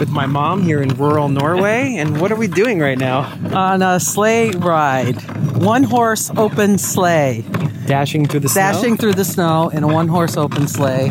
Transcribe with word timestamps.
with 0.00 0.08
my 0.10 0.26
mom 0.26 0.62
here 0.62 0.82
in 0.82 0.88
rural 0.96 1.28
Norway. 1.28 1.94
And 1.96 2.20
what 2.20 2.32
are 2.32 2.36
we 2.36 2.48
doing 2.48 2.80
right 2.80 2.98
now? 2.98 3.20
On 3.54 3.82
a 3.82 4.00
sleigh 4.00 4.50
ride. 4.50 5.14
One 5.58 5.84
horse 5.84 6.30
open 6.36 6.78
sleigh. 6.78 7.44
Dashing 7.86 8.26
through 8.26 8.40
the 8.40 8.48
Dashing 8.48 8.96
snow? 8.96 9.00
through 9.00 9.14
the 9.14 9.24
snow 9.24 9.68
in 9.68 9.84
a 9.84 9.88
one 9.88 10.08
horse 10.08 10.36
open 10.36 10.66
sleigh. 10.66 11.10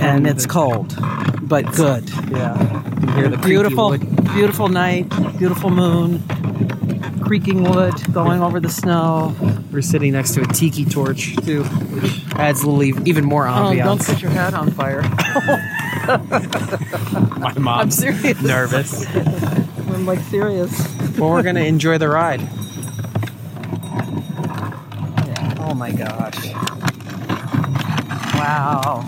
And 0.00 0.26
it's 0.26 0.46
cold, 0.46 0.94
but 1.42 1.70
good. 1.74 2.08
Yeah. 2.30 2.82
You 3.00 3.12
hear 3.12 3.28
the 3.28 3.36
Beautiful, 3.38 3.90
wood. 3.90 4.24
beautiful 4.32 4.68
night, 4.68 5.08
beautiful 5.38 5.70
moon, 5.70 6.22
creaking 7.24 7.64
wood 7.64 7.94
going 8.14 8.40
over 8.40 8.60
the 8.60 8.68
snow. 8.70 9.34
We're 9.72 9.82
sitting 9.82 10.12
next 10.12 10.34
to 10.34 10.42
a 10.42 10.46
tiki 10.46 10.84
torch, 10.84 11.34
too, 11.44 11.64
which 11.64 12.24
adds 12.36 12.62
a 12.62 12.70
little 12.70 13.06
even 13.08 13.24
more 13.24 13.48
Oh, 13.48 13.74
don't 13.74 13.76
ambiance. 13.98 14.02
set 14.02 14.22
your 14.22 14.30
head 14.30 14.54
on 14.54 14.70
fire. 14.70 15.02
my 16.08 17.54
mom's 17.58 18.02
I'm 18.02 18.14
serious. 18.14 18.42
nervous. 18.42 19.06
I'm 19.16 20.06
like 20.06 20.20
serious. 20.20 20.72
well, 21.18 21.30
we're 21.30 21.42
going 21.42 21.56
to 21.56 21.64
enjoy 21.66 21.98
the 21.98 22.08
ride. 22.08 22.40
Oh 25.60 25.74
my 25.74 25.92
gosh. 25.92 26.52
Wow. 28.34 29.04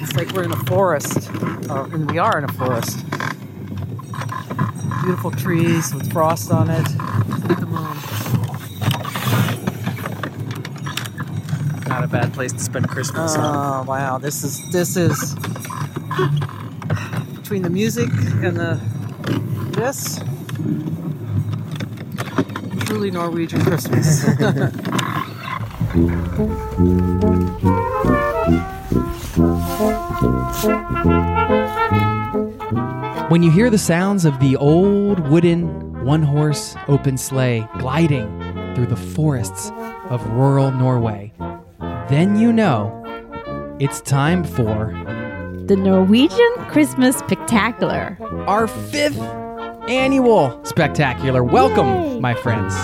It's 0.00 0.16
like 0.16 0.32
we're 0.32 0.44
in 0.44 0.52
a 0.52 0.56
forest. 0.64 1.28
Or, 1.70 1.84
and 1.92 2.10
we 2.10 2.18
are 2.18 2.38
in 2.38 2.44
a 2.44 2.52
forest. 2.54 3.04
Beautiful 5.02 5.30
trees 5.32 5.92
with 5.94 6.10
frost 6.12 6.50
on 6.50 6.70
it. 6.70 6.88
Look 7.42 7.50
at 7.50 7.60
the 7.60 7.66
moon. 7.66 7.96
Not 11.88 12.04
a 12.04 12.06
bad 12.08 12.32
place 12.32 12.52
to 12.52 12.58
spend 12.60 12.88
Christmas. 12.88 13.34
huh? 13.36 13.42
Oh 13.44 13.84
wow, 13.86 14.16
this 14.18 14.42
is 14.44 14.62
this 14.70 14.96
is 14.96 15.34
between 17.52 17.62
the 17.64 17.68
music 17.68 18.08
and 18.42 18.56
the 18.56 18.80
this 19.76 20.18
truly 22.86 23.10
Norwegian 23.10 23.62
Christmas. 23.62 24.24
When 33.28 33.42
you 33.42 33.50
hear 33.50 33.68
the 33.68 33.76
sounds 33.76 34.24
of 34.24 34.40
the 34.40 34.56
old 34.56 35.20
wooden 35.28 36.04
one 36.06 36.22
horse 36.22 36.74
open 36.88 37.18
sleigh 37.18 37.68
gliding 37.78 38.30
through 38.74 38.86
the 38.86 38.96
forests 38.96 39.70
of 40.08 40.26
rural 40.30 40.70
Norway, 40.70 41.34
then 42.08 42.34
you 42.38 42.50
know 42.50 42.98
it's 43.78 44.00
time 44.00 44.42
for 44.42 45.11
The 45.66 45.76
Norwegian 45.76 46.54
Christmas 46.68 47.16
Spectacular. 47.18 48.16
our 48.46 48.66
fifth 48.66 49.18
annual 49.88 50.60
spectacular. 50.64 51.44
Welcome, 51.44 51.86
Yay. 51.86 52.20
my 52.20 52.34
friends. 52.34 52.74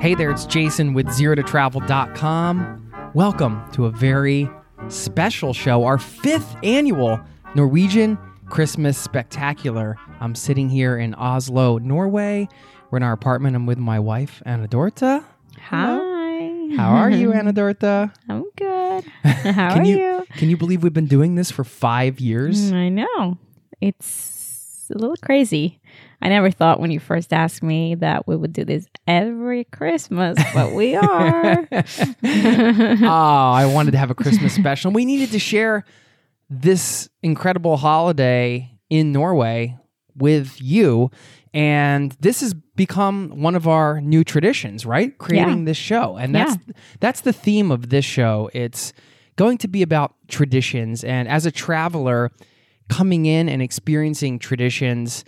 Hey 0.00 0.14
there, 0.14 0.30
it's 0.30 0.44
Jason 0.44 0.92
with 0.92 1.06
ZeroToTravel.com. 1.06 2.90
Welcome 3.14 3.62
to 3.72 3.86
a 3.86 3.90
very 3.90 4.50
special 4.88 5.52
show, 5.52 5.84
our 5.84 5.98
fifth 5.98 6.56
annual 6.62 7.20
Norwegian 7.54 8.18
Christmas 8.48 8.96
Spectacular. 8.98 9.96
I'm 10.20 10.34
sitting 10.34 10.68
here 10.68 10.96
in 10.98 11.14
Oslo, 11.14 11.78
Norway. 11.78 12.48
We're 12.90 12.98
in 12.98 13.02
our 13.02 13.12
apartment. 13.12 13.56
I'm 13.56 13.66
with 13.66 13.78
my 13.78 13.98
wife, 13.98 14.42
Anne-Dorthe. 14.46 15.24
Hi. 15.60 16.76
How 16.76 16.90
are 16.94 17.10
you, 17.10 17.32
Anne-Dorthe? 17.34 18.12
I'm 18.28 18.44
good. 18.56 19.04
How 19.24 19.74
Can 19.74 19.80
are 19.80 19.84
you, 19.84 19.98
you? 19.98 20.26
Can 20.36 20.50
you 20.50 20.56
believe 20.56 20.82
we've 20.82 20.92
been 20.92 21.06
doing 21.06 21.34
this 21.34 21.50
for 21.50 21.64
five 21.64 22.20
years? 22.20 22.70
Mm, 22.70 22.74
I 22.74 22.88
know. 22.90 23.38
It's 23.80 24.88
a 24.94 24.98
little 24.98 25.16
crazy. 25.16 25.80
I 26.22 26.28
never 26.28 26.50
thought 26.50 26.80
when 26.80 26.90
you 26.90 27.00
first 27.00 27.32
asked 27.32 27.62
me 27.62 27.94
that 27.96 28.26
we 28.26 28.36
would 28.36 28.52
do 28.52 28.64
this 28.64 28.86
every 29.06 29.64
Christmas, 29.64 30.38
but 30.54 30.72
we 30.72 30.94
are. 30.96 31.68
oh, 31.72 33.06
I 33.06 33.66
wanted 33.66 33.92
to 33.92 33.98
have 33.98 34.10
a 34.10 34.14
Christmas 34.14 34.54
special. 34.54 34.90
We 34.92 35.04
needed 35.04 35.30
to 35.32 35.38
share 35.38 35.84
this 36.50 37.08
incredible 37.22 37.76
holiday 37.76 38.70
in 38.90 39.12
Norway 39.12 39.76
with 40.16 40.60
you. 40.60 41.10
And 41.52 42.16
this 42.20 42.40
has 42.40 42.54
become 42.54 43.30
one 43.40 43.54
of 43.54 43.68
our 43.68 44.00
new 44.00 44.24
traditions, 44.24 44.84
right? 44.84 45.16
Creating 45.18 45.58
Yeah. 45.60 45.64
this 45.64 45.76
show. 45.76 46.16
And 46.16 46.34
that's 46.34 46.56
that's 47.00 47.20
the 47.20 47.32
theme 47.32 47.70
of 47.70 47.90
this 47.90 48.04
show. 48.04 48.50
It's 48.52 48.92
going 49.36 49.58
to 49.58 49.68
be 49.68 49.82
about 49.82 50.14
traditions 50.28 51.04
and 51.04 51.28
as 51.28 51.46
a 51.46 51.50
traveler 51.50 52.30
coming 52.88 53.26
in 53.26 53.48
and 53.48 53.62
experiencing 53.62 54.38
traditions 54.38 55.24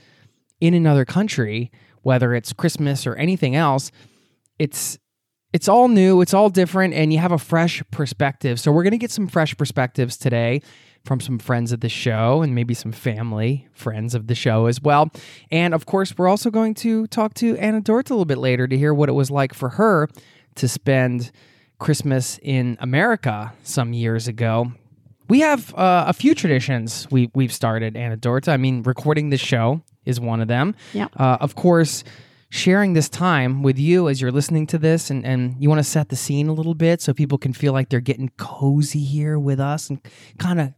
in 0.60 0.74
another 0.74 1.04
country, 1.04 1.70
whether 2.06 2.34
it's 2.34 2.52
Christmas 2.52 3.04
or 3.04 3.16
anything 3.16 3.56
else, 3.56 3.90
it's 4.60 4.96
it's 5.52 5.68
all 5.68 5.88
new, 5.88 6.20
it's 6.20 6.32
all 6.32 6.50
different, 6.50 6.94
and 6.94 7.12
you 7.12 7.18
have 7.18 7.32
a 7.32 7.38
fresh 7.38 7.82
perspective. 7.90 8.60
So 8.60 8.70
we're 8.70 8.84
gonna 8.84 8.96
get 8.96 9.10
some 9.10 9.26
fresh 9.26 9.56
perspectives 9.56 10.16
today 10.16 10.62
from 11.04 11.18
some 11.18 11.40
friends 11.40 11.72
of 11.72 11.80
the 11.80 11.88
show 11.88 12.42
and 12.42 12.54
maybe 12.54 12.74
some 12.74 12.92
family 12.92 13.66
friends 13.72 14.14
of 14.14 14.28
the 14.28 14.36
show 14.36 14.66
as 14.66 14.80
well. 14.80 15.10
And 15.50 15.74
of 15.74 15.86
course, 15.86 16.16
we're 16.16 16.28
also 16.28 16.48
going 16.48 16.74
to 16.74 17.08
talk 17.08 17.34
to 17.34 17.56
Anne-Dorthe 17.56 18.10
little 18.10 18.24
bit 18.24 18.38
later 18.38 18.68
to 18.68 18.78
hear 18.78 18.94
what 18.94 19.08
it 19.08 19.12
was 19.12 19.30
like 19.30 19.52
for 19.52 19.70
her 19.70 20.08
to 20.56 20.68
spend 20.68 21.32
Christmas 21.80 22.38
in 22.40 22.76
America 22.80 23.52
some 23.64 23.92
years 23.92 24.28
ago. 24.28 24.72
We 25.28 25.40
have 25.40 25.74
uh, 25.74 26.04
a 26.06 26.12
few 26.12 26.36
traditions 26.36 27.08
we 27.10 27.30
we've 27.34 27.52
started, 27.52 27.96
Anne-Dorthe. 27.96 28.48
I 28.48 28.58
mean, 28.58 28.82
recording 28.84 29.30
this 29.30 29.40
show 29.40 29.82
is 30.06 30.18
one 30.20 30.40
of 30.40 30.48
them. 30.48 30.74
Yeah. 30.92 31.08
Uh, 31.16 31.36
of 31.40 31.54
course, 31.54 32.04
sharing 32.48 32.94
this 32.94 33.08
time 33.08 33.62
with 33.62 33.78
you 33.78 34.08
as 34.08 34.20
you're 34.20 34.32
listening 34.32 34.66
to 34.68 34.78
this, 34.78 35.10
and, 35.10 35.26
and 35.26 35.56
you 35.58 35.68
want 35.68 35.80
to 35.80 35.84
set 35.84 36.08
the 36.08 36.16
scene 36.16 36.48
a 36.48 36.52
little 36.52 36.74
bit 36.74 37.02
so 37.02 37.12
people 37.12 37.38
can 37.38 37.52
feel 37.52 37.72
like 37.72 37.90
they're 37.90 38.00
getting 38.00 38.30
cozy 38.36 39.04
here 39.04 39.38
with 39.38 39.60
us 39.60 39.90
and 39.90 40.00
kind 40.38 40.60
of 40.60 40.72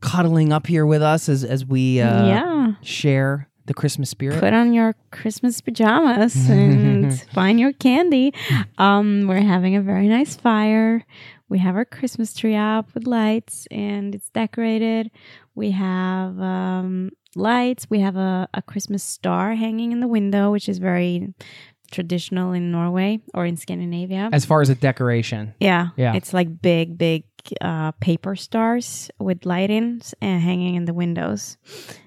cuddling 0.00 0.52
up 0.52 0.66
here 0.66 0.86
with 0.86 1.02
us 1.02 1.28
as 1.28 1.42
as 1.42 1.64
we 1.64 2.00
uh, 2.00 2.26
yeah. 2.26 2.72
share 2.82 3.48
the 3.66 3.74
Christmas 3.74 4.10
spirit. 4.10 4.40
Put 4.40 4.52
on 4.52 4.72
your 4.72 4.94
Christmas 5.10 5.60
pajamas 5.60 6.48
and 6.48 7.20
find 7.34 7.58
your 7.58 7.72
candy. 7.72 8.32
Um, 8.78 9.26
we're 9.26 9.40
having 9.40 9.76
a 9.76 9.82
very 9.82 10.08
nice 10.08 10.36
fire. 10.36 11.04
We 11.48 11.58
have 11.58 11.76
our 11.76 11.84
Christmas 11.84 12.32
tree 12.32 12.56
up 12.56 12.94
with 12.94 13.06
lights 13.06 13.66
and 13.70 14.14
it's 14.14 14.30
decorated. 14.30 15.10
We 15.56 15.72
have 15.72 16.38
um, 16.40 17.10
lights. 17.34 17.88
We 17.90 18.00
have 18.00 18.16
a, 18.16 18.48
a 18.54 18.62
Christmas 18.62 19.02
star 19.02 19.54
hanging 19.56 19.90
in 19.90 19.98
the 20.00 20.06
window, 20.06 20.52
which 20.52 20.68
is 20.68 20.78
very 20.78 21.34
traditional 21.90 22.52
in 22.52 22.70
Norway 22.70 23.20
or 23.34 23.46
in 23.46 23.56
Scandinavia. 23.56 24.28
As 24.32 24.44
far 24.44 24.60
as 24.60 24.68
a 24.68 24.74
decoration. 24.74 25.54
yeah, 25.58 25.88
Yeah. 25.96 26.14
It's 26.14 26.32
like 26.34 26.60
big, 26.60 26.98
big 26.98 27.24
uh, 27.60 27.92
paper 28.00 28.36
stars 28.36 29.10
with 29.18 29.40
lightings 29.40 30.12
and 30.20 30.40
hanging 30.42 30.74
in 30.74 30.84
the 30.84 30.94
windows. 30.94 31.56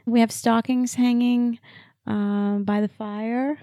We 0.06 0.20
have 0.20 0.32
stockings 0.32 0.94
hanging 0.96 1.60
um, 2.06 2.64
by 2.66 2.82
the 2.82 2.88
fire. 2.90 3.58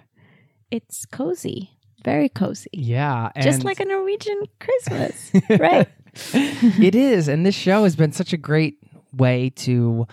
It's 0.71 1.05
cozy, 1.07 1.71
very 2.05 2.29
cozy, 2.29 2.71
Yeah. 2.73 3.31
just 3.41 3.63
like 3.63 3.79
a 3.79 3.85
Norwegian 3.85 4.43
Christmas, 4.59 5.33
right? 5.51 5.89
it 6.35 6.95
is. 6.95 7.29
And 7.29 7.45
this 7.45 7.55
show 7.55 7.85
has 7.85 7.95
been 7.95 8.13
such 8.13 8.33
a 8.33 8.37
great 8.39 8.79
way 9.17 9.51
to 9.51 10.07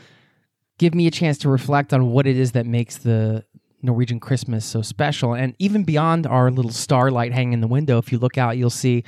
give 0.78 0.94
me 0.94 1.08
a 1.08 1.12
chance 1.12 1.38
to 1.40 1.50
reflect 1.50 1.94
on 1.94 2.12
what 2.12 2.28
it 2.28 2.38
is 2.38 2.54
that 2.54 2.66
makes 2.66 2.98
the 2.98 3.46
Norwegian 3.82 4.20
Christmas 4.20 4.66
so 4.66 4.82
special. 4.82 5.34
And 5.34 5.56
even 5.60 5.84
beyond 5.84 6.26
our 6.26 6.50
little 6.50 6.72
starlight 6.72 7.34
hanging 7.34 7.54
in 7.54 7.62
the 7.62 7.68
window, 7.68 7.98
if 7.98 8.12
you 8.12 8.18
look 8.18 8.38
out, 8.38 8.58
you'll 8.58 8.70
see 8.70 9.04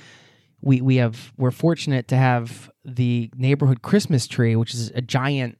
we, 0.62 0.82
we 0.82 0.98
have 0.98 1.32
we're 1.38 1.52
fortunate 1.52 2.08
to 2.10 2.18
have 2.18 2.70
the 2.84 3.30
neighborhood 3.36 3.82
Christmas 3.82 4.28
tree, 4.28 4.56
which 4.56 4.74
is 4.74 4.92
a 4.96 5.02
giant 5.02 5.58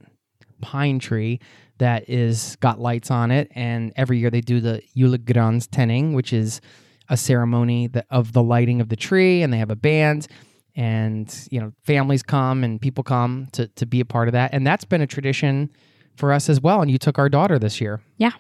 pine 0.62 1.00
tree 1.00 1.40
that 1.78 2.10
is 2.10 2.56
got 2.58 2.80
lights 2.80 3.12
on 3.12 3.32
it. 3.32 3.52
And 3.56 3.94
every 3.96 4.20
year 4.20 4.30
they 4.30 4.42
do 4.42 4.60
the 4.60 4.82
Julegrans 4.96 5.68
tenning, 5.70 6.14
which 6.14 6.34
is 6.34 6.62
a 7.10 7.18
ceremony 7.18 7.88
that, 7.88 8.08
of 8.10 8.34
the 8.34 8.44
lighting 8.44 8.82
of 8.82 8.90
the 8.90 8.96
tree, 8.96 9.44
and 9.44 9.54
they 9.54 9.58
have 9.58 9.70
a 9.70 9.76
band 9.76 10.28
and 10.76 11.48
you 11.52 11.60
know 11.60 11.72
families 11.84 12.24
come 12.24 12.64
and 12.64 12.82
people 12.82 13.04
come 13.04 13.48
to 13.54 13.68
to 13.70 13.86
be 13.86 14.00
a 14.00 14.06
part 14.06 14.28
of 14.28 14.34
that 14.34 14.54
and 14.54 14.66
that's 14.66 14.86
been 14.86 15.02
a 15.02 15.08
tradition 15.08 15.70
for 16.16 16.32
us 16.32 16.50
as 16.50 16.60
well 16.62 16.82
and 16.82 16.92
you 16.92 16.98
took 16.98 17.18
our 17.18 17.30
daughter 17.30 17.58
this 17.60 17.80
year 17.82 18.02
Yeah. 18.18 18.32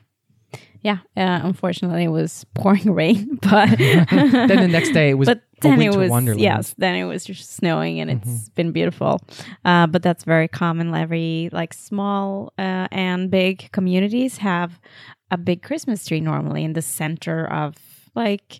Yeah. 0.82 1.00
Uh, 1.18 1.42
unfortunately, 1.44 2.04
it 2.04 2.10
was 2.10 2.46
pouring 2.54 2.94
rain, 2.94 3.40
but 3.42 3.70
then 3.80 4.48
the 4.48 4.68
next 4.68 4.92
day 4.92 5.10
it 5.10 5.16
was 5.16 5.26
but 5.26 5.42
then 5.62 5.82
it 5.82 5.96
was 5.96 6.12
wonderland 6.12 6.40
yes. 6.42 6.76
Then 6.78 6.94
it 6.94 7.06
was 7.06 7.26
just 7.26 7.56
snowing, 7.56 8.00
and 8.00 8.12
it's 8.12 8.50
been 8.50 8.72
beautiful. 8.72 9.20
Uh, 9.66 9.88
but 9.88 10.04
that's 10.04 10.24
very 10.24 10.48
common. 10.48 10.94
Every 10.94 11.50
like 11.52 11.74
small 11.74 12.54
uh, 12.60 12.88
and 12.92 13.32
big 13.32 13.72
communities 13.72 14.38
have 14.38 14.80
a 15.32 15.38
big 15.38 15.64
Christmas 15.64 16.06
tree 16.06 16.22
normally 16.22 16.64
in 16.64 16.74
the 16.74 16.84
center 16.84 17.48
of 17.52 17.76
like. 18.14 18.60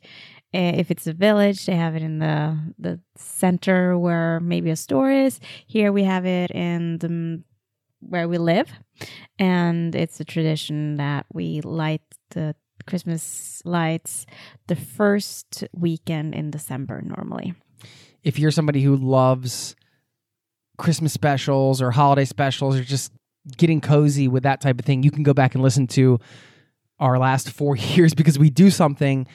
Uh, 0.56 0.74
If 0.82 0.90
it's 0.92 1.08
a 1.08 1.14
village, 1.14 1.66
they 1.66 1.76
have 1.76 1.96
it 1.96 2.02
in 2.04 2.20
the 2.20 2.58
the 2.80 3.00
center 3.18 3.98
where 3.98 4.40
maybe 4.40 4.70
a 4.72 4.76
store 4.76 5.12
is. 5.12 5.40
Here 5.68 5.92
we 5.92 6.04
have 6.04 6.26
it 6.26 6.52
in 6.52 6.98
the 7.00 7.44
where 8.00 8.28
we 8.28 8.38
live, 8.38 8.72
and 9.40 9.96
it's 9.96 10.20
a 10.20 10.26
tradition 10.26 10.96
that 10.98 11.26
we 11.34 11.62
light 11.62 12.02
the 12.32 12.56
Christmas 12.88 13.62
lights 13.66 14.26
the 14.68 14.76
first 14.76 15.64
weekend 15.74 16.36
in 16.36 16.52
December 16.52 17.02
normally. 17.02 17.54
if 18.24 18.40
you're 18.40 18.52
somebody 18.52 18.82
who 18.84 18.96
loves 18.96 19.76
christmas 20.78 21.14
specials 21.14 21.82
or 21.82 21.92
holiday 21.92 22.26
specials 22.26 22.76
or 22.76 22.84
just 22.84 23.12
getting 23.58 23.80
cozy 23.80 24.28
with 24.28 24.44
that 24.44 24.60
type 24.62 24.78
of 24.80 24.86
thing 24.86 25.04
you 25.04 25.12
can 25.12 25.24
go 25.24 25.34
back 25.34 25.54
and 25.56 25.64
listen 25.64 25.88
to 25.88 26.20
our 27.00 27.18
last 27.18 27.50
four 27.50 27.76
years 27.94 28.14
because 28.14 28.38
we 28.38 28.50
do 28.50 28.70
something 28.70 29.26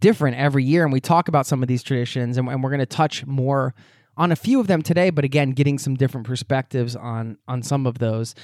different 0.00 0.36
every 0.36 0.64
year 0.64 0.84
and 0.84 0.92
we 0.92 1.00
talk 1.00 1.28
about 1.28 1.46
some 1.46 1.62
of 1.62 1.68
these 1.68 1.82
traditions 1.82 2.36
and, 2.36 2.48
and 2.48 2.62
we're 2.62 2.70
going 2.70 2.80
to 2.80 2.86
touch 2.86 3.24
more 3.26 3.74
on 4.16 4.32
a 4.32 4.36
few 4.36 4.60
of 4.60 4.66
them 4.66 4.82
today 4.82 5.10
but 5.10 5.24
again 5.24 5.50
getting 5.50 5.78
some 5.78 5.94
different 5.94 6.26
perspectives 6.26 6.96
on 6.96 7.38
on 7.48 7.62
some 7.62 7.86
of 7.86 7.98
those 7.98 8.34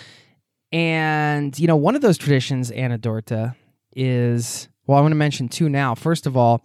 and 0.70 1.58
you 1.58 1.66
know 1.66 1.76
one 1.76 1.94
of 1.94 2.02
those 2.02 2.18
traditions 2.18 2.70
Anne-Dorthe 2.70 3.54
is 3.94 4.68
well 4.86 4.98
i 4.98 5.00
want 5.00 5.12
to 5.12 5.16
mention 5.16 5.48
two 5.48 5.68
now 5.68 5.94
first 5.94 6.26
of 6.26 6.36
all 6.36 6.64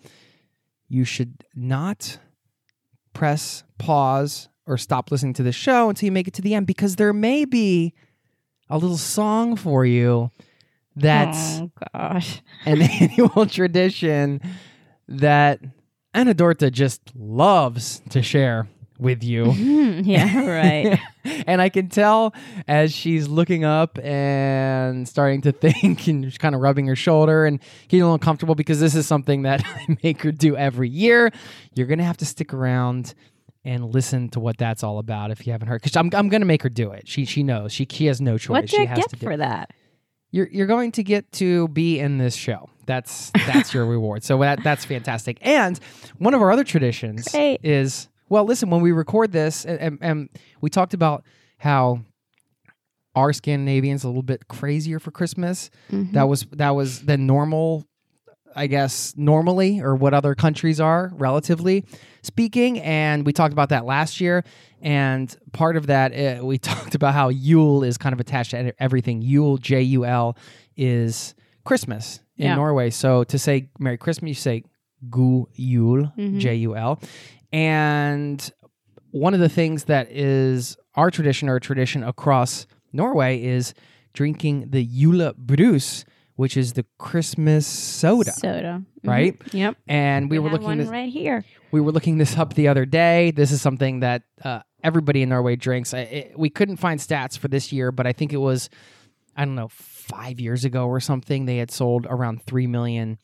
you 0.88 1.04
should 1.04 1.44
not 1.56 2.19
press 3.13 3.63
pause 3.78 4.50
or 4.66 4.78
stop 4.78 5.12
listening 5.12 5.33
to 5.33 5.44
the 5.44 5.51
show 5.51 5.90
until 5.90 6.06
you 6.06 6.12
make 6.12 6.28
it 6.28 6.33
to 6.33 6.42
the 6.42 6.54
end 6.54 6.68
because 6.68 6.95
there 6.95 7.13
may 7.13 7.45
be 7.45 7.94
a 8.69 8.78
little 8.78 8.98
song 8.98 9.56
for 9.56 9.86
you 9.86 10.30
that's 10.95 11.60
oh 11.60 11.72
gosh. 11.94 12.42
an 12.66 12.81
annual 13.01 13.45
tradition 13.45 14.42
that 15.07 15.59
Anne-Dorthe 16.13 16.71
just 16.71 17.01
loves 17.15 18.01
to 18.09 18.21
share 18.21 18.68
with 19.00 19.24
you. 19.24 19.54
Hmm, 19.88 20.01
yeah, 20.04 20.45
right. 20.45 21.00
and 21.48 21.62
I 21.62 21.69
can 21.69 21.88
tell 21.88 22.33
as 22.68 22.94
she's 22.94 23.27
looking 23.27 23.63
up 23.63 23.98
and 24.00 25.07
starting 25.07 25.42
to 25.42 25.51
think 25.54 26.07
and 26.07 26.25
she's 26.25 26.38
kind 26.38 26.54
of 26.54 26.62
rubbing 26.62 26.88
her 26.88 26.95
shoulder 26.95 27.45
and 27.45 27.59
getting 27.88 28.01
a 28.01 28.06
little 28.06 28.15
uncomfortable 28.15 28.54
because 28.54 28.80
this 28.80 28.94
is 28.95 29.07
something 29.07 29.44
that 29.44 29.63
I 29.65 29.98
make 30.04 30.21
her 30.24 30.31
do 30.31 30.57
every 30.57 30.89
year. 30.89 31.31
You're 31.74 31.88
going 31.88 32.00
to 32.00 32.06
have 32.06 32.18
to 32.18 32.25
stick 32.25 32.54
around 32.54 33.13
and 33.63 33.94
listen 33.94 34.30
to 34.30 34.39
what 34.39 34.57
that's 34.57 34.83
all 34.83 35.00
about 35.00 35.31
if 35.31 35.48
you 35.48 35.51
haven't 35.54 35.68
heard. 35.69 35.81
Because 35.81 35.95
I'm, 35.95 36.09
I'm 36.13 36.30
going 36.30 36.42
to 36.42 36.48
make 36.48 36.63
her 36.63 36.69
do 36.69 36.92
it. 36.92 37.07
She 37.07 37.25
she 37.25 37.44
knows. 37.44 37.71
She, 37.71 37.88
she 37.89 38.06
has 38.06 38.19
no 38.21 38.38
choice. 38.38 38.50
what 38.50 38.69
she 38.69 38.77
do 38.77 38.83
I 38.83 38.86
has 38.88 38.98
get 39.00 39.09
to 39.12 39.18
for 39.18 39.38
that? 39.38 39.71
You're, 40.38 40.48
you're 40.51 40.68
going 40.68 40.92
to 40.94 41.04
get 41.04 41.31
to 41.34 41.68
be 41.69 42.00
in 42.00 42.19
this 42.19 42.36
show. 42.36 42.69
That's 42.86 43.31
that's 43.31 43.74
your 43.74 43.86
reward. 43.95 44.24
So 44.24 44.38
that 44.39 44.63
that's 44.63 44.86
fantastic. 44.86 45.39
And 45.42 45.80
one 46.19 46.36
of 46.36 46.42
our 46.42 46.51
other 46.51 46.63
traditions 46.63 47.28
Great. 47.30 47.60
is 47.63 48.07
well, 48.30 48.44
listen, 48.44 48.69
when 48.69 48.81
we 48.81 48.92
record 48.92 49.31
this, 49.31 49.66
and, 49.66 49.80
and, 49.80 49.98
and 50.01 50.30
we 50.62 50.69
talked 50.69 50.94
about 50.94 51.24
how 51.57 52.01
our 53.16 53.34
Scandinavians 53.34 54.04
a 54.04 54.07
little 54.07 54.22
bit 54.22 54.48
crazier 54.48 55.00
for 55.00 55.10
Christmas. 55.10 55.72
Mm-hmm. 55.92 56.13
That 56.13 56.30
was 56.30 56.45
that 56.51 56.69
was 56.72 57.01
the 57.01 57.18
normal, 57.18 57.88
I 58.57 58.68
guess, 58.68 59.13
normally 59.15 59.80
or 59.80 59.95
what 59.95 60.13
other 60.13 60.36
countries 60.36 60.80
are 60.81 61.12
relatively 61.15 61.86
speaking. 62.24 62.80
And 62.81 63.25
we 63.25 63.31
talked 63.31 63.54
about 63.54 63.69
that 63.69 63.86
last 63.86 64.19
year. 64.19 64.44
And 64.81 65.33
part 65.54 65.77
of 65.77 65.88
that, 65.88 66.12
uh, 66.13 66.45
we 66.45 66.57
talked 66.71 66.95
about 66.95 67.13
how 67.13 67.30
Yule 67.30 67.83
is 67.83 67.98
kind 67.98 68.13
of 68.13 68.19
attached 68.19 68.51
to 68.51 68.74
everything. 68.81 69.21
Yule, 69.21 69.57
J 69.57 69.81
U 69.83 70.06
L, 70.06 70.36
is 70.75 71.36
Christmas 71.63 72.19
in 72.38 72.45
Yeah. 72.48 72.56
Norway. 72.56 72.89
So 72.89 73.24
to 73.25 73.39
say 73.39 73.69
Merry 73.80 73.98
Christmas, 73.98 74.30
you 74.30 74.33
say 74.36 74.63
Gu 75.09 75.48
Jul, 75.56 76.12
Mhm. 76.18 76.39
J 76.39 76.56
U 76.56 76.75
L. 76.75 77.00
And 77.54 78.51
one 79.12 79.33
of 79.33 79.39
the 79.39 79.50
things 79.50 79.86
that 79.86 80.12
is 80.12 80.77
our 80.95 81.09
tradition 81.12 81.48
or 81.50 81.56
a 81.57 81.62
tradition 81.62 82.04
across 82.04 82.68
Norway 82.94 83.42
is 83.44 83.74
drinking 84.13 84.69
the 84.71 84.86
Julebrus, 84.88 86.04
which 86.38 86.56
is 86.56 86.74
the 86.74 86.86
Christmas 86.98 87.68
soda. 87.68 88.31
Soda. 88.31 88.84
Mhm. 89.04 89.10
Right? 89.10 89.42
Yep. 89.54 89.75
And 89.88 90.30
we, 90.30 90.39
were 90.39 90.50
looking 90.50 90.68
one 90.68 90.78
this, 90.78 90.88
right 90.88 91.12
here. 91.12 91.44
we 91.71 91.81
were 91.81 91.92
looking 91.92 92.18
this 92.18 92.38
up 92.38 92.54
the 92.54 92.69
other 92.69 92.85
day. 92.85 93.31
This 93.31 93.52
is 93.52 93.62
something 93.62 94.00
that 94.00 94.23
uh, 94.44 94.62
everybody 94.83 95.23
in 95.23 95.30
Norway 95.30 95.56
drinks. 95.56 95.94
I, 95.94 96.00
it, 96.00 96.33
we 96.40 96.50
couldn't 96.50 96.78
find 96.78 97.00
stats 97.00 97.38
for 97.38 97.47
this 97.47 97.73
year, 97.73 97.92
but 97.92 98.07
I 98.07 98.14
think 98.14 98.31
it 98.33 98.38
was 98.38 98.69
I 99.35 99.45
don't 99.45 99.56
know 99.56 99.68
five 99.69 100.40
years 100.40 100.64
ago 100.64 100.88
or 100.88 101.00
something. 101.00 101.45
They 101.45 101.57
had 101.57 101.71
sold 101.71 102.07
around 102.09 102.44
three 102.44 102.68
million 102.68 103.18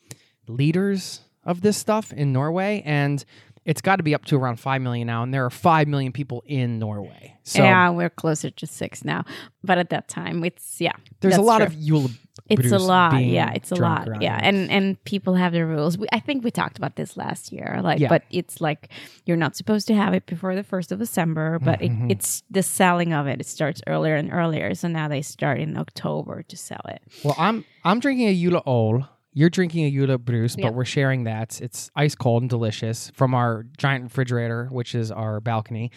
liters 0.46 1.20
of 1.44 1.60
this 1.60 1.76
stuff 1.76 2.12
in 2.12 2.32
Norway, 2.32 2.82
and 2.84 3.24
it's 3.64 3.80
got 3.80 3.96
to 3.96 4.02
be 4.02 4.14
up 4.14 4.24
to 4.26 4.36
around 4.36 4.56
five 4.60 4.82
million 4.82 5.06
now. 5.06 5.22
And 5.22 5.32
there 5.32 5.44
are 5.44 5.50
five 5.50 5.88
million 5.88 6.12
people 6.12 6.42
in 6.46 6.78
Norway. 6.78 7.36
So 7.44 7.62
yeah, 7.62 7.90
we're 7.90 8.10
closer 8.10 8.50
to 8.50 8.66
six 8.66 9.04
now. 9.04 9.24
But 9.62 9.78
at 9.78 9.90
that 9.90 10.08
time, 10.08 10.44
it's 10.44 10.80
yeah. 10.80 10.92
there's 11.20 11.36
a 11.36 11.42
lot 11.42 11.58
true. 11.58 11.66
of 11.66 11.74
Yule. 11.74 12.10
It's 12.48 12.72
a 12.72 12.78
lot, 12.78 13.22
yeah. 13.24 13.52
It's 13.54 13.70
a 13.70 13.76
lot, 13.76 14.20
yeah. 14.20 14.38
And 14.42 14.70
and 14.70 15.02
people 15.04 15.34
have 15.34 15.52
their 15.52 15.66
rules. 15.66 15.96
We, 15.96 16.06
I 16.12 16.20
think 16.20 16.44
we 16.44 16.50
talked 16.50 16.76
about 16.76 16.96
this 16.96 17.16
last 17.16 17.52
year, 17.52 17.80
like, 17.82 18.00
Yeah. 18.00 18.08
but 18.08 18.24
it's 18.30 18.60
like 18.60 18.88
you're 19.24 19.36
not 19.36 19.56
supposed 19.56 19.86
to 19.86 19.94
have 19.94 20.12
it 20.14 20.26
before 20.26 20.54
the 20.54 20.64
first 20.64 20.92
of 20.92 20.98
December. 20.98 21.58
But 21.58 21.80
Mhm. 21.80 22.06
it, 22.10 22.12
it's 22.12 22.42
the 22.50 22.62
selling 22.62 23.12
of 23.14 23.26
it. 23.26 23.40
It 23.40 23.46
starts 23.46 23.80
earlier 23.86 24.16
and 24.16 24.30
earlier. 24.32 24.74
So 24.74 24.88
now 24.88 25.08
they 25.08 25.22
start 25.22 25.60
in 25.60 25.76
October 25.78 26.42
to 26.42 26.56
sell 26.56 26.82
it. 26.88 27.00
Well, 27.22 27.36
I'm 27.38 27.64
I'm 27.84 28.00
drinking 28.00 28.28
a 28.28 28.34
Jule 28.34 28.62
Ol. 28.66 29.04
You're 29.36 29.50
drinking 29.50 29.84
a 29.84 29.90
Julebrus, 29.92 30.54
but 30.56 30.64
Yeah. 30.64 30.70
we're 30.70 30.84
sharing 30.84 31.24
that. 31.24 31.60
It's 31.60 31.90
ice 31.96 32.14
cold 32.14 32.42
and 32.44 32.48
delicious 32.50 33.10
from 33.14 33.34
our 33.34 33.66
giant 33.76 34.04
refrigerator, 34.04 34.68
which 34.70 34.94
is 34.94 35.10
our 35.10 35.40
balcony. 35.40 35.90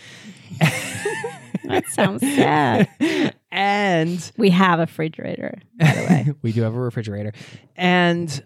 That 1.64 1.86
sounds 1.90 2.22
sad. 2.36 2.88
and 3.52 4.32
We 4.38 4.52
have 4.52 4.80
a 4.80 4.84
refrigerator, 4.84 5.60
by 5.78 5.92
the 5.92 6.02
way. 6.04 6.34
we 6.42 6.54
do 6.54 6.62
have 6.62 6.74
a 6.74 6.80
refrigerator. 6.80 7.34
And 7.76 8.42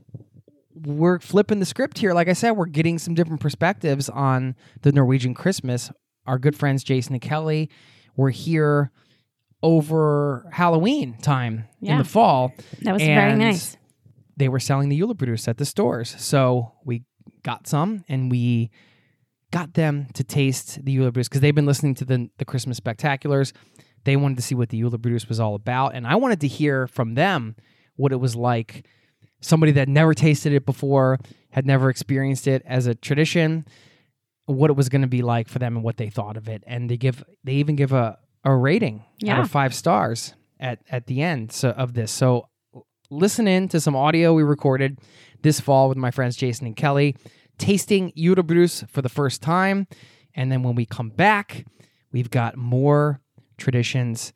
we're 0.74 1.20
flipping 1.20 1.60
the 1.60 1.66
script 1.68 2.00
here. 2.00 2.14
Like 2.14 2.28
I 2.30 2.34
said, 2.34 2.52
we're 2.52 2.66
getting 2.66 2.98
some 2.98 3.14
different 3.14 3.40
perspectives 3.40 4.10
on 4.10 4.56
the 4.82 4.92
Norwegian 4.92 5.36
Christmas. 5.36 5.92
Our 6.26 6.40
good 6.40 6.56
friends 6.56 6.84
Jason 6.84 7.14
and 7.14 7.22
Kelly 7.22 7.70
were 8.16 8.32
here 8.32 8.92
over 9.62 10.48
Halloween 10.52 11.16
time 11.22 11.66
in 11.82 12.00
the 12.00 12.04
fall. 12.04 12.54
That 12.82 12.94
was 12.94 13.04
very 13.04 13.36
nice. 13.36 13.78
They 14.42 14.50
were 14.50 14.60
selling 14.60 14.90
the 14.90 15.00
Julebrus 15.00 15.48
at 15.48 15.58
the 15.60 15.66
stores. 15.66 16.16
So 16.18 16.74
we 16.84 17.04
got 17.44 17.68
some 17.68 18.04
and 18.10 18.32
we 18.32 18.72
got 19.52 19.76
them 19.76 20.08
to 20.16 20.24
taste 20.24 20.84
the 20.84 20.98
Julebrus 20.98 21.26
because 21.26 21.42
they've 21.42 21.54
been 21.54 21.68
listening 21.68 21.94
to 21.96 22.06
the, 22.06 22.28
the 22.40 22.46
Christmas 22.46 22.80
spectaculars. 22.80 23.54
They 24.04 24.16
wanted 24.16 24.38
to 24.38 24.42
see 24.42 24.56
what 24.56 24.70
the 24.70 24.82
Julebrus 24.82 25.30
was 25.30 25.40
all 25.40 25.54
about. 25.54 25.94
And 25.94 26.08
I 26.08 26.16
wanted 26.16 26.42
to 26.42 26.48
hear 26.48 26.88
from 26.88 27.14
them 27.14 27.56
what 27.98 28.12
it 28.12 28.16
was 28.16 28.36
like 28.36 28.88
somebody 29.42 29.74
that 29.74 29.88
never 29.88 30.16
tasted 30.16 30.54
it 30.54 30.66
before, 30.66 31.20
had 31.52 31.68
never 31.68 31.92
experienced 31.92 32.48
it 32.48 32.64
as 32.66 32.88
a 32.88 32.96
tradition, 32.96 33.68
what 34.46 34.72
it 34.72 34.76
was 34.76 34.90
going 34.90 35.04
to 35.04 35.08
be 35.08 35.22
like 35.22 35.48
for 35.48 35.60
them 35.60 35.76
and 35.76 35.84
what 35.84 35.98
they 35.98 36.10
thought 36.10 36.36
of 36.36 36.50
it. 36.50 36.64
And 36.66 36.90
they 36.90 36.98
give 36.98 37.24
they 37.44 37.54
even 37.54 37.76
give 37.76 37.94
a 37.94 38.18
a 38.44 38.56
rating 38.56 39.04
out 39.28 39.40
of 39.40 39.52
5 39.52 39.72
stars 39.76 40.34
at 40.60 40.80
at 40.90 41.06
the 41.06 41.22
end 41.22 41.52
so, 41.52 41.70
of 41.70 41.94
this. 41.94 42.12
So 42.12 42.48
listen 43.12 43.48
in 43.48 43.68
to 43.68 43.80
some 43.80 43.96
audio 43.96 44.34
we 44.34 44.42
recorded 44.42 44.98
this 45.44 45.60
fall 45.60 45.90
with 45.90 45.98
my 45.98 46.10
friends 46.10 46.36
Jason 46.36 46.66
and 46.66 46.76
Kelly, 46.76 47.16
tasting 47.58 48.12
Julebrus 48.18 48.90
for 48.90 49.02
the 49.02 49.10
first 49.10 49.42
time. 49.42 49.88
And 50.34 50.52
then 50.52 50.64
when 50.64 50.76
we 50.76 50.86
come 50.86 51.10
back, 51.10 51.66
we've 52.12 52.32
got 52.32 52.56
more 52.56 53.22
traditions 53.58 54.34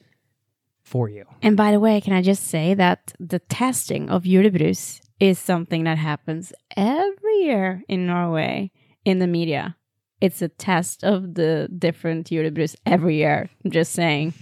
for 0.84 1.10
you. 1.10 1.26
And 1.42 1.58
by 1.58 1.72
the 1.72 1.80
way, 1.80 2.02
can 2.02 2.14
I 2.14 2.22
just 2.22 2.48
say 2.48 2.74
that 2.76 3.14
the 3.20 3.40
testing 3.40 4.10
of 4.10 4.24
julebrus 4.24 5.00
is 5.20 5.40
something 5.40 5.86
that 5.86 5.98
happens 5.98 6.52
every 6.76 7.38
year 7.44 7.82
in 7.88 8.06
Norway 8.06 8.72
in 9.06 9.20
the 9.20 9.28
media. 9.28 9.78
It's 10.26 10.42
a 10.42 10.48
test 10.48 11.04
of 11.04 11.36
the 11.36 11.70
different 11.78 12.26
julebrus 12.26 12.76
every 12.84 13.18
year. 13.18 13.48
I'm 13.64 13.70
just 13.70 13.92
saying. 13.92 14.34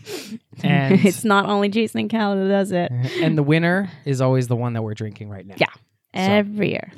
And 0.63 0.93
it's 1.05 1.25
not 1.25 1.45
only 1.45 1.67
Jason 1.67 1.99
and 1.99 2.09
Cal 2.09 2.37
that 2.37 2.47
does 2.47 2.71
it. 2.71 2.89
and 3.21 3.37
the 3.37 3.43
winner 3.43 3.91
is 4.05 4.21
always 4.21 4.47
the 4.47 4.55
one 4.55 4.71
that 4.73 4.81
we're 4.81 4.93
drinking 4.93 5.27
right 5.27 5.45
now. 5.45 5.55
Yeah. 5.57 5.67
Every 6.13 6.69
year. 6.69 6.93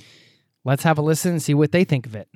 Let's 0.64 0.84
have 0.84 1.00
a 1.00 1.02
listen 1.02 1.32
and 1.32 1.42
see 1.42 1.56
what 1.56 1.72
they 1.72 1.84
think 1.84 2.06
of 2.06 2.14
it. 2.14 2.28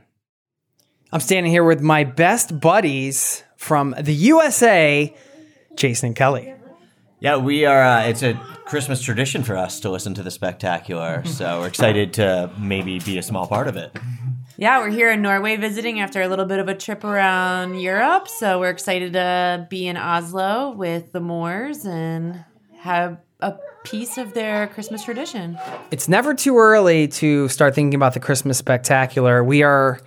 I'm 1.12 1.20
standing 1.20 1.52
here 1.52 1.64
with 1.64 1.82
my 1.82 2.04
best 2.04 2.60
buddies 2.60 3.44
from 3.56 3.94
the 4.00 4.14
USA, 4.14 5.16
Jason 5.76 6.08
and 6.08 6.16
Kelly. 6.16 6.56
Yeah, 7.20 7.38
we 7.38 7.66
are. 7.66 7.84
Uh, 7.84 8.08
it's 8.08 8.24
a 8.24 8.34
Christmas 8.66 9.04
tradition 9.04 9.44
for 9.44 9.56
us 9.56 9.82
to 9.82 9.92
listen 9.92 10.16
to 10.16 10.24
the 10.24 10.32
spectacular, 10.32 11.24
so 11.26 11.60
we're 11.60 11.68
excited 11.68 12.14
to 12.14 12.50
maybe 12.58 12.98
be 13.00 13.20
a 13.20 13.24
small 13.24 13.46
part 13.46 13.68
of 13.68 13.78
it. 13.78 13.96
Yeah, 14.62 14.80
we're 14.80 14.90
here 14.90 15.10
in 15.10 15.22
Norway 15.22 15.56
visiting 15.56 16.02
after 16.02 16.22
a 16.22 16.28
little 16.28 16.44
bit 16.44 16.60
of 16.60 16.68
a 16.68 16.76
trip 16.76 17.06
around 17.06 17.80
Europe. 17.80 18.28
So 18.28 18.60
we're 18.60 18.72
excited 18.72 19.14
to 19.14 19.66
be 19.70 19.88
in 19.88 19.96
Oslo 19.96 20.72
with 20.72 21.14
the 21.14 21.22
Moors 21.22 21.86
and 21.86 22.44
have 22.80 23.20
a 23.40 23.54
piece 23.86 24.18
of 24.18 24.34
their 24.34 24.68
Christmas 24.68 25.06
tradition. 25.06 25.58
It's 25.92 26.10
never 26.10 26.34
too 26.34 26.58
early 26.58 27.08
to 27.08 27.48
start 27.48 27.74
thinking 27.74 27.96
about 27.96 28.14
the 28.14 28.20
Christmas 28.20 28.58
spectacular. 28.58 29.46
We 29.46 29.64
are 29.64 30.02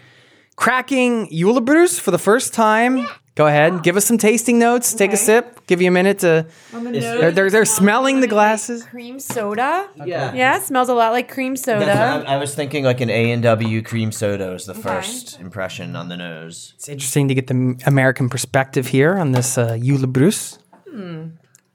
cracking 0.57 1.29
Julebrus 1.31 1.99
for 1.99 2.11
the 2.11 2.19
first 2.19 2.53
time. 2.53 3.09
Go 3.35 3.47
ahead, 3.47 3.83
give 3.83 3.97
us 3.97 4.05
some 4.05 4.19
tasting 4.19 4.59
notes. 4.59 4.93
Take 4.93 5.15
a 5.15 5.17
sip. 5.17 5.67
Give 5.67 5.81
you 5.81 5.89
a 5.89 5.91
minute 5.91 6.19
to. 6.19 6.47
On 6.75 6.93
They're, 6.93 7.33
they're, 7.33 7.49
they're 7.49 7.65
smelling 7.65 8.21
the 8.21 8.27
glasses. 8.27 8.85
Cream 8.85 9.19
soda. 9.19 9.89
Yeah. 9.97 10.35
Yeah, 10.35 10.57
it 10.59 10.62
smells 10.65 10.91
a 10.91 10.95
lot 10.95 11.12
like 11.12 11.33
cream 11.33 11.57
soda. 11.57 11.87
That's- 11.87 12.27
I, 12.29 12.35
I 12.35 12.37
was 12.37 12.55
thinking 12.55 12.85
like 12.85 13.01
an 13.01 13.09
A 13.09 13.31
and 13.31 13.43
W 13.43 13.81
cream 13.81 14.12
soda 14.12 14.51
was 14.51 14.67
the 14.67 14.75
first 14.75 15.41
impression 15.41 15.97
on 15.97 16.09
the 16.11 16.17
nose. 16.19 16.75
It's 16.77 16.91
interesting 16.91 17.29
to 17.29 17.35
get 17.35 17.47
the 17.47 17.81
American 17.87 18.29
perspective 18.29 18.89
here 18.89 19.17
on 19.17 19.33
this 19.33 19.57
uh, 19.57 19.79
Julebrus. 19.81 20.59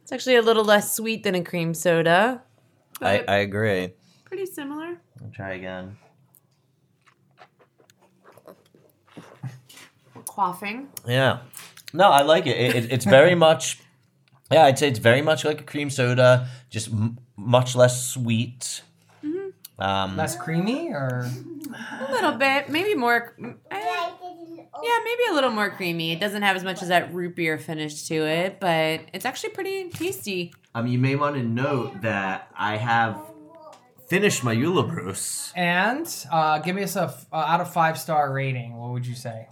It's 0.04 0.12
actually 0.12 0.36
a 0.36 0.42
little 0.44 0.64
less 0.64 0.96
sweet 0.96 1.24
than 1.24 1.34
a 1.34 1.44
cream 1.44 1.74
soda. 1.74 2.44
I, 3.02 3.24
I 3.28 3.36
agree. 3.38 3.94
Pretty 4.26 4.46
similar. 4.46 4.98
I'll 5.24 5.32
try 5.34 5.54
again. 5.54 5.98
Quaffing. 10.28 10.88
Yeah. 11.08 11.40
No, 11.94 12.10
I 12.10 12.22
like 12.24 12.46
it. 12.48 12.58
it, 12.58 12.76
it 12.76 12.92
it's 12.92 13.06
very 13.06 13.36
much. 13.48 13.80
Yeah, 14.52 14.64
I'd 14.66 14.80
say 14.80 14.88
it's 14.88 15.00
very 15.00 15.22
much 15.22 15.44
like 15.44 15.60
a 15.62 15.64
cream 15.64 15.90
soda, 15.90 16.48
just 16.70 16.90
m- 16.92 17.18
much 17.36 17.76
less 17.76 18.06
sweet. 18.08 18.82
Um, 19.80 20.18
Less 20.18 20.36
creamy, 20.36 20.90
or 20.90 21.30
A 22.10 22.12
little 22.12 22.32
bit. 22.32 22.68
Maybe 22.68 22.96
more. 22.96 23.36
eh, 23.40 23.50
Yeah, 23.72 25.00
maybe 25.06 25.22
a 25.30 25.34
little 25.34 25.52
more 25.52 25.70
creamy. 25.70 26.14
It 26.14 26.20
doesn't 26.20 26.42
have 26.42 26.56
as 26.56 26.64
much 26.64 26.82
as 26.82 26.88
that 26.88 27.14
root 27.14 27.36
beer 27.36 27.60
finish 27.60 28.08
to 28.08 28.16
it, 28.26 28.60
but 28.60 29.02
it's 29.14 29.24
actually 29.24 29.52
pretty 29.52 29.90
tasty. 29.90 30.52
Um, 30.74 30.88
you 30.88 30.98
may 30.98 31.16
want 31.16 31.36
to 31.36 31.44
note 31.44 32.02
that 32.02 32.48
I 32.58 32.78
have 32.78 33.22
finished 34.10 34.44
my 34.44 34.56
Julebrus. 34.56 35.52
and 35.56 36.08
uh, 36.32 36.58
give 36.58 36.76
me 36.76 36.82
us 36.82 36.96
a 36.96 37.04
f- 37.04 37.28
uh, 37.32 37.36
out 37.36 37.62
of 37.62 37.72
five 37.72 38.00
star 38.00 38.34
rating. 38.34 38.76
What 38.78 38.92
would 38.94 39.06
you 39.06 39.14
say? 39.16 39.48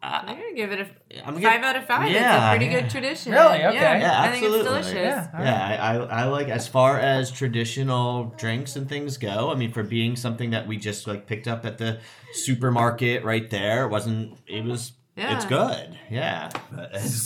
Uh, 0.00 0.20
I'm 0.26 0.36
gonna 0.38 0.54
give 0.54 0.70
it 0.70 0.78
a 0.80 1.26
I'm 1.26 1.34
five 1.34 1.42
gonna- 1.42 1.66
out 1.66 1.76
of 1.76 1.84
five. 1.86 2.10
Yeah, 2.12 2.36
it's 2.36 2.44
a 2.44 2.56
pretty 2.58 2.72
yeah. 2.72 2.80
good 2.82 2.90
tradition. 2.90 3.32
Really? 3.32 3.64
Okay. 3.64 3.74
Yeah, 3.74 3.98
Yeah, 3.98 4.20
I 4.22 4.30
think 4.30 4.44
it's 4.44 4.54
absolutely. 4.54 4.64
delicious. 4.64 4.94
Yeah. 4.94 5.28
Yeah, 5.42 5.76
I, 5.82 5.96
I, 5.96 6.22
I 6.22 6.24
like 6.26 6.48
as 6.48 6.68
far 6.68 7.00
as 7.00 7.32
traditional 7.32 8.32
drinks 8.38 8.76
and 8.76 8.88
things 8.88 9.16
go. 9.16 9.50
I 9.50 9.56
mean, 9.56 9.72
for 9.72 9.82
being 9.82 10.14
something 10.14 10.50
that 10.50 10.68
we 10.68 10.76
just 10.76 11.08
like 11.08 11.26
picked 11.26 11.48
up 11.48 11.66
at 11.66 11.78
the 11.78 11.98
supermarket 12.32 13.24
right 13.24 13.50
there, 13.50 13.84
it 13.86 13.88
wasn't. 13.88 14.38
It 14.46 14.62
was. 14.64 14.92
It's 15.20 15.46
good. 15.46 15.98
Yeah. 16.08 16.48
But 16.70 16.90
it's 16.94 17.22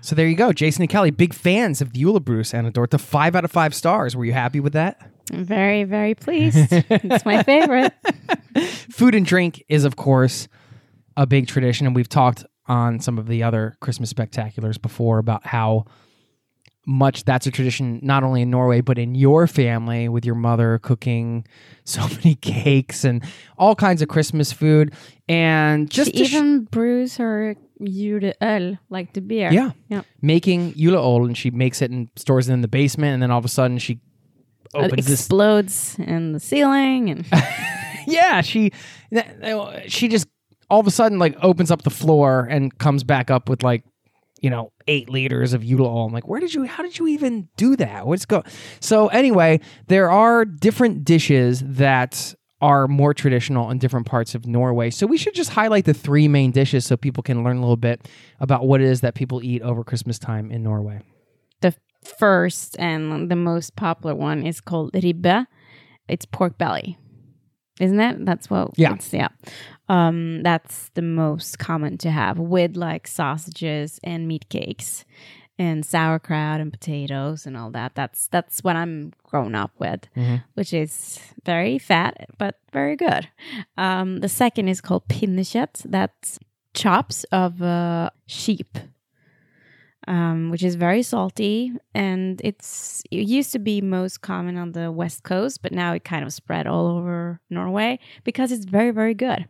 So 0.00 0.14
there 0.16 0.26
you 0.26 0.34
go, 0.36 0.52
Jason 0.52 0.82
and 0.82 0.88
Kelly, 0.90 1.10
big 1.10 1.34
fans 1.34 1.80
of 1.82 1.92
the 1.92 2.02
Julebrus 2.02 2.54
anecdote. 2.54 2.98
Five 3.00 3.36
out 3.36 3.44
of 3.44 3.50
five 3.50 3.74
stars. 3.74 4.16
Were 4.16 4.24
you 4.24 4.32
happy 4.32 4.60
with 4.60 4.72
that? 4.72 5.10
I'm 5.32 5.44
very, 5.44 5.84
very 5.84 6.14
pleased. 6.14 6.68
it's 6.70 7.24
my 7.24 7.42
favorite. 7.44 7.92
Food 8.90 9.14
and 9.14 9.24
drink 9.26 9.64
is, 9.68 9.84
of 9.84 9.96
course, 9.96 10.48
a 11.16 11.26
big 11.26 11.46
tradition, 11.48 11.86
and 11.86 11.96
we've 11.96 12.08
talked 12.08 12.44
on 12.66 13.00
some 13.00 13.18
of 13.18 13.26
the 13.26 13.42
other 13.42 13.76
Christmas 13.80 14.12
spectaculars 14.12 14.80
before 14.80 15.18
about 15.18 15.46
how 15.46 15.84
much 16.86 17.24
that's 17.24 17.46
a 17.46 17.50
tradition 17.50 17.98
not 18.02 18.22
only 18.22 18.42
in 18.42 18.50
Norway 18.50 18.82
but 18.82 18.98
in 18.98 19.14
your 19.14 19.46
family 19.46 20.06
with 20.06 20.26
your 20.26 20.34
mother 20.34 20.78
cooking 20.82 21.46
so 21.84 22.06
many 22.08 22.34
cakes 22.34 23.04
and 23.04 23.24
all 23.56 23.74
kinds 23.74 24.02
of 24.02 24.08
Christmas 24.08 24.52
food 24.52 24.92
and 25.26 25.90
just 25.90 26.10
She 26.12 26.18
to 26.18 26.24
sh- 26.26 26.34
even 26.34 26.64
brews 26.64 27.16
her 27.16 27.56
juleöl, 27.80 28.78
like 28.90 29.14
the 29.14 29.22
beer. 29.22 29.50
yeah 29.50 29.70
Yeah. 29.88 30.02
making 30.20 30.74
juleöl 30.74 31.24
and 31.24 31.36
she 31.38 31.50
makes 31.50 31.80
it 31.80 31.90
and 31.90 32.10
stores 32.16 32.50
it 32.50 32.52
in 32.52 32.60
the 32.60 32.68
basement 32.68 33.14
and 33.14 33.22
then 33.22 33.30
all 33.30 33.38
of 33.38 33.46
a 33.46 33.48
sudden 33.48 33.78
she 33.78 34.00
Uh, 34.74 34.86
opens 34.86 35.06
this 35.06 35.20
explodes 35.20 35.96
in 35.98 36.32
the 36.32 36.40
ceiling 36.40 37.10
and 37.10 37.26
yeah, 38.06 38.40
she 38.40 38.72
uh, 39.14 39.80
she 39.86 40.08
just 40.08 40.26
all 40.70 40.80
of 40.80 40.86
a 40.86 40.90
sudden 40.90 41.18
like 41.18 41.36
opens 41.42 41.70
up 41.70 41.82
the 41.82 41.90
floor 41.90 42.46
and 42.50 42.76
comes 42.78 43.04
back 43.04 43.30
up 43.30 43.48
with 43.48 43.62
like 43.62 43.84
you 44.40 44.50
know 44.50 44.72
eight 44.86 45.08
liters 45.08 45.52
of 45.52 45.62
Utalol. 45.62 46.06
I'm 46.06 46.12
like, 46.12 46.28
where 46.28 46.40
did 46.40 46.54
you? 46.54 46.64
How 46.64 46.82
did 46.82 46.98
you 46.98 47.06
even 47.08 47.48
do 47.56 47.76
that? 47.76 48.06
What's 48.06 48.26
go? 48.26 48.42
So 48.80 49.08
anyway, 49.08 49.60
there 49.88 50.10
are 50.10 50.44
different 50.44 51.04
dishes 51.04 51.62
that 51.64 52.34
are 52.60 52.88
more 52.88 53.12
traditional 53.12 53.70
in 53.70 53.78
different 53.78 54.06
parts 54.06 54.34
of 54.34 54.46
Norway. 54.46 54.88
So 54.88 55.06
we 55.06 55.18
should 55.18 55.34
just 55.34 55.50
highlight 55.50 55.84
the 55.84 55.92
three 55.92 56.28
main 56.28 56.50
dishes 56.50 56.86
so 56.86 56.96
people 56.96 57.22
can 57.22 57.44
learn 57.44 57.58
a 57.58 57.60
little 57.60 57.76
bit 57.76 58.08
about 58.40 58.66
what 58.66 58.80
it 58.80 58.86
is 58.86 59.02
that 59.02 59.14
people 59.14 59.42
eat 59.42 59.60
over 59.60 59.84
Christmas 59.84 60.18
time 60.18 60.50
in 60.50 60.62
Norway. 60.62 61.02
the 61.60 61.74
first 62.04 62.76
and 62.78 63.30
the 63.30 63.36
most 63.36 63.76
popular 63.76 64.14
one 64.14 64.46
is 64.46 64.60
called 64.60 64.92
ribbe. 64.92 65.46
It's 66.08 66.26
pork 66.26 66.58
belly. 66.58 66.98
Isn't 67.80 68.00
it? 68.00 68.24
That's 68.24 68.48
what 68.50 68.70
Yeah. 68.76 68.94
it's 68.94 69.12
yeah. 69.12 69.28
Um 69.88 70.42
that's 70.42 70.90
the 70.94 71.02
most 71.02 71.58
common 71.58 71.98
to 71.98 72.10
have 72.10 72.38
with 72.38 72.76
like 72.76 73.06
sausages 73.08 73.98
and 74.04 74.28
meat 74.28 74.48
cakes 74.48 75.04
and 75.58 75.84
sauerkraut 75.84 76.60
and 76.60 76.72
potatoes 76.72 77.46
and 77.46 77.56
all 77.56 77.70
that. 77.72 77.94
That's 77.94 78.28
that's 78.28 78.62
what 78.62 78.76
I'm 78.76 79.12
grown 79.24 79.54
up 79.54 79.72
with, 79.78 80.00
which 80.54 80.72
is 80.72 81.18
very 81.44 81.78
fat 81.78 82.26
but 82.38 82.58
very 82.72 82.96
good. 82.96 83.28
Um 83.76 84.20
the 84.20 84.28
second 84.28 84.68
is 84.68 84.80
called 84.80 85.08
pinnekjøtt. 85.08 85.82
That's 85.90 86.38
chops 86.74 87.24
of 87.32 87.62
uh, 87.62 88.10
sheep 88.26 88.78
um, 90.06 90.50
which 90.50 90.62
is 90.62 90.74
very 90.74 91.02
salty 91.02 91.72
and 91.94 92.40
it's 92.44 93.02
it 93.10 93.26
used 93.26 93.52
to 93.52 93.58
be 93.58 93.80
most 93.80 94.20
common 94.20 94.56
on 94.56 94.72
the 94.72 94.90
west 94.92 95.22
coast 95.22 95.62
but 95.62 95.72
now 95.72 95.92
it 95.92 96.04
kind 96.04 96.24
of 96.24 96.32
spread 96.32 96.66
all 96.66 96.86
over 96.86 97.40
norway 97.50 97.98
because 98.24 98.52
it's 98.52 98.64
very 98.64 98.90
very 98.90 99.14
good. 99.14 99.46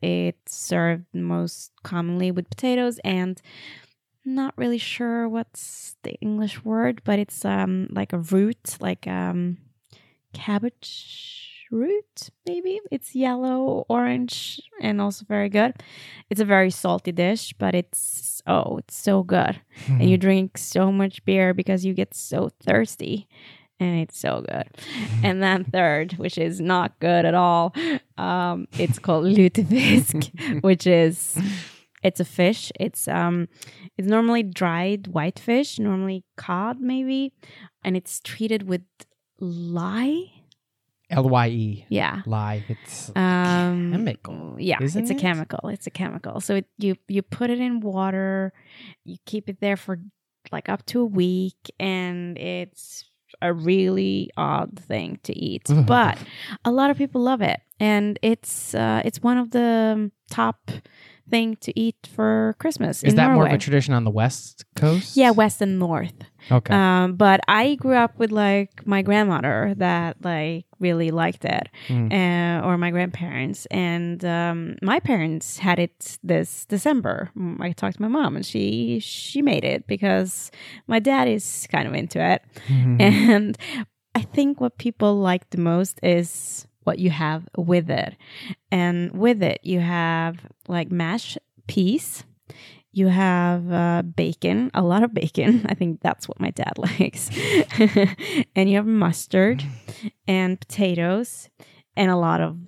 It's 0.00 0.54
served 0.54 1.06
most 1.12 1.72
commonly 1.82 2.30
with 2.30 2.50
potatoes 2.50 2.98
and 3.04 3.40
not 4.24 4.54
really 4.56 4.78
sure 4.78 5.28
what's 5.28 5.96
the 6.04 6.12
english 6.20 6.64
word 6.64 7.00
but 7.04 7.18
it's 7.18 7.44
um 7.44 7.88
like 7.90 8.12
a 8.12 8.18
root 8.18 8.76
like 8.80 9.06
um 9.08 9.58
cabbage 10.32 11.51
root 11.72 12.30
maybe 12.46 12.80
it's 12.90 13.14
yellow 13.14 13.84
orange 13.88 14.60
and 14.80 15.00
also 15.00 15.24
very 15.26 15.48
good 15.48 15.74
it's 16.30 16.40
a 16.40 16.44
very 16.44 16.70
salty 16.70 17.10
dish 17.12 17.54
but 17.58 17.74
it's 17.74 18.42
oh 18.46 18.76
it's 18.76 18.94
so 18.96 19.22
good 19.22 19.60
and 19.88 20.08
you 20.08 20.16
drink 20.16 20.58
so 20.58 20.92
much 20.92 21.24
beer 21.24 21.54
because 21.54 21.84
you 21.84 21.94
get 21.94 22.14
so 22.14 22.50
thirsty 22.62 23.26
and 23.80 23.98
it's 24.00 24.18
so 24.18 24.44
good 24.48 24.68
and 25.24 25.42
then 25.42 25.64
third 25.64 26.12
which 26.12 26.38
is 26.38 26.60
not 26.60 26.98
good 27.00 27.24
at 27.24 27.34
all 27.34 27.74
um, 28.18 28.68
it's 28.78 28.98
called 28.98 29.24
lutefisk 29.24 30.62
which 30.62 30.86
is 30.86 31.38
It's 32.02 32.18
a 32.20 32.24
fish. 32.24 32.72
It's 32.80 33.06
um, 33.06 33.48
it's 33.96 34.08
normally 34.08 34.42
dried 34.42 35.06
white 35.08 35.38
fish, 35.38 35.78
normally 35.78 36.24
cod 36.36 36.80
maybe, 36.80 37.32
and 37.84 37.96
it's 37.96 38.20
treated 38.20 38.64
with 38.64 38.82
lye. 39.38 40.41
L 41.12 41.28
Y 41.28 41.48
E. 41.48 41.86
Yeah. 41.88 42.22
Lie. 42.26 42.64
It's 42.68 43.10
Um, 43.14 43.92
chemical. 43.92 44.56
yeah, 44.58 44.78
it's 44.80 44.96
a 44.96 45.00
it? 45.00 45.18
chemical. 45.18 45.68
It's 45.68 45.86
a 45.86 45.90
chemical. 45.90 46.40
So 46.40 46.56
it, 46.56 46.66
you 46.78 46.96
you 47.08 47.22
put 47.22 47.50
it 47.50 47.60
in 47.60 47.80
water, 47.80 48.52
you 49.04 49.16
keep 49.26 49.48
it 49.48 49.60
there 49.60 49.76
for 49.76 49.98
like 50.50 50.68
up 50.68 50.84
to 50.86 51.00
a 51.00 51.04
week, 51.06 51.70
and 51.78 52.36
it's 52.38 53.04
a 53.40 53.52
really 53.52 54.30
odd 54.36 54.78
thing 54.78 55.18
to 55.22 55.32
eat. 55.38 55.68
but 55.86 56.18
a 56.64 56.70
lot 56.70 56.90
of 56.90 56.96
people 56.98 57.20
love 57.20 57.42
it, 57.42 57.60
and 57.78 58.18
it's 58.22 58.74
uh, 58.74 59.02
it's 59.04 59.22
one 59.22 59.38
of 59.38 59.50
the 59.50 60.10
top 60.30 60.70
thing 61.30 61.56
to 61.60 61.78
eat 61.78 61.96
for 62.14 62.54
Christmas. 62.58 63.02
Is 63.02 63.14
that 63.14 63.30
more 63.32 63.46
of 63.46 63.52
a 63.52 63.58
tradition 63.58 63.94
on 63.94 64.04
the 64.04 64.10
West 64.10 64.64
Coast? 64.76 65.16
Yeah, 65.16 65.30
west 65.30 65.60
and 65.62 65.78
north. 65.78 66.14
Okay. 66.50 66.74
Um, 66.74 67.14
but 67.14 67.40
I 67.48 67.76
grew 67.76 67.94
up 67.94 68.18
with 68.18 68.32
like 68.32 68.86
my 68.86 69.02
grandmother 69.02 69.74
that 69.78 70.16
like 70.24 70.66
really 70.80 71.10
liked 71.12 71.44
it, 71.44 71.68
Mm. 71.88 72.12
uh, 72.12 72.66
or 72.66 72.76
my 72.76 72.90
grandparents, 72.90 73.66
and 73.66 74.24
um, 74.24 74.76
my 74.82 74.98
parents 75.00 75.58
had 75.58 75.78
it 75.78 76.18
this 76.24 76.64
December. 76.66 77.30
Mm, 77.38 77.60
I 77.60 77.72
talked 77.72 77.96
to 77.96 78.02
my 78.02 78.08
mom, 78.08 78.34
and 78.36 78.44
she 78.44 78.98
she 79.00 79.42
made 79.42 79.64
it 79.64 79.86
because 79.86 80.50
my 80.88 80.98
dad 80.98 81.28
is 81.28 81.66
kind 81.70 81.86
of 81.86 81.94
into 81.94 82.18
it, 82.20 82.42
Mhm. 82.68 83.00
and 83.00 83.58
I 84.14 84.22
think 84.22 84.60
what 84.60 84.76
people 84.78 85.14
like 85.16 85.48
the 85.50 85.58
most 85.58 85.98
is 86.02 86.66
what 86.84 86.98
you 86.98 87.10
have 87.10 87.48
with 87.56 87.90
it, 87.90 88.16
and 88.70 89.12
with 89.12 89.42
it 89.42 89.60
you 89.62 89.80
have 89.80 90.36
like 90.68 90.90
mashed 90.90 91.38
peas. 91.66 92.24
You 92.94 93.08
have 93.08 93.72
uh, 93.72 94.02
bacon, 94.02 94.70
a 94.74 94.82
lot 94.82 95.02
of 95.02 95.14
bacon. 95.14 95.64
I 95.68 95.74
think 95.74 96.00
that's 96.02 96.28
what 96.28 96.38
my 96.38 96.50
dad 96.50 96.72
likes. 96.76 97.30
and 98.54 98.68
you 98.68 98.76
have 98.76 98.86
mustard 98.86 99.64
and 100.28 100.60
potatoes 100.60 101.48
and 101.96 102.10
a 102.10 102.16
lot 102.16 102.40
of 102.40 102.58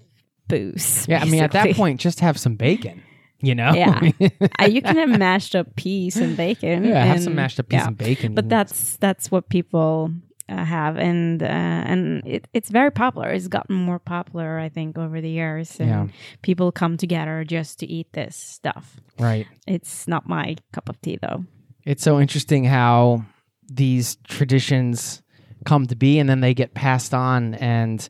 booze. 0.49 1.07
yeah, 1.09 1.21
I 1.21 1.27
mean, 1.27 1.43
at 1.43 1.53
that 1.53 1.75
point, 1.77 2.01
just 2.01 2.21
have 2.21 2.39
some 2.39 2.57
bacon. 2.57 3.03
You 3.41 3.55
know? 3.55 3.75
Yeah. 3.75 4.11
Uh, 4.59 4.65
you 4.65 4.81
can 4.81 4.97
have 4.97 5.19
mashed 5.19 5.55
up 5.55 5.77
peas 5.77 6.17
and 6.17 6.35
bacon. 6.35 6.85
yeah, 6.85 7.05
have 7.05 7.23
some 7.23 7.35
mashed 7.35 7.61
up 7.61 7.69
peas 7.69 7.81
yeah. 7.81 7.89
and 7.89 7.99
bacon. 7.99 8.35
But 8.35 8.49
that's 8.49 8.97
that's 8.97 9.31
what 9.31 9.51
people 9.51 10.11
uh, 10.49 10.65
have, 10.65 10.97
and 10.97 11.43
uh, 11.43 11.47
and 11.47 12.23
it, 12.27 12.47
it's 12.53 12.71
very 12.71 12.91
popular. 12.91 13.31
It's 13.31 13.49
gotten 13.49 13.75
more 13.77 13.99
popular, 13.99 14.59
I 14.59 14.69
think, 14.69 14.99
over 14.99 15.21
the 15.21 15.31
years. 15.31 15.79
And 15.81 15.89
Yeah. 15.89 16.07
people 16.43 16.71
come 16.73 16.97
together 16.97 17.45
just 17.45 17.79
to 17.81 17.87
eat 17.87 18.13
this 18.13 18.37
stuff. 18.37 18.97
right. 19.19 19.47
It's 19.67 20.07
not 20.09 20.29
my 20.29 20.57
cup 20.73 20.89
of 20.89 21.01
tea, 21.01 21.19
though. 21.21 21.45
It's 21.85 22.03
so 22.03 22.21
interesting 22.21 22.65
how 22.65 23.25
these 23.67 24.17
traditions 24.29 25.23
come 25.65 25.87
to 25.87 25.97
be 25.97 26.19
and 26.19 26.29
then 26.29 26.41
they 26.41 26.53
get 26.55 26.75
passed 26.75 27.15
on 27.15 27.55
and 27.55 28.07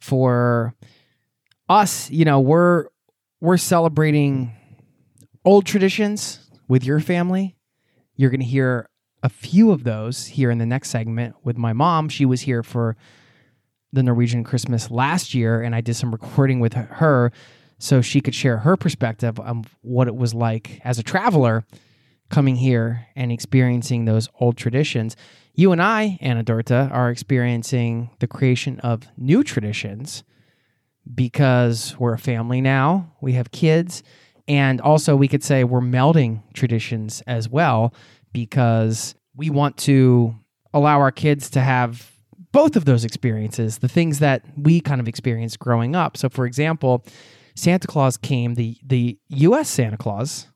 for 0.00 0.74
us, 1.68 2.10
you 2.10 2.24
know, 2.24 2.40
we're 2.40 2.86
we're 3.40 3.56
celebrating 3.56 4.52
old 5.44 5.66
traditions 5.66 6.40
with 6.68 6.84
your 6.84 7.00
family. 7.00 7.56
You're 8.16 8.30
going 8.30 8.40
to 8.40 8.46
hear 8.46 8.88
a 9.26 9.28
few 9.28 9.72
of 9.72 9.82
those 9.82 10.26
here 10.26 10.52
in 10.52 10.58
the 10.58 10.64
next 10.64 10.88
segment 10.88 11.34
with 11.42 11.58
my 11.58 11.72
mom. 11.72 12.08
She 12.08 12.24
was 12.24 12.42
here 12.42 12.62
for 12.62 12.96
the 13.92 14.04
Norwegian 14.04 14.44
Christmas 14.44 14.88
last 14.88 15.34
year 15.34 15.60
and 15.60 15.74
I 15.74 15.80
did 15.80 15.96
some 15.96 16.12
recording 16.12 16.60
with 16.60 16.74
her 16.74 17.32
so 17.76 18.00
she 18.00 18.20
could 18.20 18.36
share 18.36 18.58
her 18.58 18.76
perspective 18.76 19.40
on 19.40 19.64
what 19.82 20.06
it 20.06 20.14
was 20.14 20.32
like 20.32 20.80
as 20.84 21.00
a 21.00 21.02
traveler 21.02 21.66
coming 22.30 22.54
here 22.54 23.08
and 23.16 23.32
experiencing 23.32 24.04
those 24.04 24.28
old 24.38 24.56
traditions. 24.56 25.16
You 25.54 25.72
and 25.72 25.82
I, 25.82 26.18
Anne-Dorthe, 26.20 26.92
are 26.92 27.10
experiencing 27.10 28.10
the 28.20 28.28
creation 28.28 28.78
of 28.80 29.08
new 29.16 29.42
traditions 29.42 30.22
because 31.12 31.96
we're 31.98 32.14
a 32.14 32.18
family 32.18 32.60
now. 32.60 33.12
We 33.20 33.32
have 33.32 33.50
kids. 33.50 34.04
And 34.46 34.80
also, 34.80 35.16
we 35.16 35.26
could 35.26 35.42
say 35.42 35.64
we're 35.64 35.80
melding 35.80 36.44
traditions 36.54 37.20
as 37.26 37.48
well 37.48 37.92
because 38.36 39.14
we 39.34 39.48
want 39.48 39.78
to 39.78 40.34
allow 40.74 41.00
our 41.00 41.10
kids 41.10 41.48
to 41.48 41.60
have 41.62 42.12
both 42.52 42.76
of 42.76 42.84
those 42.84 43.02
experiences, 43.02 43.78
the 43.78 43.88
things 43.88 44.18
that 44.18 44.44
we 44.58 44.78
kind 44.78 45.00
of 45.00 45.08
experienced 45.08 45.58
growing 45.58 45.96
up. 45.96 46.18
So, 46.18 46.28
for 46.28 46.44
example, 46.44 47.02
Santa 47.54 47.86
Claus 47.86 48.18
came, 48.18 48.54
the, 48.54 48.76
the 48.84 49.18
US 49.28 49.70
Santa 49.70 49.96
Claus 49.96 50.48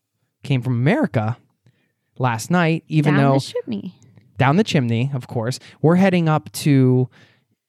came 0.43 0.61
from 0.61 0.75
America 0.75 1.39
last 2.19 2.51
night, 2.51 2.85
even 2.87 3.15
Down 3.15 3.23
though 3.23 3.39
the 3.39 3.41
chimney. 3.41 3.95
down 4.37 4.57
the 4.57 4.65
chimney, 4.65 5.11
of 5.15 5.27
course. 5.27 5.59
We're 5.81 5.97
heading 5.97 6.29
up 6.29 6.53
to 6.53 7.09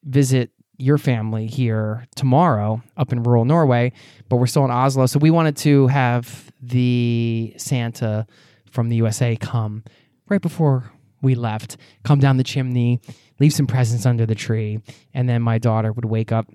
visit 0.04 0.52
your 0.78 0.98
family 0.98 1.48
here 1.48 2.06
tomorrow 2.18 2.82
up 2.98 3.14
in 3.14 3.24
rural 3.24 3.46
Norway, 3.46 3.94
but 4.28 4.38
we're 4.38 4.48
still 4.48 4.66
in 4.66 4.72
Oslo. 4.72 5.06
So 5.06 5.20
we 5.20 5.32
wanted 5.32 5.56
to 5.58 5.88
have 5.88 6.52
the 6.62 7.54
Santa 7.56 8.28
from 8.72 8.90
the 8.90 8.96
USA 8.98 9.36
come 9.38 9.84
right 10.32 10.42
before 10.42 10.92
we 11.22 11.36
left, 11.36 11.78
come 12.04 12.20
down 12.20 12.38
the 12.38 12.44
chimney, 12.44 13.00
leave 13.40 13.54
some 13.54 13.68
presents 13.68 14.06
under 14.06 14.26
the 14.26 14.34
tree, 14.34 14.80
and 15.14 15.30
then 15.30 15.42
my 15.42 15.60
daughter 15.60 15.92
would 15.92 16.06
wake 16.06 16.32
up 16.32 16.48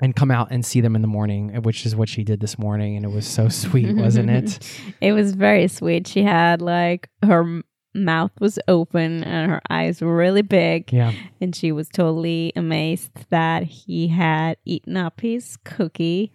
and 0.00 0.14
come 0.14 0.30
out 0.30 0.48
and 0.50 0.64
see 0.64 0.82
them 0.82 0.94
in 0.94 1.00
the 1.00 1.08
morning, 1.08 1.62
which 1.62 1.86
is 1.86 1.96
what 1.96 2.08
she 2.08 2.22
did 2.22 2.40
this 2.40 2.58
morning. 2.58 2.96
And 2.96 3.04
it 3.04 3.08
was 3.08 3.26
so 3.26 3.48
sweet, 3.62 3.96
wasn't 3.96 4.30
it? 4.30 4.58
It 5.00 5.12
was 5.12 5.32
very 5.32 5.66
sweet. 5.66 6.06
She 6.06 6.22
had 6.22 6.60
like 6.60 7.08
her 7.24 7.62
mouth 7.94 8.32
was 8.38 8.58
open 8.68 9.24
and 9.24 9.50
her 9.50 9.62
eyes 9.70 10.02
were 10.02 10.14
really 10.14 10.42
big. 10.42 10.92
Yeah. 10.92 11.12
And 11.40 11.56
she 11.56 11.72
was 11.72 11.88
totally 11.88 12.52
amazed 12.54 13.10
that 13.30 13.62
he 13.62 14.08
had 14.08 14.58
eaten 14.66 14.98
up 14.98 15.22
his 15.22 15.56
cookie 15.64 16.34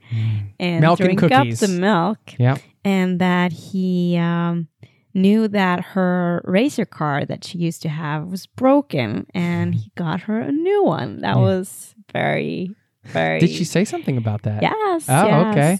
and 0.59 0.81
Milk 0.81 0.99
and 0.99 1.05
drink 1.05 1.31
up 1.31 1.47
the 1.47 1.67
milk. 1.67 2.17
Yeah. 2.39 2.57
And 2.83 3.19
that 3.19 3.51
he 3.51 4.17
um, 4.17 4.67
knew 5.13 5.47
that 5.47 5.81
her 5.81 6.41
razor 6.45 6.85
car 6.85 7.25
that 7.25 7.43
she 7.43 7.57
used 7.57 7.81
to 7.83 7.89
have 7.89 8.27
was 8.27 8.47
broken 8.47 9.25
and 9.33 9.75
he 9.75 9.91
got 9.95 10.21
her 10.21 10.39
a 10.39 10.51
new 10.51 10.83
one. 10.83 11.21
That 11.21 11.35
Yeah. 11.35 11.41
was 11.41 11.93
very, 12.13 12.75
very. 13.05 13.39
Did 13.39 13.49
she 13.49 13.63
say 13.63 13.83
something 13.85 14.17
about 14.17 14.43
that? 14.43 14.61
Yes. 14.61 15.05
Oh, 15.09 15.25
yes. 15.27 15.51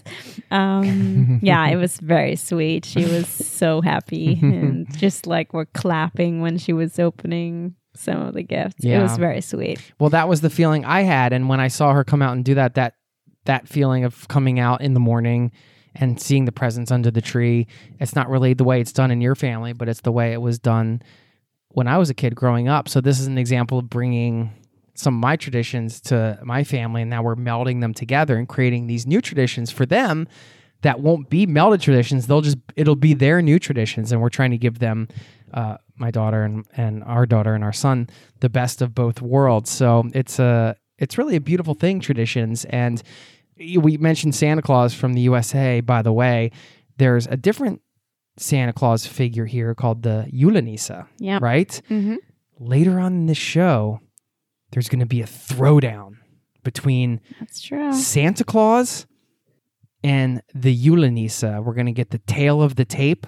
Um, 0.50 1.40
yeah, 1.42 1.66
it 1.68 1.76
was 1.76 1.98
very 1.98 2.36
sweet. 2.36 2.84
She 2.84 3.04
was 3.04 3.28
so 3.28 3.80
happy 3.80 4.38
and 4.42 4.86
just 4.98 5.26
like 5.26 5.52
we're 5.52 5.66
clapping 5.66 6.40
when 6.40 6.58
she 6.58 6.72
was 6.72 6.98
opening 6.98 7.74
some 7.94 8.20
of 8.22 8.34
the 8.34 8.42
gifts. 8.42 8.76
Yeah. 8.84 9.00
It 9.00 9.02
was 9.02 9.16
very 9.18 9.40
sweet. 9.40 9.80
Well, 9.98 10.10
that 10.10 10.28
was 10.28 10.40
the 10.40 10.50
feeling 10.50 10.84
I 10.84 11.02
had, 11.02 11.32
and 11.32 11.48
when 11.48 11.60
I 11.60 11.68
saw 11.68 11.92
her 11.92 12.04
come 12.04 12.22
out 12.22 12.32
and 12.32 12.44
do 12.44 12.54
that, 12.54 12.74
that 12.74 12.94
that 13.44 13.68
feeling 13.68 14.04
of 14.04 14.26
coming 14.28 14.58
out 14.60 14.80
in 14.80 14.94
the 14.94 15.00
morning 15.00 15.50
and 15.94 16.20
seeing 16.20 16.44
the 16.44 16.52
presents 16.52 16.90
under 16.90 17.10
the 17.10 17.20
tree, 17.20 17.66
it's 18.00 18.14
not 18.14 18.28
really 18.28 18.54
the 18.54 18.64
way 18.64 18.80
it's 18.80 18.92
done 18.92 19.10
in 19.10 19.20
your 19.20 19.34
family, 19.34 19.72
but 19.72 19.88
it's 19.88 20.00
the 20.00 20.12
way 20.12 20.32
it 20.32 20.40
was 20.40 20.58
done 20.58 21.02
when 21.68 21.88
I 21.88 21.98
was 21.98 22.10
a 22.10 22.14
kid 22.14 22.34
growing 22.34 22.68
up. 22.68 22.88
So 22.88 23.00
this 23.00 23.20
is 23.20 23.26
an 23.26 23.38
example 23.38 23.78
of 23.78 23.88
bringing 23.88 24.52
some 24.94 25.14
of 25.14 25.20
my 25.20 25.36
traditions 25.36 26.00
to 26.02 26.38
my 26.42 26.64
family, 26.64 27.02
and 27.02 27.10
now 27.10 27.22
we're 27.22 27.36
melding 27.36 27.80
them 27.80 27.94
together 27.94 28.36
and 28.36 28.48
creating 28.48 28.86
these 28.86 29.06
new 29.06 29.20
traditions 29.20 29.70
for 29.70 29.86
them 29.86 30.28
that 30.82 31.00
won't 31.00 31.30
be 31.30 31.46
melded 31.46 31.80
traditions. 31.80 32.26
They'll 32.26 32.40
just 32.40 32.58
it'll 32.76 32.96
be 32.96 33.14
their 33.14 33.40
new 33.40 33.58
traditions, 33.58 34.12
and 34.12 34.20
we're 34.20 34.28
trying 34.28 34.50
to 34.50 34.58
give 34.58 34.80
them, 34.80 35.08
uh, 35.54 35.78
my 35.96 36.10
daughter 36.10 36.42
and 36.42 36.66
and 36.76 37.04
our 37.04 37.24
daughter 37.26 37.54
and 37.54 37.64
our 37.64 37.72
son, 37.72 38.08
the 38.40 38.48
best 38.48 38.82
of 38.82 38.94
both 38.94 39.22
worlds. 39.22 39.70
So 39.70 40.04
it's 40.14 40.38
a 40.38 40.76
it's 40.98 41.16
really 41.16 41.36
a 41.36 41.40
beautiful 41.40 41.74
thing, 41.74 42.00
traditions. 42.00 42.64
And 42.66 43.02
we 43.56 43.96
mentioned 43.98 44.34
Santa 44.34 44.62
Claus 44.62 44.94
from 44.94 45.12
the 45.14 45.20
USA. 45.22 45.80
By 45.80 46.02
the 46.02 46.12
way, 46.12 46.50
there's 46.96 47.26
a 47.26 47.36
different 47.36 47.80
Santa 48.38 48.72
Claus 48.72 49.06
figure 49.06 49.44
here 49.46 49.74
called 49.74 50.02
the 50.02 50.26
Julenisse, 50.32 50.90
Yep. 51.18 51.42
right? 51.42 51.80
Mm-hmm. 51.90 52.16
Later 52.58 52.98
on 52.98 53.12
in 53.12 53.26
the 53.26 53.34
show, 53.34 54.00
there's 54.70 54.88
going 54.88 55.00
to 55.00 55.06
be 55.06 55.20
a 55.20 55.26
throwdown 55.26 56.16
between 56.64 57.20
That's 57.40 57.60
true. 57.60 57.92
Santa 57.92 58.44
Claus 58.44 59.06
and 60.02 60.42
the 60.54 60.74
Julenisse. 60.74 61.42
We're 61.42 61.74
going 61.74 61.86
to 61.86 61.92
get 61.92 62.10
the 62.10 62.18
tail 62.18 62.62
of 62.62 62.76
the 62.76 62.84
tape. 62.84 63.26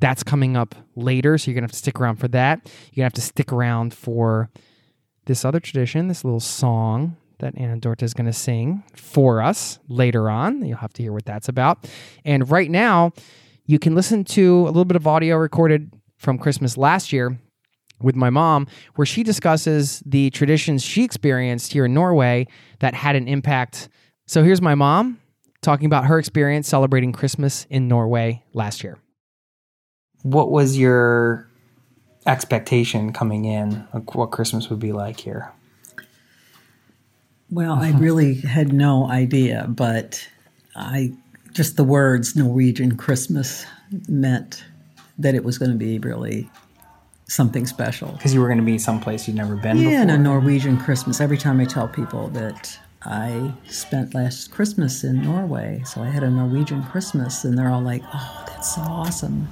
That's 0.00 0.22
coming 0.22 0.56
up 0.56 0.74
later, 0.94 1.38
so 1.38 1.50
you're 1.50 1.54
going 1.54 1.62
to 1.62 1.66
have 1.66 1.72
to 1.72 1.78
stick 1.78 2.00
around 2.00 2.16
for 2.16 2.28
that. 2.28 2.60
You're 2.64 2.70
going 2.70 2.94
to 2.96 3.02
have 3.04 3.12
to 3.14 3.20
stick 3.22 3.52
around 3.52 3.94
for 3.94 4.50
this 5.26 5.44
other 5.44 5.58
tradition, 5.60 6.08
this 6.08 6.22
little 6.24 6.40
song 6.40 7.16
that 7.38 7.56
Anne-Dorthe 7.56 8.02
is 8.02 8.14
going 8.14 8.26
to 8.26 8.32
sing 8.32 8.82
for 8.94 9.42
us 9.42 9.78
later 9.88 10.30
on. 10.30 10.64
You'll 10.64 10.78
have 10.78 10.92
to 10.94 11.02
hear 11.02 11.12
what 11.12 11.26
that's 11.26 11.48
about. 11.48 11.88
And 12.24 12.50
right 12.50 12.70
now, 12.70 13.12
you 13.66 13.78
can 13.78 13.94
listen 13.94 14.24
to 14.24 14.62
a 14.62 14.66
little 14.66 14.84
bit 14.84 14.96
of 14.96 15.06
audio 15.06 15.36
recorded 15.36 15.92
from 16.16 16.38
Christmas 16.38 16.76
last 16.76 17.12
year 17.12 17.38
with 18.00 18.14
my 18.14 18.30
mom, 18.30 18.66
where 18.94 19.06
she 19.06 19.22
discusses 19.22 20.02
the 20.04 20.30
traditions 20.30 20.82
she 20.82 21.02
experienced 21.02 21.72
here 21.72 21.86
in 21.86 21.94
Norway 21.94 22.46
that 22.80 22.94
had 22.94 23.16
an 23.16 23.26
impact. 23.26 23.88
So 24.26 24.44
here's 24.44 24.60
my 24.62 24.74
mom 24.74 25.18
talking 25.62 25.86
about 25.86 26.04
her 26.04 26.18
experience 26.18 26.68
celebrating 26.68 27.12
Christmas 27.12 27.66
in 27.70 27.88
Norway 27.88 28.44
last 28.52 28.84
year. 28.84 28.98
what 30.22 30.50
was 30.50 30.76
your 30.76 31.48
expectation 32.26 33.12
coming 33.12 33.44
in? 33.44 33.86
Like 33.94 34.14
what 34.14 34.32
Christmas 34.32 34.68
would 34.70 34.80
be 34.80 34.92
like 34.92 35.20
here? 35.20 35.52
Well, 37.50 37.74
I 37.74 37.90
uh-huh. 37.90 37.98
really 37.98 38.34
had 38.34 38.72
no 38.72 39.08
idea, 39.08 39.66
but 39.68 40.28
I 40.74 41.12
just 41.52 41.76
the 41.76 41.84
words 41.84 42.36
Norwegian 42.36 42.96
Christmas 42.96 43.64
meant 44.08 44.64
that 45.18 45.34
it 45.34 45.44
was 45.44 45.58
going 45.58 45.70
to 45.70 45.76
be 45.76 45.98
really 45.98 46.50
something 47.28 47.66
special. 47.66 48.12
Because 48.12 48.34
you 48.34 48.40
were 48.40 48.46
going 48.46 48.58
to 48.58 48.64
be 48.64 48.78
someplace 48.78 49.26
you'd 49.26 49.36
never 49.36 49.56
been 49.56 49.78
Yeah, 49.78 50.02
and 50.02 50.10
a 50.10 50.14
before. 50.14 50.40
Norwegian 50.40 50.78
Christmas. 50.78 51.20
Every 51.20 51.38
time 51.38 51.60
I 51.60 51.64
tell 51.64 51.88
people 51.88 52.28
that 52.28 52.78
I 53.02 53.52
spent 53.68 54.14
last 54.14 54.50
Christmas 54.50 55.04
in 55.04 55.22
Norway, 55.22 55.82
so 55.86 56.02
I 56.02 56.10
had 56.10 56.24
a 56.24 56.30
Norwegian 56.30 56.82
Christmas, 56.84 57.44
and 57.44 57.56
they're 57.56 57.70
all 57.70 57.82
like, 57.82 58.02
"Oh, 58.12 58.44
that's 58.48 58.74
so 58.74 58.80
awesome." 58.82 59.48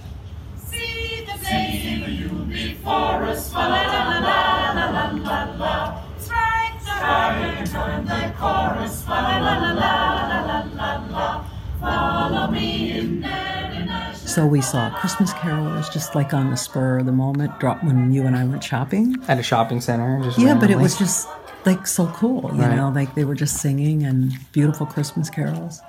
So 14.35 14.47
we 14.47 14.61
saw 14.61 14.91
Christmas 14.99 15.33
carolers 15.35 15.93
just 15.93 16.17
like 16.17 16.35
on 16.35 16.51
the 16.51 16.57
spur 16.57 16.99
of 16.99 17.07
the 17.07 17.13
moment. 17.13 17.61
Drop 17.61 17.85
when 17.85 18.13
you 18.13 18.27
and 18.27 18.37
I 18.37 18.45
went 18.45 18.65
shopping. 18.65 19.17
At 19.29 19.39
a 19.39 19.45
shopping 19.45 19.81
center. 19.81 20.21
Just 20.25 20.39
Yeah, 20.39 20.55
but 20.59 20.71
it 20.71 20.79
was 20.79 20.99
just 20.99 21.29
like 21.65 21.87
so 21.87 22.07
cool, 22.09 22.51
you 22.55 22.61
Right. 22.63 22.75
know, 22.77 22.91
like 22.91 23.15
they 23.15 23.25
were 23.25 23.37
just 23.37 23.59
singing 23.59 24.03
and 24.03 24.33
beautiful 24.53 24.87
Christmas 24.87 25.31
carols. 25.31 25.81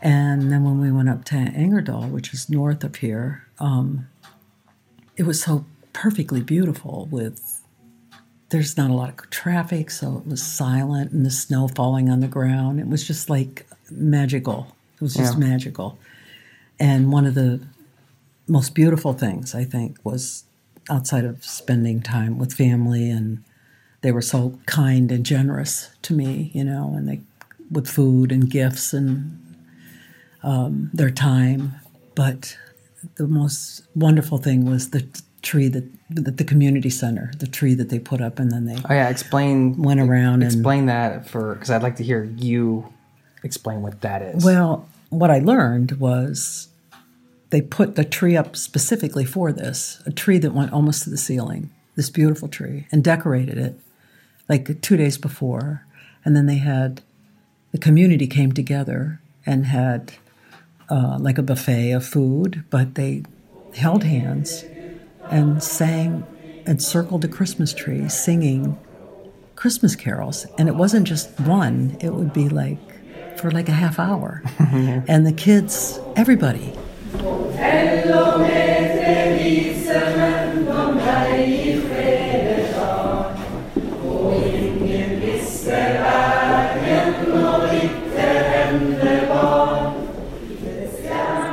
And 0.00 0.50
then 0.50 0.64
when 0.64 0.80
we 0.80 0.90
went 0.90 1.08
up 1.08 1.24
to 1.26 1.34
Engerdal, 1.34 2.10
which 2.10 2.32
is 2.32 2.48
north 2.48 2.82
of 2.82 2.96
here, 2.96 3.44
um, 3.58 4.08
it 5.16 5.24
was 5.24 5.42
so 5.42 5.64
perfectly 5.92 6.40
beautiful 6.40 7.08
with 7.10 7.55
there's 8.50 8.76
not 8.76 8.90
a 8.90 8.94
lot 8.94 9.08
of 9.08 9.30
traffic, 9.30 9.90
so 9.90 10.18
it 10.18 10.26
was 10.26 10.42
silent 10.42 11.12
and 11.12 11.26
the 11.26 11.30
snow 11.30 11.68
falling 11.68 12.08
on 12.08 12.20
the 12.20 12.28
ground. 12.28 12.78
It 12.80 12.88
was 12.88 13.06
just 13.06 13.28
like 13.28 13.66
magical. 13.90 14.74
It 14.96 15.02
was 15.02 15.14
just 15.14 15.34
Yeah. 15.34 15.40
magical. 15.40 15.98
And 16.78 17.10
one 17.12 17.26
of 17.26 17.34
the 17.34 17.60
most 18.46 18.74
beautiful 18.74 19.12
things, 19.12 19.54
I 19.54 19.64
think, 19.64 19.98
was 20.04 20.44
outside 20.88 21.24
of 21.24 21.44
spending 21.44 22.00
time 22.00 22.38
with 22.38 22.52
family 22.52 23.10
and 23.10 23.42
they 24.02 24.12
were 24.12 24.22
so 24.22 24.58
kind 24.66 25.10
and 25.10 25.26
generous 25.26 25.88
to 26.02 26.14
me, 26.14 26.50
you 26.54 26.62
know, 26.62 26.94
and 26.94 27.08
they 27.08 27.20
with 27.70 27.88
food 27.88 28.30
and 28.30 28.48
gifts 28.48 28.92
and 28.92 29.40
um, 30.44 30.90
their 30.94 31.10
time. 31.10 31.72
But 32.14 32.56
the 33.16 33.26
most 33.26 33.82
wonderful 33.96 34.38
thing 34.38 34.64
was 34.64 34.90
the 34.90 35.04
tree 35.42 35.68
that, 35.68 35.84
that 36.10 36.36
the 36.38 36.44
community 36.44 36.90
center, 36.90 37.30
the 37.38 37.46
tree 37.46 37.74
that 37.74 37.88
they 37.88 37.98
put 37.98 38.20
up, 38.20 38.38
and 38.38 38.50
then 38.50 38.64
they 38.66 38.76
Oh 38.88 38.92
yeah, 38.94 39.08
explain. 39.08 39.80
went 39.80 40.00
around 40.00 40.42
and 40.42 40.52
Explain 40.52 40.86
that 40.86 41.28
for 41.28 41.54
because 41.54 41.70
I'd 41.70 41.82
like 41.82 41.96
to 41.96 42.04
hear 42.04 42.24
you 42.24 42.92
explain 43.42 43.82
what 43.82 44.00
that 44.00 44.22
is. 44.22 44.44
Well, 44.44 44.88
what 45.10 45.30
I 45.30 45.38
learned 45.38 45.92
was 46.00 46.68
they 47.50 47.60
put 47.60 47.94
the 47.94 48.04
tree 48.04 48.36
up 48.36 48.56
specifically 48.56 49.24
for 49.24 49.52
this, 49.52 50.02
a 50.04 50.10
tree 50.10 50.38
that 50.38 50.52
went 50.52 50.72
almost 50.72 51.04
to 51.04 51.10
the 51.10 51.16
ceiling, 51.18 51.70
this 51.94 52.10
beautiful 52.10 52.48
tree, 52.48 52.86
and 52.90 53.04
decorated 53.04 53.56
it 53.56 53.78
like 54.48 54.80
two 54.82 54.96
days 54.96 55.16
before. 55.16 55.84
And 56.24 56.34
then 56.36 56.46
they 56.46 56.58
had 56.58 57.02
the 57.70 57.78
community 57.78 58.26
came 58.26 58.50
together 58.52 59.20
and 59.44 59.66
had 59.66 60.14
uh, 60.90 61.18
like 61.20 61.38
a 61.38 61.42
buffet 61.42 61.92
of 61.92 62.04
food, 62.04 62.64
but 62.68 62.96
they 62.96 63.22
held 63.76 64.02
hands 64.02 64.64
and 65.30 65.62
sang 65.62 66.26
and 66.66 66.82
circled 66.82 67.22
the 67.22 67.28
Christmas 67.28 67.72
tree, 67.72 68.08
singing 68.08 68.78
Christmas 69.54 69.96
carols. 69.96 70.46
And 70.58 70.68
it 70.68 70.74
wasn't 70.74 71.06
just 71.06 71.38
one, 71.40 71.96
it 72.00 72.10
would 72.10 72.32
be 72.32 72.48
like 72.48 72.78
for 73.38 73.50
like 73.50 73.68
a 73.68 73.72
half 73.72 73.98
hour. 73.98 74.42
and 74.58 75.26
the 75.26 75.32
kids, 75.32 76.00
everybody. 76.16 76.72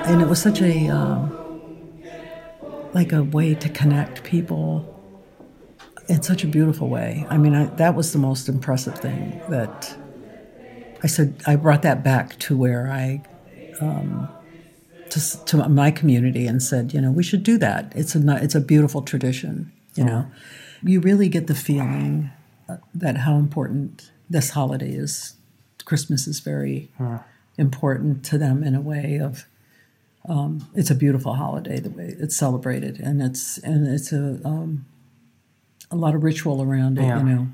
And 0.06 0.22
it 0.22 0.28
was 0.28 0.42
such 0.42 0.62
a, 0.62 0.90
um, 0.90 1.33
like 2.94 3.12
a 3.12 3.24
way 3.24 3.56
to 3.56 3.70
connect 3.70 4.24
people 4.24 4.90
in 6.08 6.22
such 6.22 6.44
a 6.44 6.48
beautiful 6.48 6.90
way. 6.90 7.26
I 7.30 7.38
mean, 7.38 7.56
I, 7.56 7.66
that 7.76 7.96
was 7.96 8.12
the 8.12 8.20
most 8.20 8.50
impressive 8.50 8.98
thing 8.98 9.42
that 9.50 9.96
I 11.02 11.08
said, 11.08 11.42
I 11.48 11.56
brought 11.56 11.82
that 11.82 12.04
back 12.04 12.38
to 12.40 12.58
where 12.58 12.88
I, 12.92 13.24
um, 13.82 14.30
to, 15.10 15.46
to 15.46 15.70
my 15.70 15.92
community 15.92 16.48
and 16.48 16.62
said, 16.62 16.94
you 16.94 17.02
know, 17.02 17.12
we 17.12 17.24
should 17.24 17.44
do 17.44 17.58
that. 17.58 17.92
It's 17.96 18.16
a, 18.16 18.44
it's 18.44 18.56
a 18.56 18.62
beautiful 18.62 19.02
tradition, 19.02 19.72
you 19.96 20.04
know. 20.04 20.30
You 20.82 21.00
really 21.00 21.30
get 21.30 21.48
the 21.48 21.56
feeling 21.56 22.32
uh, 22.68 22.78
that 22.94 23.18
how 23.18 23.36
important 23.36 24.12
this 24.30 24.52
holiday 24.52 24.92
is. 24.92 25.36
Christmas 25.86 26.28
is 26.28 26.40
very 26.40 26.90
important 27.58 28.24
to 28.26 28.38
them 28.38 28.64
in 28.64 28.76
a 28.76 28.82
way 28.82 29.20
of, 29.22 29.46
um, 30.30 30.68
it's 30.76 30.90
a 30.90 30.96
beautiful 30.96 31.34
holiday 31.36 31.80
the 31.80 31.90
way 31.90 32.16
it's 32.20 32.36
celebrated 32.36 33.00
and 33.00 33.22
it's, 33.22 33.58
and 33.58 33.88
it's 33.88 34.12
a, 34.12 34.40
um, 34.46 34.86
a 35.92 35.96
lot 35.96 36.16
of 36.16 36.24
ritual 36.24 36.62
around 36.62 36.98
it, 36.98 37.04
Yeah. 37.04 37.20
you 37.20 37.24
know. 37.24 37.48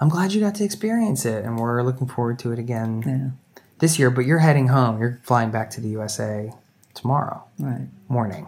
I'm 0.00 0.08
glad 0.08 0.32
you 0.32 0.40
got 0.40 0.54
to 0.56 0.64
experience 0.64 1.24
it, 1.24 1.44
and 1.44 1.58
we're 1.58 1.82
looking 1.82 2.06
forward 2.08 2.38
to 2.40 2.52
it 2.52 2.58
again 2.58 3.02
Yeah, 3.06 3.30
this 3.78 3.98
year. 3.98 4.10
But 4.10 4.26
you're 4.26 4.40
heading 4.40 4.68
home. 4.68 5.00
You're 5.00 5.20
flying 5.22 5.50
back 5.50 5.70
to 5.70 5.80
the 5.80 5.88
USA 5.90 6.52
tomorrow 6.94 7.42
right. 7.58 7.86
morning. 8.08 8.46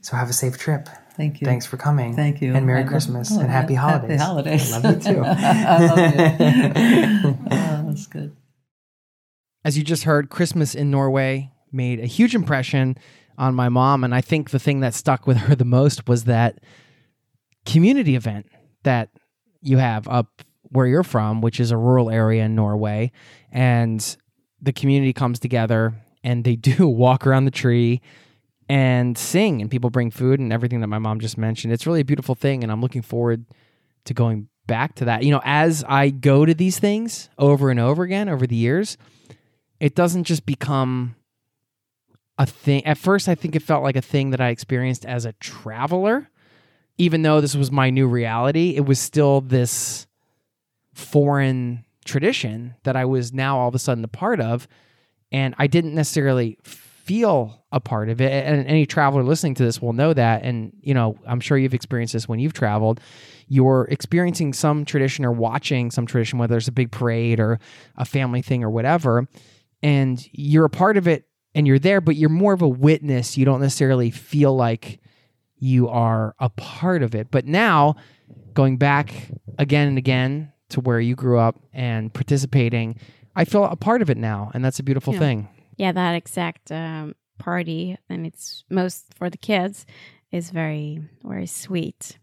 So 0.00 0.16
have 0.16 0.30
a 0.30 0.32
safe 0.32 0.56
trip. 0.58 0.88
Thank 1.16 1.40
you. 1.40 1.44
Thanks 1.46 1.66
for 1.66 1.76
coming. 1.76 2.16
Thank 2.16 2.40
you. 2.40 2.54
And 2.54 2.66
Merry 2.66 2.78
I 2.78 2.82
love- 2.82 2.90
Christmas 2.90 3.30
oh, 3.32 3.40
and 3.40 3.50
happy 3.50 3.74
holidays. 3.74 4.20
Happy 4.20 4.22
holidays. 4.24 4.72
I 4.72 4.78
love 4.78 5.06
you 5.06 5.12
too. 5.14 5.22
I 5.24 5.86
love 5.86 7.24
you. 7.24 7.38
oh, 7.50 7.84
that's 7.88 8.06
good. 8.06 8.34
as 9.64 9.76
you 9.76 9.84
just 9.84 10.04
heard, 10.04 10.30
Christmas 10.30 10.74
in 10.74 10.90
Norway 10.90 11.50
made 11.72 12.00
a 12.00 12.06
huge 12.06 12.34
impression 12.34 12.96
on 13.38 13.54
my 13.54 13.68
mom. 13.68 14.04
And 14.04 14.14
I 14.14 14.20
think 14.20 14.50
the 14.50 14.58
thing 14.58 14.80
that 14.80 14.94
stuck 14.94 15.26
with 15.26 15.36
her 15.48 15.54
the 15.54 15.64
most 15.64 16.08
was 16.08 16.24
that 16.24 16.60
community 17.64 18.16
event 18.16 18.46
that 18.82 19.10
you 19.60 19.78
have 19.78 20.08
up 20.08 20.42
where 20.62 20.86
you're 20.86 21.02
from, 21.02 21.40
which 21.40 21.60
is 21.60 21.70
a 21.70 21.76
rural 21.76 22.10
area 22.10 22.44
in 22.44 22.54
Norway. 22.54 23.12
And 23.50 24.16
the 24.60 24.72
community 24.72 25.12
comes 25.12 25.38
together 25.38 25.94
and 26.24 26.44
they 26.44 26.56
do 26.56 26.86
walk 26.88 27.26
around 27.26 27.44
the 27.44 27.50
tree 27.50 28.00
and 28.68 29.18
sing, 29.18 29.60
and 29.60 29.70
people 29.70 29.90
bring 29.90 30.10
food 30.10 30.40
and 30.40 30.50
everything 30.52 30.80
that 30.80 30.86
my 30.86 30.98
mom 30.98 31.20
just 31.20 31.36
mentioned. 31.36 31.74
It's 31.74 31.86
really 31.86 32.00
a 32.00 32.04
beautiful 32.04 32.34
thing. 32.34 32.62
And 32.62 32.72
I'm 32.72 32.80
looking 32.80 33.02
forward 33.02 33.44
to 34.06 34.14
going 34.14 34.48
back 34.66 34.94
to 34.94 35.04
that. 35.04 35.24
You 35.24 35.32
know, 35.32 35.42
as 35.44 35.84
I 35.86 36.08
go 36.08 36.46
to 36.46 36.54
these 36.54 36.78
things 36.78 37.28
over 37.38 37.70
and 37.70 37.78
over 37.78 38.02
again 38.02 38.28
over 38.28 38.46
the 38.46 38.56
years, 38.56 38.96
it 39.80 39.94
doesn't 39.94 40.24
just 40.24 40.46
become 40.46 41.16
a 42.38 42.46
thing. 42.46 42.84
At 42.86 42.98
first, 42.98 43.28
I 43.28 43.34
think 43.34 43.54
it 43.54 43.62
felt 43.62 43.82
like 43.82 43.96
a 43.96 44.02
thing 44.02 44.30
that 44.30 44.40
I 44.40 44.48
experienced 44.48 45.04
as 45.04 45.24
a 45.24 45.32
traveler. 45.34 46.28
Even 46.98 47.22
though 47.22 47.40
this 47.40 47.56
was 47.56 47.72
my 47.72 47.90
new 47.90 48.06
reality, 48.06 48.74
it 48.76 48.84
was 48.84 48.98
still 48.98 49.40
this 49.40 50.06
foreign 50.94 51.84
tradition 52.04 52.74
that 52.82 52.96
I 52.96 53.04
was 53.06 53.32
now 53.32 53.58
all 53.58 53.68
of 53.68 53.74
a 53.74 53.78
sudden 53.78 54.04
a 54.04 54.08
part 54.08 54.40
of. 54.40 54.68
And 55.30 55.54
I 55.58 55.66
didn't 55.66 55.94
necessarily 55.94 56.58
feel 56.62 57.64
a 57.72 57.80
part 57.80 58.08
of 58.10 58.20
it. 58.20 58.30
And 58.30 58.66
any 58.66 58.86
traveler 58.86 59.22
listening 59.22 59.54
to 59.54 59.64
this 59.64 59.80
will 59.80 59.94
know 59.94 60.12
that. 60.12 60.42
And, 60.42 60.72
you 60.82 60.94
know, 60.94 61.16
I'm 61.26 61.40
sure 61.40 61.56
you've 61.56 61.74
experienced 61.74 62.12
this 62.12 62.28
when 62.28 62.38
you've 62.38 62.52
traveled. 62.52 63.00
You're 63.48 63.88
experiencing 63.90 64.52
some 64.52 64.84
tradition 64.84 65.24
or 65.24 65.32
watching 65.32 65.90
some 65.90 66.06
tradition, 66.06 66.38
whether 66.38 66.56
it's 66.56 66.68
a 66.68 66.72
big 66.72 66.90
parade 66.90 67.40
or 67.40 67.58
a 67.96 68.04
family 68.04 68.42
thing 68.42 68.62
or 68.62 68.70
whatever. 68.70 69.26
And 69.82 70.24
you're 70.32 70.66
a 70.66 70.70
part 70.70 70.96
of 70.96 71.08
it 71.08 71.24
and 71.54 71.66
you're 71.66 71.78
there, 71.78 72.00
but 72.00 72.16
you're 72.16 72.28
more 72.30 72.52
of 72.52 72.62
a 72.62 72.68
witness. 72.68 73.36
You 73.36 73.44
don't 73.44 73.60
necessarily 73.60 74.10
feel 74.10 74.54
like 74.54 75.00
you 75.58 75.88
are 75.88 76.34
a 76.38 76.48
part 76.50 77.02
of 77.02 77.14
it. 77.14 77.30
But 77.30 77.46
now, 77.46 77.96
going 78.54 78.76
back 78.78 79.12
again 79.58 79.88
and 79.88 79.98
again 79.98 80.52
to 80.70 80.80
where 80.80 81.00
you 81.00 81.14
grew 81.14 81.38
up 81.38 81.60
and 81.72 82.12
participating, 82.12 82.96
I 83.36 83.44
feel 83.44 83.64
a 83.64 83.76
part 83.76 84.02
of 84.02 84.10
it 84.10 84.16
now. 84.16 84.50
And 84.54 84.64
that's 84.64 84.78
a 84.78 84.82
beautiful 84.82 85.12
Yeah. 85.14 85.18
thing. 85.20 85.48
Yeah, 85.76 85.92
that 85.92 86.14
exact 86.14 86.70
um, 86.72 87.14
party, 87.38 87.96
and 88.08 88.26
it's 88.26 88.64
most 88.70 89.14
for 89.14 89.30
the 89.30 89.38
kids, 89.38 89.86
is 90.30 90.50
very, 90.50 91.02
very 91.24 91.46
sweet. 91.46 92.18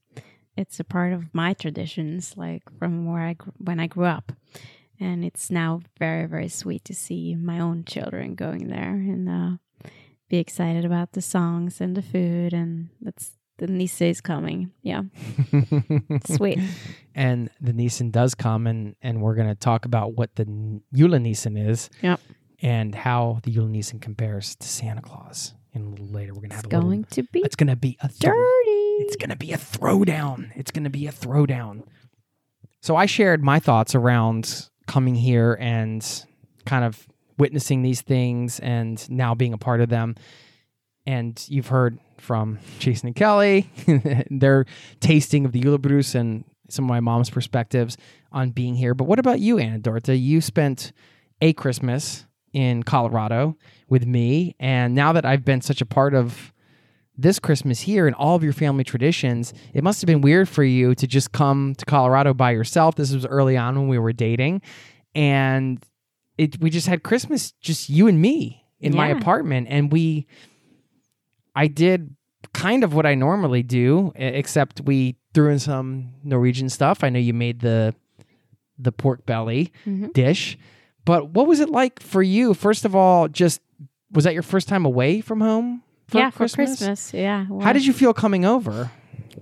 It's 0.57 0.79
a 0.79 0.83
part 0.83 1.13
of 1.13 1.33
my 1.33 1.53
traditions, 1.53 2.35
like 2.35 2.63
from 2.77 3.05
where 3.05 3.21
I 3.23 3.33
gr- 3.33 3.49
when 3.57 3.79
I 3.79 3.87
grew 3.87 4.05
up, 4.05 4.31
and 4.99 5.23
it's 5.25 5.49
now 5.49 5.81
very, 5.97 6.25
very 6.27 6.47
sweet 6.49 6.83
to 6.85 6.93
see 6.93 7.35
my 7.35 7.59
own 7.59 7.83
children 7.85 8.35
going 8.35 8.67
there, 8.67 8.93
and 8.93 9.29
uh, 9.29 9.89
be 10.29 10.37
excited 10.37 10.85
about 10.85 11.13
the 11.13 11.21
songs 11.21 11.81
and 11.81 11.95
the 11.95 12.01
food, 12.01 12.53
and 12.53 12.89
that's 13.01 13.31
the 13.57 13.67
Nisse 13.67 14.01
is 14.01 14.21
coming. 14.21 14.71
Yeah, 14.83 15.03
sweet. 16.25 16.59
and 17.15 17.49
the 17.59 17.73
Nissen 17.73 18.11
does 18.11 18.35
come, 18.35 18.67
and 18.67 18.95
and 19.01 19.21
we're 19.21 19.35
gonna 19.35 19.55
talk 19.55 19.85
about 19.85 20.15
what 20.15 20.35
the 20.35 20.81
Yule 20.91 21.19
Nissen 21.19 21.57
is. 21.57 21.89
Yep. 22.01 22.19
And 22.61 22.93
how 22.93 23.39
the 23.43 23.51
Yule 23.51 23.67
Nissen 23.67 23.99
compares 23.99 24.55
to 24.57 24.67
Santa 24.67 25.01
Claus. 25.01 25.53
And 25.73 25.85
a 25.85 25.89
little 25.91 26.07
later, 26.07 26.33
we're 26.33 26.41
gonna 26.41 26.55
have 26.55 26.65
It's 26.65 26.73
a 26.73 26.77
little. 26.77 26.89
going 26.89 27.03
to 27.05 27.23
be 27.23 27.39
It's 27.39 27.55
gonna 27.55 27.77
be 27.77 27.95
a 28.01 28.09
throw- 28.09 28.33
dirty. 28.33 28.69
It's 29.01 29.15
gonna 29.15 29.37
be 29.37 29.53
a 29.53 29.57
throwdown. 29.57 30.51
It's 30.55 30.69
gonna 30.71 30.89
be 30.89 31.07
a 31.07 31.11
throwdown. 31.13 31.83
So 32.81 32.97
I 32.97 33.05
shared 33.05 33.41
my 33.43 33.59
thoughts 33.59 33.95
around 33.95 34.69
coming 34.89 35.13
here 35.13 35.55
and 35.59 36.25
kind 36.65 36.83
of 36.83 37.07
witnessing 37.37 37.83
these 37.83 38.01
things 38.01 38.59
and 38.59 39.07
now 39.07 39.35
being 39.35 39.53
a 39.53 39.57
part 39.57 39.81
of 39.81 39.89
them. 39.89 40.15
And 41.05 41.41
you've 41.47 41.67
heard 41.67 41.99
from 42.17 42.57
Jason 42.79 43.07
and 43.07 43.15
Kelly, 43.15 43.69
their 44.31 44.65
tasting 44.99 45.45
of 45.45 45.51
the 45.51 45.61
Julebrus 45.61 46.15
and 46.15 46.43
some 46.69 46.85
of 46.85 46.89
my 46.89 47.01
mom's 47.01 47.29
perspectives 47.29 47.97
on 48.31 48.49
being 48.49 48.73
here. 48.73 48.95
But 48.95 49.03
what 49.03 49.19
about 49.19 49.39
you, 49.39 49.59
Anne-Dorthe? 49.59 50.19
You 50.19 50.41
spent 50.41 50.91
a 51.39 51.53
Christmas 51.53 52.25
in 52.51 52.81
Colorado 52.81 53.57
with 53.89 54.07
me. 54.07 54.55
And 54.59 54.95
now 54.95 55.13
that 55.13 55.23
I've 55.23 55.45
been 55.45 55.61
such 55.61 55.81
a 55.81 55.85
part 55.85 56.15
of 56.15 56.51
this 57.21 57.39
Christmas 57.39 57.81
here 57.81 58.07
and 58.07 58.15
all 58.15 58.35
of 58.35 58.43
your 58.43 58.53
family 58.53 58.83
traditions, 58.83 59.53
it 59.73 59.83
must 59.83 60.01
have 60.01 60.07
been 60.07 60.21
weird 60.21 60.47
for 60.47 60.63
you 60.63 60.95
to 60.95 61.05
just 61.07 61.31
come 61.31 61.75
to 61.77 61.85
Colorado 61.85 62.33
by 62.33 62.51
yourself. 62.51 62.95
This 62.95 63.13
was 63.13 63.25
early 63.25 63.57
on 63.57 63.75
when 63.75 63.87
we 63.87 63.97
were 63.99 64.13
dating. 64.13 64.61
And 65.15 65.83
it 66.37 66.59
we 66.61 66.69
just 66.69 66.87
had 66.87 67.03
Christmas 67.03 67.51
just 67.59 67.89
you 67.89 68.07
and 68.07 68.21
me 68.21 68.63
in 68.79 68.95
my 68.95 69.07
apartment 69.09 69.67
and 69.69 69.91
we 69.91 70.25
I 71.55 71.67
did 71.67 72.15
kind 72.53 72.83
of 72.85 72.93
what 72.93 73.05
I 73.05 73.15
normally 73.15 73.63
do 73.63 74.13
except 74.15 74.81
we 74.81 75.17
threw 75.33 75.49
in 75.49 75.59
some 75.59 76.13
Norwegian 76.23 76.69
stuff. 76.69 77.03
I 77.03 77.09
know 77.09 77.19
you 77.19 77.33
made 77.33 77.59
the 77.59 77.93
the 78.77 78.91
pork 78.93 79.25
belly 79.25 79.73
Mhm. 79.85 80.13
dish. 80.13 80.57
But 81.03 81.31
what 81.31 81.47
was 81.47 81.59
it 81.59 81.69
like 81.69 81.99
for 82.01 82.21
you? 82.23 82.53
First 82.53 82.85
of 82.85 82.95
all, 82.95 83.27
just 83.27 83.59
was 84.11 84.23
that 84.23 84.33
your 84.33 84.43
first 84.43 84.67
time 84.69 84.85
away 84.85 85.19
from 85.21 85.41
home? 85.41 85.83
Yeah, 86.17 86.29
for 86.29 86.47
Christmas. 86.47 87.13
Yeah. 87.13 87.45
How 87.61 87.73
did 87.73 87.85
you 87.85 87.93
feel 87.93 88.13
coming 88.13 88.45
over? 88.45 88.91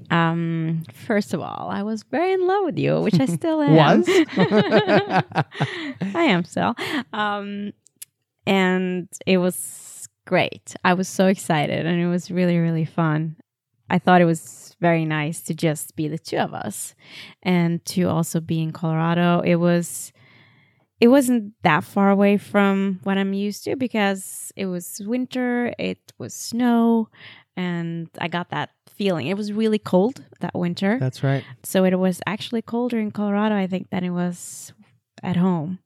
Um, 0.09 0.83
first 0.93 1.33
of 1.33 1.41
all, 1.41 1.69
I 1.69 1.83
was 1.83 2.03
very 2.03 2.33
in 2.33 2.47
love 2.47 2.65
with 2.65 2.77
you, 2.77 3.01
which 3.01 3.19
I 3.19 3.25
still 3.39 3.61
am. 3.61 3.73
Was? 3.73 4.07
I 6.01 6.23
am 6.23 6.43
still. 6.45 6.75
Um, 7.13 7.73
and 8.45 9.09
it 9.25 9.37
was 9.37 10.07
great. 10.25 10.75
I 10.83 10.93
was 10.93 11.07
so 11.07 11.27
excited, 11.27 11.85
and 11.85 11.99
it 11.99 12.07
was 12.07 12.31
really, 12.31 12.57
really 12.57 12.85
fun. 12.85 13.35
I 13.89 13.99
thought 13.99 14.21
it 14.21 14.25
was 14.25 14.75
very 14.79 15.05
nice 15.05 15.41
to 15.43 15.53
just 15.53 15.95
be 15.95 16.07
the 16.07 16.17
two 16.17 16.37
of 16.37 16.53
us, 16.53 16.95
and 17.43 17.83
to 17.85 18.03
also 18.03 18.39
be 18.39 18.61
in 18.61 18.71
Colorado. 18.71 19.41
It 19.41 19.55
was. 19.55 20.11
It 20.99 21.09
wasn't 21.09 21.53
that 21.63 21.83
far 21.83 22.09
away 22.09 22.37
from 22.37 22.99
what 23.03 23.17
I'm 23.17 23.33
used 23.33 23.63
to 23.65 23.75
because 23.75 24.51
it 24.55 24.65
was 24.65 24.99
winter, 25.05 25.73
it 25.77 25.99
was 26.17 26.33
snow, 26.33 27.09
and 27.55 28.09
I 28.19 28.27
got 28.27 28.49
that 28.49 28.71
feeling. 28.87 29.27
It 29.27 29.37
was 29.37 29.53
really 29.53 29.79
cold 29.79 30.23
that 30.39 30.55
winter. 30.55 30.97
That's 30.99 31.23
right. 31.23 31.43
So 31.63 31.83
it 31.83 31.97
was 31.97 32.19
actually 32.25 32.63
colder 32.63 32.99
in 32.99 33.11
Colorado, 33.11 33.55
I 33.55 33.67
think, 33.67 33.89
than 33.91 34.03
it 34.03 34.09
was 34.09 34.73
at 35.23 35.35
home. 35.35 35.79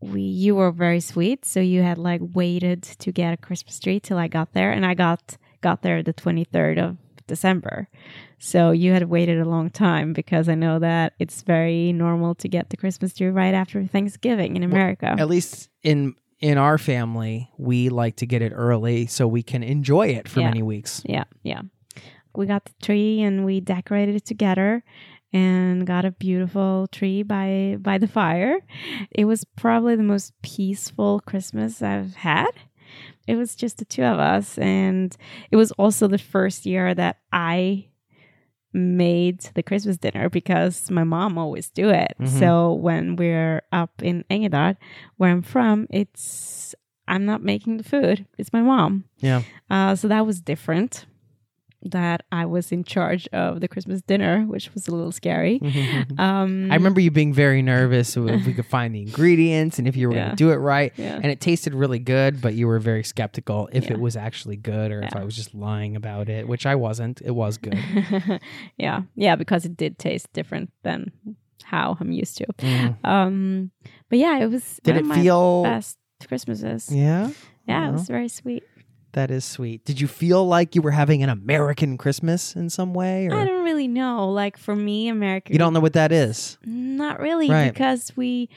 We 0.00 0.22
you 0.22 0.54
were 0.54 0.70
very 0.70 1.00
sweet, 1.00 1.44
so 1.44 1.60
you 1.60 1.82
had 1.82 1.98
like 1.98 2.20
waited 2.22 2.82
to 2.82 3.10
get 3.10 3.32
a 3.32 3.36
Christmas 3.36 3.80
tree 3.80 3.98
till 3.98 4.18
I 4.18 4.28
got 4.28 4.52
there, 4.52 4.70
and 4.70 4.84
I 4.84 4.94
got 4.94 5.36
got 5.62 5.82
there 5.82 6.02
the 6.02 6.12
twenty 6.12 6.44
third 6.44 6.78
of 6.78 6.96
December. 7.26 7.88
So 8.38 8.70
you 8.70 8.92
had 8.92 9.04
waited 9.04 9.38
a 9.40 9.44
long 9.44 9.70
time 9.70 10.12
because 10.12 10.48
I 10.48 10.54
know 10.54 10.78
that 10.78 11.14
it's 11.18 11.42
very 11.42 11.92
normal 11.92 12.34
to 12.36 12.48
get 12.48 12.70
the 12.70 12.76
Christmas 12.76 13.14
tree 13.14 13.28
right 13.28 13.54
after 13.54 13.84
Thanksgiving 13.84 14.56
in 14.56 14.62
America. 14.62 15.14
At 15.18 15.28
least 15.28 15.68
in 15.82 16.14
in 16.40 16.58
our 16.58 16.76
family, 16.76 17.50
we 17.56 17.88
like 17.88 18.16
to 18.16 18.26
get 18.26 18.42
it 18.42 18.52
early 18.54 19.06
so 19.06 19.26
we 19.26 19.42
can 19.42 19.62
enjoy 19.62 20.08
it 20.08 20.28
for 20.28 20.40
Yeah. 20.40 20.46
many 20.48 20.62
weeks. 20.62 21.00
Yeah, 21.06 21.24
yeah. 21.42 21.62
We 22.36 22.46
got 22.46 22.64
the 22.66 22.72
tree 22.82 23.22
and 23.22 23.44
we 23.46 23.60
decorated 23.60 24.16
it 24.16 24.24
together 24.26 24.82
and 25.32 25.86
got 25.86 26.04
a 26.04 26.10
beautiful 26.10 26.86
tree 26.92 27.22
by 27.22 27.76
by 27.80 27.98
the 27.98 28.08
fire. 28.08 28.58
It 29.10 29.24
was 29.24 29.44
probably 29.56 29.96
the 29.96 30.02
most 30.02 30.32
peaceful 30.42 31.20
Christmas 31.20 31.80
I've 31.80 32.14
had. 32.16 32.50
It 33.26 33.36
was 33.36 33.54
just 33.56 33.78
the 33.78 33.84
two 33.84 34.02
of 34.04 34.18
us 34.18 34.58
and 34.58 35.16
it 35.50 35.56
was 35.56 35.72
also 35.72 36.08
the 36.08 36.18
first 36.18 36.66
year 36.66 36.94
that 36.94 37.18
I 37.32 37.88
made 38.72 39.40
the 39.54 39.62
Christmas 39.62 39.96
dinner 39.96 40.28
because 40.28 40.90
my 40.90 41.04
mom 41.04 41.38
always 41.38 41.70
do 41.70 41.90
it. 41.90 42.14
Mhm. 42.20 42.28
So 42.40 42.72
when 42.74 43.16
we're 43.16 43.62
up 43.72 44.02
in 44.02 44.24
Engerdal, 44.30 44.76
where 45.16 45.30
I'm 45.30 45.42
from, 45.42 45.86
it's 45.90 46.74
I'm 47.06 47.24
not 47.24 47.42
making 47.42 47.76
the 47.76 47.84
food. 47.84 48.26
It's 48.38 48.52
my 48.52 48.62
mom. 48.62 49.04
Yeah. 49.20 49.42
Uh, 49.70 49.94
so 49.94 50.08
that 50.08 50.26
was 50.26 50.40
different. 50.40 51.06
That 51.84 52.24
I 52.32 52.46
was 52.46 52.72
in 52.72 52.84
charge 52.84 53.28
of 53.32 53.60
the 53.60 53.68
Christmas 53.68 54.00
dinner, 54.00 54.44
which 54.44 54.72
was 54.72 54.88
a 54.88 54.90
little 54.90 55.12
scary. 55.12 55.60
Um, 56.18 56.70
I 56.70 56.74
remember 56.76 57.00
you 57.00 57.10
being 57.10 57.32
very 57.32 57.60
nervous 57.60 58.16
if 58.16 58.46
we 58.46 58.54
could 58.54 58.66
find 58.66 58.94
the 58.94 59.02
ingredients 59.02 59.78
and 59.78 59.86
if 59.88 59.96
you 59.96 60.08
were 60.08 60.14
going 60.14 60.30
to 60.30 60.36
do 60.36 60.50
it 60.50 60.56
right. 60.56 60.92
Yeah. 60.96 61.16
And 61.16 61.26
it 61.26 61.40
tasted 61.40 61.74
really 61.74 61.98
good, 61.98 62.40
but 62.40 62.54
you 62.54 62.66
were 62.66 62.78
very 62.78 63.02
skeptical 63.04 63.68
if 63.72 63.84
Yeah. 63.84 63.92
it 63.94 64.00
was 64.00 64.16
actually 64.16 64.56
good 64.56 64.92
or 64.92 65.02
if 65.02 65.14
I 65.16 65.24
was 65.24 65.34
just 65.36 65.54
lying 65.54 65.96
about 65.96 66.28
it, 66.28 66.46
which 66.48 66.66
I 66.66 66.74
wasn't. 66.76 67.20
It 67.22 67.32
was 67.32 67.58
good. 67.58 67.78
yeah, 68.78 69.02
yeah, 69.14 69.36
because 69.36 69.64
it 69.64 69.76
did 69.76 69.98
taste 69.98 70.32
different 70.32 70.70
than 70.82 71.10
how 71.64 71.96
I'm 72.00 72.12
used 72.12 72.36
to. 72.38 72.46
Mhm. 72.58 73.04
Um, 73.04 73.70
but 74.08 74.18
yeah, 74.18 74.38
it 74.38 74.46
was 74.50 74.80
Did 74.84 74.96
one 75.06 75.10
it 75.18 75.22
feel? 75.22 75.62
best 75.64 75.98
Christmases. 76.28 76.90
Yeah. 76.90 77.30
Yeah, 77.66 77.88
it 77.88 77.92
was 77.92 78.06
very 78.08 78.28
sweet. 78.28 78.62
That 79.14 79.30
is 79.30 79.44
sweet. 79.44 79.84
Did 79.84 80.00
you 80.00 80.06
feel 80.06 80.46
like 80.46 80.74
you 80.74 80.82
were 80.82 80.90
having 80.92 81.22
an 81.22 81.28
American 81.30 81.96
Christmas 81.98 82.54
in 82.54 82.68
some 82.70 82.94
way? 82.94 83.26
Or 83.28 83.34
I 83.34 83.44
don't 83.44 83.64
really 83.64 83.88
know. 83.88 84.28
Like 84.30 84.56
for 84.58 84.76
me, 84.76 85.08
American. 85.08 85.52
you 85.52 85.58
don't 85.58 85.72
know 85.72 85.80
what 85.80 85.94
that 85.94 86.12
is? 86.12 86.58
Not 86.64 87.18
really, 87.20 87.48
Right. 87.50 87.72
because 87.72 88.12
we, 88.16 88.48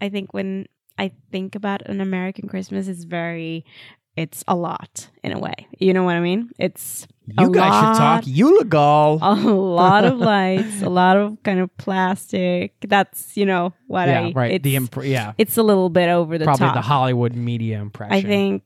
I 0.00 0.08
think 0.08 0.34
when 0.34 0.66
I 0.98 1.12
think 1.30 1.54
about 1.54 1.86
an 1.88 2.00
American 2.00 2.48
Christmas, 2.48 2.88
it's 2.88 3.04
very, 3.04 3.64
it's 4.16 4.42
a 4.48 4.56
lot 4.56 5.08
in 5.22 5.32
a 5.32 5.38
way. 5.38 5.54
You 5.78 5.92
know 5.92 6.02
what 6.02 6.16
I 6.16 6.20
mean? 6.20 6.50
It's 6.58 7.06
a 7.38 7.42
You 7.44 7.52
guys 7.52 7.72
should 7.74 7.98
talk 8.00 8.24
lot- 8.24 8.24
Ulegal. 8.24 9.18
a 9.22 9.50
lot 9.52 10.04
of 10.04 10.18
lights, 10.34 10.82
a 10.82 10.88
lot 10.88 11.16
of 11.16 11.40
kind 11.44 11.60
of 11.60 11.74
plastic. 11.76 12.72
That's 12.80 13.36
you 13.36 13.46
know 13.46 13.74
what 13.86 14.08
yeah, 14.08 14.20
I 14.22 14.32
right. 14.34 14.62
The 14.62 14.74
imp- 14.76 15.04
yeah, 15.04 15.34
it's 15.38 15.56
a 15.56 15.62
little 15.62 15.90
bit 15.90 16.08
over 16.08 16.38
the 16.38 16.44
probably 16.46 16.66
top. 16.66 16.74
the 16.74 16.80
Hollywood 16.80 17.34
media 17.34 17.78
impression. 17.78 18.12
I 18.14 18.22
think, 18.22 18.62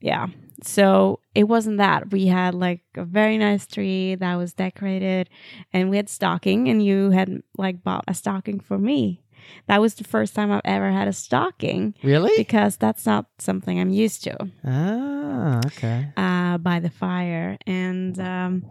yeah. 0.00 0.26
So 0.62 1.20
it 1.34 1.44
wasn't 1.44 1.78
that. 1.78 2.10
We 2.10 2.26
had 2.26 2.54
like 2.54 2.82
a 2.96 3.04
very 3.04 3.38
nice 3.38 3.66
tree 3.66 4.14
that 4.14 4.36
was 4.36 4.52
decorated, 4.54 5.28
and 5.72 5.90
we 5.90 5.96
had 5.96 6.08
stocking, 6.08 6.68
and 6.68 6.82
you 6.84 7.10
had 7.10 7.42
like 7.58 7.82
bought 7.82 8.04
a 8.08 8.14
stocking 8.14 8.60
for 8.60 8.78
me. 8.78 9.20
That 9.66 9.80
was 9.80 9.94
the 9.94 10.04
first 10.04 10.34
time 10.34 10.50
I've 10.50 10.62
ever 10.64 10.90
had 10.90 11.06
a 11.06 11.12
stocking 11.12 11.94
Really? 12.02 12.32
because 12.36 12.78
that's 12.78 13.04
not 13.04 13.26
something 13.38 13.78
I'm 13.78 13.90
used 13.90 14.24
to. 14.24 14.36
Ah, 14.64 15.60
okay. 15.66 16.06
Uh, 16.16 16.56
by 16.58 16.80
the 16.80 16.88
fire, 16.88 17.58
and 17.66 18.18
um, 18.20 18.64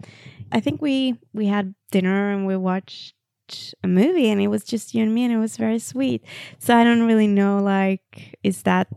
I 0.52 0.60
think 0.62 0.82
we 0.82 1.15
we 1.34 1.48
had 1.48 1.76
dinner 1.91 2.32
and 2.32 2.48
we 2.48 2.56
watched 2.56 3.13
a 3.84 3.88
movie, 3.88 4.30
and 4.30 4.41
it 4.41 4.48
was 4.48 4.63
just 4.63 4.96
you 4.96 5.04
and 5.04 5.13
me, 5.13 5.26
and 5.26 5.34
it 5.34 5.38
was 5.38 5.58
very 5.58 5.80
sweet. 5.80 6.24
So 6.60 6.76
I 6.76 6.84
don't 6.84 7.04
really 7.04 7.28
know, 7.28 7.60
like, 7.62 8.38
is 8.41 8.63
that 8.63 8.88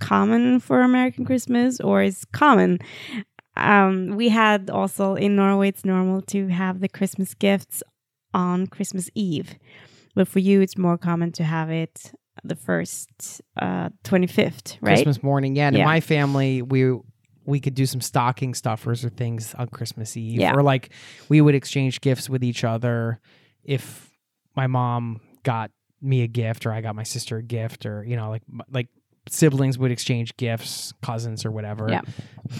common 0.00 0.58
for 0.60 0.80
American 0.82 1.24
Christmas 1.24 1.80
or 1.80 2.02
is 2.02 2.24
common? 2.32 2.78
Um, 3.56 4.16
we 4.16 4.28
had 4.28 4.70
also 4.70 5.14
in 5.14 5.36
Norway, 5.36 5.68
it's 5.68 5.84
normal 5.84 6.22
to 6.22 6.48
have 6.48 6.80
the 6.80 6.88
Christmas 6.88 7.34
gifts 7.34 7.82
on 8.32 8.66
Christmas 8.66 9.10
Eve, 9.14 9.56
but 10.14 10.28
for 10.28 10.38
you, 10.38 10.60
it's 10.60 10.78
more 10.78 10.96
common 10.96 11.32
to 11.32 11.44
have 11.44 11.70
it 11.70 12.12
the 12.44 12.54
first 12.56 13.10
uh, 13.60 13.90
25th, 14.04 14.78
right? 14.80 14.94
Christmas 14.94 15.22
morning. 15.22 15.56
Yeah, 15.56 15.66
and 15.68 15.76
in 15.76 15.84
my 15.84 16.00
family, 16.00 16.62
we 16.62 16.96
we 17.44 17.58
could 17.58 17.74
do 17.74 17.86
some 17.86 18.00
stocking 18.00 18.54
stuffers 18.54 19.04
or 19.04 19.08
things 19.08 19.54
on 19.54 19.66
Christmas 19.68 20.16
Eve, 20.16 20.40
Yeah. 20.40 20.54
or 20.54 20.62
like 20.62 20.90
we 21.28 21.40
would 21.40 21.54
exchange 21.54 22.00
gifts 22.00 22.30
with 22.30 22.44
each 22.44 22.64
other. 22.64 23.18
If 23.64 24.10
my 24.56 24.68
mom 24.68 25.20
got 25.42 25.70
me 26.00 26.22
a 26.22 26.28
gift, 26.28 26.64
or 26.66 26.72
I 26.72 26.80
got 26.80 26.94
my 26.94 27.02
sister 27.02 27.38
a 27.38 27.42
gift, 27.42 27.84
or 27.84 28.04
you 28.04 28.16
know, 28.16 28.30
like 28.30 28.42
like 28.70 28.88
siblings 29.28 29.78
would 29.78 29.90
exchange 29.90 30.36
gifts, 30.36 30.92
cousins 31.02 31.44
or 31.44 31.50
whatever. 31.50 31.88
Yeah. 31.90 32.02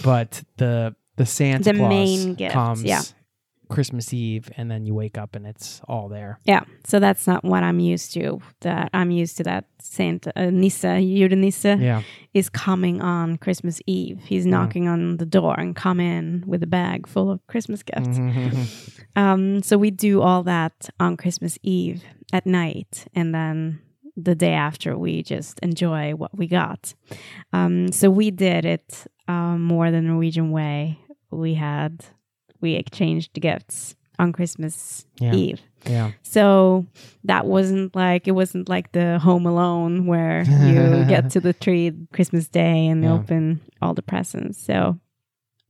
But 0.03 0.43
the 0.57 0.95
the 1.17 1.25
Santa 1.25 1.71
The 1.71 1.77
Claus 1.77 1.89
main 1.89 2.35
gift, 2.35 2.53
comes 2.53 2.83
yeah. 2.83 3.01
Christmas 3.69 4.13
Eve, 4.13 4.49
and 4.57 4.69
then 4.69 4.85
you 4.85 4.93
wake 4.93 5.17
up 5.17 5.35
and 5.35 5.45
it's 5.47 5.81
all 5.87 6.09
there. 6.09 6.39
Yeah, 6.45 6.63
so 6.85 6.99
that's 6.99 7.25
not 7.25 7.43
what 7.45 7.63
I'm 7.63 7.79
used 7.79 8.13
to. 8.13 8.41
That 8.61 8.89
I'm 8.93 9.11
used 9.11 9.37
to 9.37 9.43
that 9.43 9.65
Saint 9.81 10.27
uh, 10.35 10.49
Nissa, 10.49 10.99
Yeah. 10.99 12.01
is 12.33 12.49
coming 12.49 13.01
on 13.01 13.37
Christmas 13.37 13.81
Eve. 13.87 14.19
He's 14.25 14.45
knocking 14.45 14.87
on 14.89 15.17
the 15.17 15.25
door 15.25 15.57
and 15.57 15.75
come 15.75 15.99
in 16.01 16.43
with 16.45 16.63
a 16.63 16.67
bag 16.67 17.07
full 17.07 17.31
of 17.31 17.45
Christmas 17.47 17.81
gifts. 17.83 18.19
Um, 19.15 19.61
so 19.61 19.77
we 19.77 19.91
do 19.91 20.21
all 20.21 20.41
that 20.43 20.89
on 20.97 21.17
Christmas 21.17 21.57
Eve 21.63 22.01
at 22.31 22.45
night, 22.45 23.07
and 23.13 23.35
then 23.35 23.81
the 24.23 24.35
day 24.35 24.53
after 24.53 24.97
we 24.97 25.23
just 25.23 25.59
enjoy 25.61 26.13
what 26.15 26.37
we 26.37 26.47
got. 26.47 26.93
Um, 27.53 27.91
so 27.91 28.09
we 28.09 28.31
did 28.31 28.65
it 28.65 29.05
um, 29.27 29.63
more 29.63 29.91
the 29.91 30.01
Norwegian 30.01 30.51
way. 30.51 30.99
We 31.31 31.53
had 31.55 32.05
we 32.61 32.75
exchanged 32.75 33.33
gifts 33.33 33.95
on 34.19 34.31
Christmas 34.33 35.05
Yeah. 35.19 35.33
Eve. 35.33 35.61
Yeah. 35.89 36.11
So 36.21 36.85
that 37.23 37.45
wasn't 37.47 37.95
like 37.95 38.27
it 38.27 38.33
wasn't 38.33 38.69
like 38.69 38.91
the 38.91 39.17
Home 39.19 39.45
Alone 39.47 40.05
where 40.05 40.43
you 40.43 41.05
get 41.09 41.31
to 41.31 41.39
the 41.39 41.53
tree 41.53 41.91
Christmas 42.13 42.47
Day 42.47 42.87
and 42.87 43.03
Yeah. 43.03 43.13
open 43.13 43.61
all 43.81 43.93
the 43.95 44.03
presents. 44.03 44.59
So, 44.63 44.99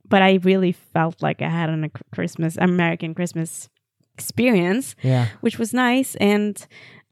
but 0.09 0.21
I 0.21 0.39
really 0.43 0.73
felt 0.73 1.21
like 1.21 1.41
I 1.41 1.47
had 1.49 1.69
an, 1.69 1.83
a 1.85 1.89
Christmas 2.13 2.57
American 2.57 3.13
Christmas 3.13 3.69
experience, 4.13 4.95
Yeah. 5.01 5.27
which 5.41 5.57
was 5.57 5.73
nice. 5.73 6.15
And 6.15 6.65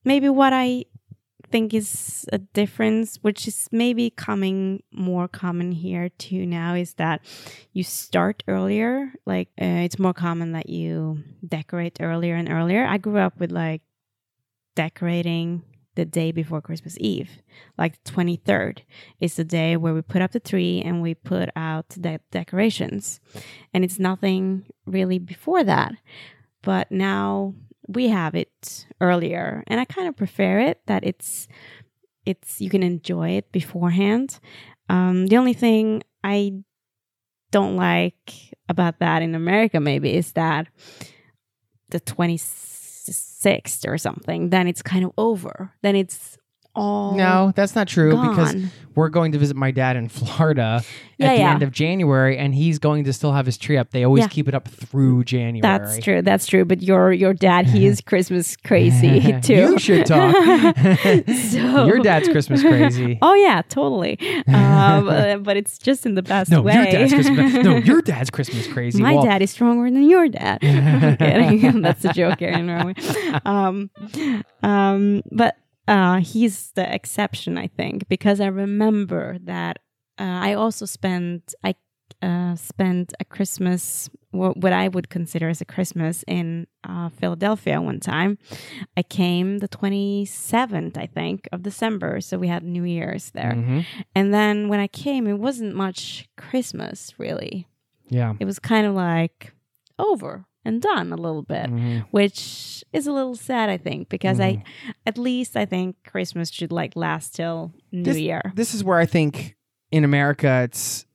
maybe 0.03 0.27
what 0.29 0.51
I 0.53 0.85
think 1.51 1.73
is 1.73 2.25
a 2.31 2.37
difference, 2.37 3.17
which 3.21 3.47
is 3.47 3.67
maybe 3.71 4.09
coming 4.09 4.83
more 4.91 5.27
common 5.27 5.71
here 5.71 6.09
too 6.09 6.45
now, 6.45 6.75
is 6.75 6.93
that 6.95 7.21
you 7.73 7.83
start 7.83 8.43
earlier. 8.47 9.11
Like 9.25 9.49
uh, 9.61 9.83
it's 9.85 9.99
more 9.99 10.13
common 10.13 10.53
that 10.53 10.69
you 10.69 11.23
decorate 11.47 11.97
earlier 11.99 12.35
and 12.35 12.49
earlier. 12.49 12.85
I 12.85 12.97
grew 12.97 13.17
up 13.17 13.39
with 13.39 13.51
like 13.51 13.81
decorating 14.75 15.63
the 15.95 16.05
day 16.05 16.31
before 16.31 16.61
Christmas 16.61 16.95
Eve, 17.01 17.41
like 17.77 18.01
the 18.03 18.11
23rd 18.11 18.79
is 19.19 19.35
the 19.35 19.43
day 19.43 19.75
where 19.75 19.93
we 19.93 20.01
put 20.01 20.21
up 20.21 20.31
the 20.31 20.39
tree 20.39 20.81
and 20.81 21.01
we 21.01 21.13
put 21.13 21.49
out 21.55 21.89
the 21.89 22.21
decorations. 22.31 23.19
And 23.73 23.83
it's 23.83 23.99
nothing 23.99 24.63
really 24.85 25.19
before 25.19 25.63
that. 25.65 25.93
But 26.61 26.89
now 26.91 27.53
we 27.89 28.07
have 28.09 28.35
it 28.35 28.85
earlier 29.01 29.63
and 29.67 29.79
I 29.79 29.85
kind 29.85 30.07
of 30.07 30.15
prefer 30.15 30.59
it 30.59 30.81
that 30.85 31.03
it's 31.03 31.47
it's 32.25 32.61
you 32.61 32.69
can 32.69 32.83
enjoy 32.83 33.31
it 33.31 33.51
beforehand. 33.51 34.39
Um, 34.87 35.27
the 35.27 35.37
only 35.37 35.53
thing 35.53 36.03
I 36.23 36.53
don't 37.51 37.75
like 37.75 38.53
about 38.67 38.99
that 38.99 39.21
in 39.21 39.33
America 39.33 39.79
maybe 39.79 40.15
is 40.15 40.33
that 40.33 40.67
the 41.89 41.99
26th 41.99 43.87
or 43.87 43.97
something, 43.97 44.49
then 44.49 44.67
it's 44.67 44.83
kind 44.83 45.03
of 45.03 45.11
over. 45.17 45.73
Then 45.81 45.95
it's 45.95 46.37
all 46.75 47.15
No, 47.15 47.51
that's 47.55 47.75
not 47.75 47.87
true 47.87 48.11
because 48.29 48.55
we're 48.95 49.09
going 49.09 49.31
to 49.31 49.37
visit 49.37 49.55
my 49.55 49.71
dad 49.71 49.95
in 49.95 50.09
Florida 50.09 50.83
Yeah, 51.17 51.27
at 51.27 51.33
the 51.35 51.39
yeah. 51.41 51.51
end 51.53 51.63
of 51.63 51.71
January, 51.71 52.37
and 52.37 52.53
he's 52.53 52.79
going 52.79 53.03
to 53.05 53.13
still 53.13 53.31
have 53.31 53.45
his 53.45 53.57
tree 53.57 53.77
up. 53.77 53.91
They 53.91 54.03
always 54.03 54.23
Yeah. 54.23 54.27
keep 54.27 54.47
it 54.47 54.53
up 54.53 54.67
through 54.67 55.23
January. 55.23 55.61
That's 55.61 55.99
true. 56.03 56.21
That's 56.21 56.47
true. 56.47 56.65
But 56.65 56.81
your 56.81 57.11
your 57.13 57.33
dad, 57.33 57.65
he 57.67 57.85
is 57.85 58.01
Christmas 58.05 58.57
crazy 58.57 59.39
too. 59.41 59.53
You 59.53 59.79
should 59.79 60.05
talk. 60.05 60.35
So- 61.29 61.85
Your 61.85 61.99
dad's 61.99 62.27
Christmas 62.29 62.61
crazy. 62.61 63.17
Oh 63.21 63.33
yeah, 63.33 63.61
totally. 63.69 64.17
Um, 64.47 65.07
uh, 65.09 65.37
but 65.37 65.57
it's 65.57 65.77
just 65.77 66.05
in 66.05 66.15
the 66.15 66.21
best 66.23 66.51
no, 66.51 66.61
way. 66.61 66.73
your 66.73 66.85
dad's 66.85 67.13
Christmas. 67.13 67.53
No, 67.63 67.77
your 67.77 68.01
dad's 68.01 68.29
Christmas 68.29 68.67
crazy. 68.67 69.01
My 69.01 69.15
Well, 69.15 69.23
dad 69.23 69.41
is 69.41 69.51
stronger 69.51 69.89
than 69.89 70.09
your 70.09 70.27
dad. 70.27 70.59
That's 70.61 72.05
a 72.05 72.13
joke 72.13 72.41
Norway. 72.41 72.93
Um, 73.45 73.89
um, 74.63 75.21
but 75.31 75.55
uh, 75.89 76.17
he's 76.33 76.71
the 76.75 76.85
exception, 76.93 77.57
I 77.57 77.67
think, 77.67 78.07
because 78.07 78.39
I 78.39 78.47
remember 78.47 79.37
that 79.43 79.79
uh, 80.19 80.39
I 80.49 80.53
also 80.53 80.85
spent 80.85 81.53
I 81.63 81.73
uh, 82.21 82.55
spent 82.55 83.13
a 83.19 83.25
Christmas 83.25 84.09
what, 84.31 84.57
what 84.57 84.73
I 84.73 84.87
would 84.87 85.09
consider 85.09 85.47
as 85.49 85.61
a 85.61 85.65
Christmas 85.65 86.23
in 86.27 86.67
uh, 86.83 87.09
Philadelphia 87.09 87.79
one 87.81 87.99
time. 87.99 88.37
I 88.97 89.03
came 89.03 89.59
the 89.59 89.67
twenty 89.67 90.25
seventh, 90.25 90.97
I 90.97 91.05
think, 91.07 91.47
of 91.51 91.63
December, 91.63 92.21
so 92.21 92.37
we 92.37 92.47
had 92.47 92.63
New 92.63 92.83
Year's 92.83 93.31
there. 93.31 93.53
mhm. 93.55 93.85
And 94.15 94.33
then 94.33 94.69
when 94.69 94.79
I 94.79 94.87
came, 94.87 95.27
it 95.27 95.39
wasn't 95.39 95.75
much 95.75 96.27
Christmas 96.37 97.13
really 97.17 97.67
Yeah. 98.09 98.33
it 98.39 98.45
was 98.45 98.59
kind 98.59 98.85
of 98.87 98.93
like 98.95 99.53
over 99.97 100.45
and 100.65 100.81
done 100.81 101.11
a 101.13 101.15
little 101.15 101.41
bit, 101.43 101.67
Mhm. 101.67 102.05
which 102.11 102.83
is 102.91 103.07
a 103.07 103.11
little 103.11 103.35
sad, 103.35 103.69
I 103.69 103.77
think, 103.77 104.09
because 104.09 104.39
Mm-hmm. 104.39 104.61
I, 104.61 104.91
at 105.05 105.17
least 105.17 105.55
I 105.55 105.65
think 105.65 105.95
Christmas 106.05 106.49
should 106.51 106.71
like 106.71 106.95
last 106.95 107.35
till 107.35 107.73
New 107.91 108.03
This- 108.03 108.19
Year. 108.19 108.41
This 108.55 108.73
is 108.73 108.83
where 108.83 108.97
I 108.99 109.05
think 109.05 109.55
in 109.91 110.03
America 110.03 110.61
it's 110.63 111.05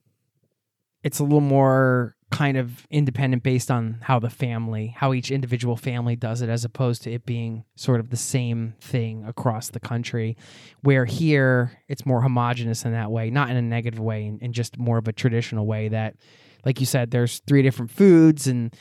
it's 1.02 1.18
a 1.18 1.22
little 1.22 1.40
more 1.42 2.16
kind 2.30 2.56
of 2.56 2.86
independent 2.90 3.42
based 3.42 3.70
on 3.70 3.98
how 4.00 4.18
the 4.18 4.30
family, 4.30 4.88
how 4.96 5.12
each 5.12 5.30
individual 5.30 5.76
family 5.76 6.16
does 6.16 6.40
it, 6.40 6.48
as 6.48 6.64
opposed 6.64 7.02
to 7.02 7.12
it 7.12 7.24
being 7.26 7.62
sort 7.76 8.00
of 8.00 8.08
the 8.10 8.16
same 8.16 8.74
thing 8.80 9.22
across 9.26 9.68
the 9.68 9.78
country. 9.78 10.36
Where 10.80 11.04
here 11.04 11.78
it's 11.88 12.04
more 12.06 12.22
homogenous 12.22 12.84
in 12.86 12.92
that 12.92 13.10
way, 13.10 13.28
not 13.30 13.50
in 13.50 13.56
a 13.56 13.62
negative 13.62 14.00
way, 14.00 14.32
in 14.40 14.52
just 14.52 14.78
more 14.78 14.96
of 14.98 15.06
a 15.06 15.12
traditional 15.12 15.66
way 15.66 15.88
that, 15.88 16.16
like 16.64 16.80
you 16.80 16.86
said, 16.86 17.10
there's 17.10 17.40
three 17.46 17.62
different 17.62 17.90
foods 17.90 18.46
and 18.48 18.74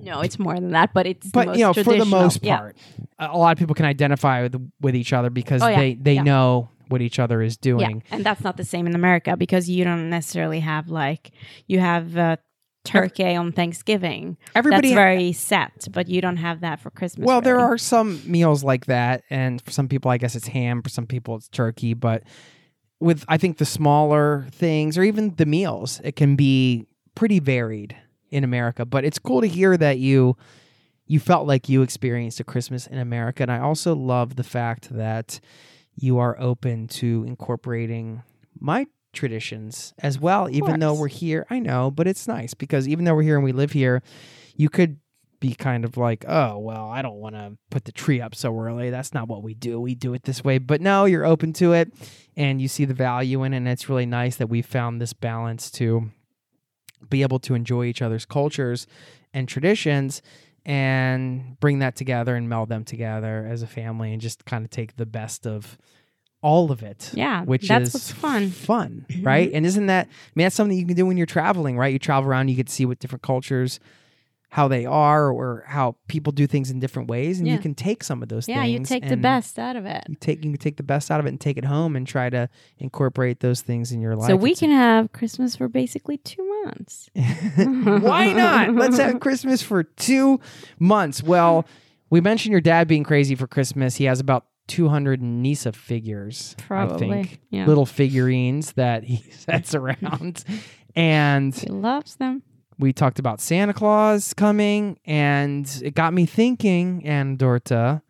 No, 0.00 0.20
it's 0.20 0.38
more 0.38 0.54
than 0.54 0.70
that, 0.70 0.92
but 0.94 1.06
it's 1.06 1.26
the 1.26 1.30
but 1.32 1.46
most 1.48 1.58
you 1.58 1.64
know 1.64 1.74
for 1.74 1.94
the 1.94 2.04
most 2.04 2.42
part 2.42 2.76
a 3.18 3.26
a 3.26 3.36
lot 3.36 3.52
of 3.52 3.58
people 3.58 3.74
can 3.74 3.84
identify 3.86 4.42
with, 4.42 4.70
with 4.80 4.94
each 4.96 5.12
other 5.12 5.30
because 5.30 5.62
Oh, 5.62 5.68
yeah. 5.68 5.76
they 5.80 5.94
they 5.94 6.14
Yeah. 6.14 6.22
know 6.22 6.68
what 6.88 7.02
each 7.02 7.18
other 7.18 7.42
is 7.42 7.54
Yeah, 7.62 7.72
doing 7.72 8.02
and 8.10 8.24
that's 8.24 8.42
not 8.42 8.56
the 8.56 8.64
same 8.64 8.86
in 8.86 8.94
America 8.94 9.36
because 9.36 9.68
you 9.68 9.84
don't 9.84 10.08
necessarily 10.08 10.60
have 10.60 10.88
like 10.88 11.32
you 11.66 11.80
have 11.80 12.16
uh, 12.16 12.36
turkey 12.84 13.34
on 13.34 13.52
Thanksgiving. 13.52 14.38
Everybody 14.54 14.88
that's 14.90 14.94
ha- 14.98 15.04
very 15.04 15.32
set, 15.32 15.88
but 15.90 16.08
you 16.08 16.20
don't 16.22 16.38
have 16.38 16.60
that 16.60 16.80
for 16.80 16.90
Christmas. 16.90 17.26
Well, 17.26 17.42
there 17.42 17.58
are 17.58 17.76
some 17.76 18.22
meals 18.24 18.64
like 18.64 18.86
that, 18.86 19.22
and 19.28 19.60
for 19.60 19.70
some 19.72 19.88
people, 19.88 20.10
I 20.10 20.16
guess 20.16 20.34
it's 20.34 20.46
ham. 20.48 20.82
For 20.82 20.88
some 20.88 21.06
people, 21.06 21.36
it's 21.36 21.48
turkey. 21.48 21.92
But 21.92 22.22
with 23.00 23.24
I 23.28 23.36
think 23.36 23.58
the 23.58 23.66
smaller 23.66 24.46
things, 24.52 24.96
or 24.96 25.02
even 25.02 25.34
the 25.36 25.44
meals, 25.44 26.00
it 26.02 26.16
can 26.16 26.34
be 26.36 26.86
pretty 27.14 27.40
varied 27.40 27.94
in 28.30 28.44
America. 28.44 28.84
But 28.84 29.04
it's 29.04 29.18
cool 29.18 29.40
to 29.40 29.48
hear 29.48 29.76
that 29.76 29.98
you 29.98 30.36
you 31.06 31.18
felt 31.18 31.46
like 31.46 31.68
you 31.68 31.80
experienced 31.82 32.38
a 32.38 32.44
Christmas 32.44 32.86
in 32.86 32.98
America, 32.98 33.42
and 33.42 33.52
I 33.52 33.60
also 33.60 33.94
love 33.94 34.36
the 34.36 34.44
fact 34.44 34.90
that 34.90 35.40
you 35.96 36.18
are 36.18 36.38
open 36.38 36.86
to 36.86 37.24
incorporating 37.26 38.22
my 38.58 38.86
traditions 39.12 39.94
as 39.98 40.20
well 40.20 40.50
even 40.50 40.78
though 40.78 40.92
we're 40.92 41.08
here 41.08 41.46
i 41.48 41.58
know 41.58 41.90
but 41.90 42.06
it's 42.06 42.28
nice 42.28 42.52
because 42.52 42.86
even 42.86 43.04
though 43.04 43.14
we're 43.14 43.22
here 43.22 43.36
and 43.36 43.42
we 43.42 43.52
live 43.52 43.72
here 43.72 44.02
you 44.54 44.68
could 44.68 44.98
be 45.40 45.54
kind 45.54 45.84
of 45.84 45.96
like, 45.96 46.24
oh, 46.28 46.58
well, 46.58 46.88
I 46.90 47.02
don't 47.02 47.16
want 47.16 47.34
to 47.34 47.56
put 47.70 47.84
the 47.84 47.92
tree 47.92 48.20
up 48.20 48.34
so 48.34 48.58
early. 48.58 48.90
That's 48.90 49.14
not 49.14 49.28
what 49.28 49.42
we 49.42 49.54
do. 49.54 49.80
We 49.80 49.94
do 49.94 50.14
it 50.14 50.24
this 50.24 50.42
way. 50.42 50.58
But 50.58 50.80
no, 50.80 51.04
you're 51.04 51.24
open 51.24 51.52
to 51.54 51.72
it 51.72 51.92
and 52.36 52.60
you 52.60 52.68
see 52.68 52.84
the 52.84 52.94
value 52.94 53.42
in 53.44 53.54
it. 53.54 53.58
And 53.58 53.68
it's 53.68 53.88
really 53.88 54.06
nice 54.06 54.36
that 54.36 54.48
we 54.48 54.62
found 54.62 55.00
this 55.00 55.12
balance 55.12 55.70
to 55.72 56.10
be 57.08 57.22
able 57.22 57.38
to 57.40 57.54
enjoy 57.54 57.84
each 57.84 58.02
other's 58.02 58.24
cultures 58.24 58.86
and 59.32 59.48
traditions 59.48 60.22
and 60.64 61.58
bring 61.60 61.78
that 61.78 61.96
together 61.96 62.34
and 62.36 62.48
meld 62.48 62.68
them 62.68 62.84
together 62.84 63.46
as 63.50 63.62
a 63.62 63.66
family 63.66 64.12
and 64.12 64.20
just 64.20 64.44
kind 64.44 64.64
of 64.64 64.70
take 64.70 64.96
the 64.96 65.06
best 65.06 65.46
of 65.46 65.78
all 66.42 66.70
of 66.70 66.82
it. 66.82 67.10
Yeah, 67.14 67.42
Which 67.44 67.66
that's 67.68 67.88
is 67.88 67.94
what's 67.94 68.12
fun. 68.12 68.50
Fun, 68.50 69.06
mm-hmm. 69.08 69.22
right? 69.26 69.50
And 69.52 69.66
isn't 69.66 69.86
that, 69.86 70.06
I 70.06 70.30
mean, 70.34 70.44
that's 70.44 70.54
something 70.54 70.78
you 70.78 70.86
can 70.86 70.94
do 70.94 71.06
when 71.06 71.16
you're 71.16 71.26
traveling, 71.26 71.76
right? 71.76 71.92
You 71.92 71.98
travel 71.98 72.28
around, 72.30 72.48
you 72.48 72.54
get 72.56 72.66
to 72.68 72.72
see 72.72 72.86
what 72.86 72.98
different 72.98 73.22
cultures 73.22 73.80
how 74.50 74.66
they 74.66 74.86
are 74.86 75.30
or 75.30 75.62
how 75.66 75.94
people 76.06 76.32
do 76.32 76.46
things 76.46 76.70
in 76.70 76.80
different 76.80 77.06
ways 77.10 77.38
and 77.38 77.46
you 77.46 77.58
can 77.58 77.74
take 77.74 78.02
some 78.02 78.22
of 78.22 78.30
those 78.30 78.46
things. 78.46 78.56
yeah, 78.56 78.64
you 78.64 78.78
take 78.82 79.06
the 79.06 79.16
best 79.16 79.58
out 79.58 79.76
of 79.76 79.84
it. 79.84 80.02
you 80.08 80.14
take 80.14 80.42
you 80.42 80.50
can 80.50 80.58
take 80.58 80.78
the 80.78 80.82
best 80.82 81.10
out 81.10 81.20
of 81.20 81.26
it 81.26 81.28
and 81.28 81.38
take 81.40 81.58
it 81.58 81.66
home 81.66 81.94
and 81.94 82.06
try 82.06 82.30
to 82.30 82.48
incorporate 82.78 83.40
those 83.40 83.60
things 83.60 83.92
in 83.92 84.00
your 84.00 84.16
life 84.16 84.28
So 84.28 84.36
we 84.36 84.52
It's- 84.52 84.60
can 84.60 84.70
have 84.70 85.12
Christmas 85.12 85.54
for 85.56 85.68
basically 85.68 86.16
two 86.16 86.47
months. 86.64 87.10
why 88.04 88.32
not 88.32 88.74
let's 88.74 88.98
have 88.98 89.20
christmas 89.20 89.62
for 89.62 89.82
two 89.82 90.40
months 90.78 91.22
well 91.22 91.66
we 92.10 92.20
mentioned 92.20 92.52
your 92.52 92.60
dad 92.60 92.86
being 92.88 93.04
crazy 93.04 93.34
for 93.34 93.46
christmas 93.46 93.96
he 93.96 94.04
has 94.04 94.20
about 94.20 94.46
200 94.68 95.20
nisse 95.22 95.66
figures 95.74 96.54
i 96.58 96.62
Probably, 96.62 97.08
think 97.08 97.40
yeah. 97.50 97.66
little 97.66 97.86
figurines 97.86 98.72
that 98.72 99.04
he 99.04 99.16
sets 99.30 99.74
around 99.74 100.44
and 100.94 101.54
He 101.54 101.68
loves 101.68 102.16
them. 102.16 102.42
we 102.78 102.92
talked 102.92 103.18
about 103.18 103.40
Santa 103.40 103.72
Claus 103.72 104.34
coming, 104.34 104.98
and 105.04 105.70
it 105.84 105.94
got 105.94 106.12
me 106.12 106.26
thinking, 106.26 107.06
Anne-Dorthe, 107.06 108.02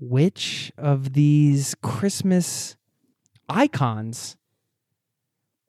which 0.00 0.72
of 0.76 1.12
these 1.12 1.74
Christmas 1.82 2.76
icons 3.48 4.36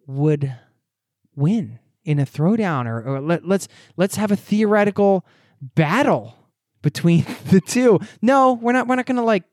would 0.07 0.55
win 1.37 1.79
in 2.03 2.19
a 2.19 2.25
throwdown 2.25 2.85
or, 2.87 3.01
or 3.15 3.21
let, 3.21 3.47
let's 3.47 3.69
let's 3.95 4.17
have 4.17 4.31
a 4.31 4.35
theoretical 4.35 5.25
battle 5.61 6.35
between 6.81 7.25
the 7.49 7.61
two. 7.61 7.99
No, 8.21 8.53
we're 8.53 8.73
not 8.73 8.87
we're 8.87 8.95
not 8.95 9.05
gonna 9.05 9.23
like 9.23 9.43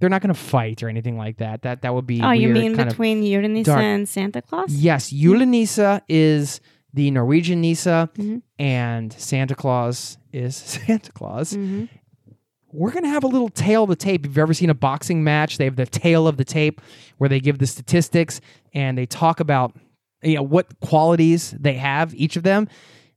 they're 0.00 0.08
not 0.10 0.22
gonna 0.22 0.34
fight 0.34 0.82
or 0.82 0.88
anything 0.88 1.16
like 1.18 1.38
that. 1.38 1.62
That 1.62 1.82
that 1.82 1.94
would 1.94 2.06
be 2.06 2.22
Oh, 2.22 2.30
you 2.30 2.48
mean 2.48 2.76
between 2.76 3.22
Uranus 3.22 3.66
dark- 3.66 3.82
and 3.82 4.08
Santa 4.08 4.40
Claus? 4.42 4.72
Yes, 4.74 5.12
Yule 5.12 5.44
Nisa 5.46 6.02
is 6.08 6.60
the 6.92 7.10
Norwegian 7.10 7.60
Nisse, 7.60 7.86
Mhm. 7.86 8.42
and 8.58 9.12
Santa 9.12 9.54
Claus 9.56 10.16
is 10.32 10.54
Santa 10.86 11.10
Claus. 11.12 11.54
Mhm. 11.54 11.88
We're 12.72 12.90
gonna 12.90 13.08
have 13.08 13.22
a 13.24 13.28
little 13.28 13.48
tail 13.48 13.84
of 13.84 13.88
the 13.88 13.96
tape. 13.96 14.22
If 14.24 14.30
you've 14.30 14.38
ever 14.38 14.54
seen 14.54 14.68
a 14.70 14.74
boxing 14.74 15.22
match, 15.22 15.58
they 15.58 15.64
have 15.64 15.76
the 15.76 15.86
tail 15.86 16.26
of 16.26 16.36
the 16.36 16.44
tape 16.44 16.80
where 17.18 17.28
they 17.28 17.38
give 17.40 17.58
the 17.58 17.66
statistics 17.68 18.40
and 18.72 18.98
they 18.98 19.06
talk 19.06 19.38
about 19.40 19.76
you 20.24 20.36
know 20.36 20.42
what 20.42 20.80
qualities 20.80 21.54
they 21.58 21.74
have 21.74 22.14
each 22.14 22.36
of 22.36 22.42
them 22.42 22.68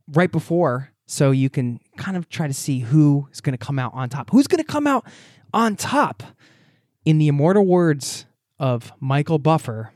right 0.09 0.31
before, 0.31 0.91
so 1.05 1.31
you 1.31 1.49
can 1.49 1.79
kind 1.97 2.17
of 2.17 2.29
try 2.29 2.47
to 2.47 2.53
see 2.53 2.79
who 2.79 3.27
is 3.31 3.41
gonna 3.41 3.57
come 3.57 3.79
out 3.79 3.93
on 3.93 4.09
top. 4.09 4.29
Who's 4.31 4.47
gonna 4.47 4.63
come 4.63 4.87
out 4.87 5.05
on 5.53 5.75
top? 5.75 6.23
In 7.05 7.19
the 7.19 7.29
immortal 7.29 7.65
words 7.65 8.25
of 8.59 8.91
Michael 8.99 9.39
Buffer, 9.39 9.93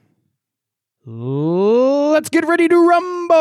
Let's 1.04 2.30
get 2.30 2.46
ready 2.48 2.68
to 2.68 2.88
rumble! 2.88 3.38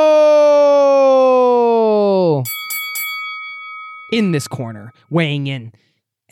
In 4.13 4.33
this 4.33 4.49
corner, 4.49 4.93
weighing 5.11 5.47
in 5.47 5.73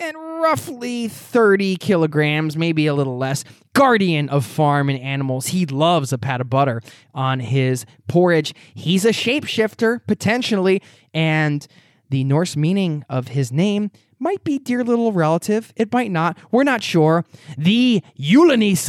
at 0.01 0.14
roughly 0.16 1.09
30 1.09 1.76
kilograms, 1.76 2.57
maybe 2.57 2.86
a 2.86 2.94
little 2.94 3.18
less, 3.18 3.44
guardian 3.72 4.28
of 4.28 4.44
farm 4.44 4.88
and 4.88 4.99
animals. 5.01 5.49
He 5.49 5.66
loves 5.66 6.12
a 6.12 6.18
pat 6.18 6.40
of 6.40 6.51
butter 6.51 6.82
on 7.14 7.40
his 7.40 7.86
porridge. 8.09 8.55
He's 8.74 9.05
a 9.05 9.11
shapeshifter, 9.11 10.01
potentially, 10.07 10.82
and 11.12 11.66
the 12.11 12.24
Norse 12.24 12.57
meaning 12.57 13.05
of 13.09 13.28
his 13.28 13.53
name 13.53 13.90
might 14.18 14.42
be 14.44 14.59
dear 14.59 14.82
little 14.82 15.12
relative. 15.12 15.72
It 15.76 15.92
might 15.92 16.11
not. 16.11 16.36
We're 16.51 16.64
not 16.64 16.82
sure. 16.82 17.24
The 17.57 18.03
Julenisse 18.18 18.86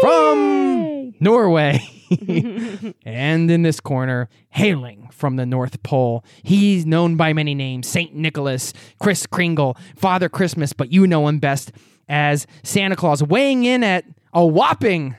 from 0.00 1.14
Norway. 1.20 1.80
and 3.04 3.50
in 3.50 3.62
this 3.62 3.80
corner, 3.80 4.28
hailing 4.50 5.08
from 5.12 5.36
the 5.36 5.46
North 5.46 5.82
Pole, 5.82 6.24
he's 6.42 6.86
known 6.86 7.16
by 7.16 7.32
many 7.32 7.54
names 7.54 7.86
St. 7.86 8.14
Nicholas, 8.14 8.72
Kris 9.00 9.26
Kringle, 9.26 9.76
Father 9.96 10.28
Christmas, 10.28 10.72
but 10.72 10.92
you 10.92 11.06
know 11.06 11.28
him 11.28 11.38
best 11.38 11.72
as 12.08 12.46
Santa 12.62 12.96
Claus, 12.96 13.22
weighing 13.22 13.64
in 13.64 13.82
at 13.82 14.04
a 14.32 14.44
whopping 14.44 15.16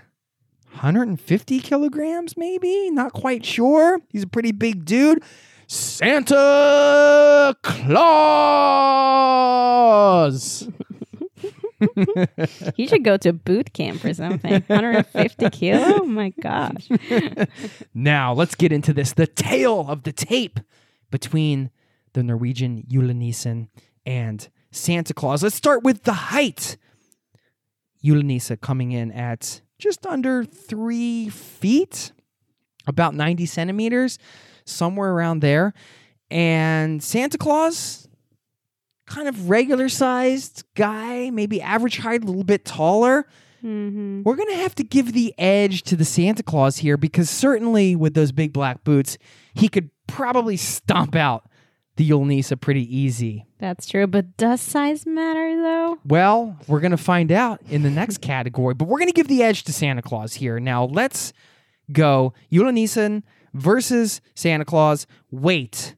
150 0.72 1.60
kilograms, 1.62 2.36
maybe? 2.36 2.90
Not 2.92 3.14
quite 3.14 3.46
sure. 3.46 4.02
He's 4.10 4.24
a 4.24 4.28
pretty 4.28 4.52
big 4.52 4.84
dude. 4.84 5.24
Santa 5.68 7.56
Claus. 7.64 7.96
He 12.76 12.88
should 12.88 13.04
go 13.04 13.18
to 13.18 13.34
boot 13.34 13.74
camp 13.74 14.04
or 14.06 14.14
something. 14.14 14.64
150 14.68 15.50
kilo? 15.50 16.02
Oh 16.02 16.06
my 16.06 16.30
gosh. 16.42 16.90
Now, 17.94 18.34
let's 18.34 18.56
get 18.56 18.72
into 18.72 18.94
this. 18.94 19.14
The 19.14 19.28
tale 19.28 19.86
of 19.88 20.04
the 20.04 20.12
tape 20.12 20.60
between 21.12 21.72
the 22.14 22.24
Norwegian 22.24 22.84
Julenissen 22.90 23.68
and 24.06 24.48
Santa 24.72 25.14
Claus. 25.14 25.44
Let's 25.44 25.56
start 25.56 25.84
with 25.84 26.04
the 26.04 26.14
height. 26.14 26.78
Julenisse 28.04 28.52
coming 28.62 28.92
in 28.92 29.12
at 29.12 29.62
just 29.80 30.06
under 30.06 30.44
three 30.44 31.30
feet, 31.30 32.12
about 32.88 33.16
90 33.16 33.46
centimeters, 33.46 34.20
somewhere 34.66 35.12
around 35.12 35.40
there. 35.40 35.74
And 36.30 37.04
Santa 37.04 37.38
Claus, 37.38 38.05
kind 39.06 39.28
of 39.28 39.50
regular 39.50 39.90
sized 39.90 40.64
guy, 40.76 41.30
maybe 41.30 41.62
average 41.62 41.98
height, 41.98 42.24
a 42.24 42.26
little 42.26 42.44
bit 42.44 42.66
taller. 42.66 43.28
hmm 43.62 44.22
We're 44.24 44.36
going 44.36 44.50
to 44.50 44.62
have 44.62 44.76
to 44.76 44.84
give 44.84 45.14
the 45.14 45.34
edge 45.38 45.84
to 45.84 45.96
the 45.96 46.06
Santa 46.06 46.44
Claus 46.44 46.78
here 46.78 46.98
because 46.98 47.30
certainly 47.30 47.96
with 47.96 48.14
those 48.14 48.32
big 48.32 48.54
black 48.54 48.84
boots, 48.84 49.18
he 49.54 49.68
could 49.70 49.90
probably 50.08 50.58
stomp 50.58 51.16
out 51.16 51.48
the 51.98 52.08
Julenisse 52.08 52.52
pretty 52.60 52.84
easy. 52.96 53.46
That's 53.60 53.86
true. 53.88 54.06
But 54.08 54.36
does 54.38 54.60
size 54.62 55.06
matter 55.06 55.62
though? 55.62 55.98
Well, 56.06 56.58
we're 56.68 56.82
going 56.82 56.92
to 56.92 56.98
find 56.98 57.32
out 57.32 57.62
in 57.70 57.84
the 57.84 57.90
next 57.90 58.18
category, 58.22 58.74
but 58.74 58.88
we're 58.88 59.00
going 59.00 59.10
to 59.10 59.14
give 59.14 59.28
the 59.28 59.44
edge 59.44 59.64
to 59.64 59.74
Santa 59.74 60.02
Claus 60.02 60.34
here. 60.34 60.60
Now, 60.60 60.86
let's 60.86 61.32
go 61.92 62.34
Julenissen 62.52 63.24
versus 63.54 64.20
Santa 64.36 64.66
Claus. 64.66 65.08
Wait. 65.32 65.96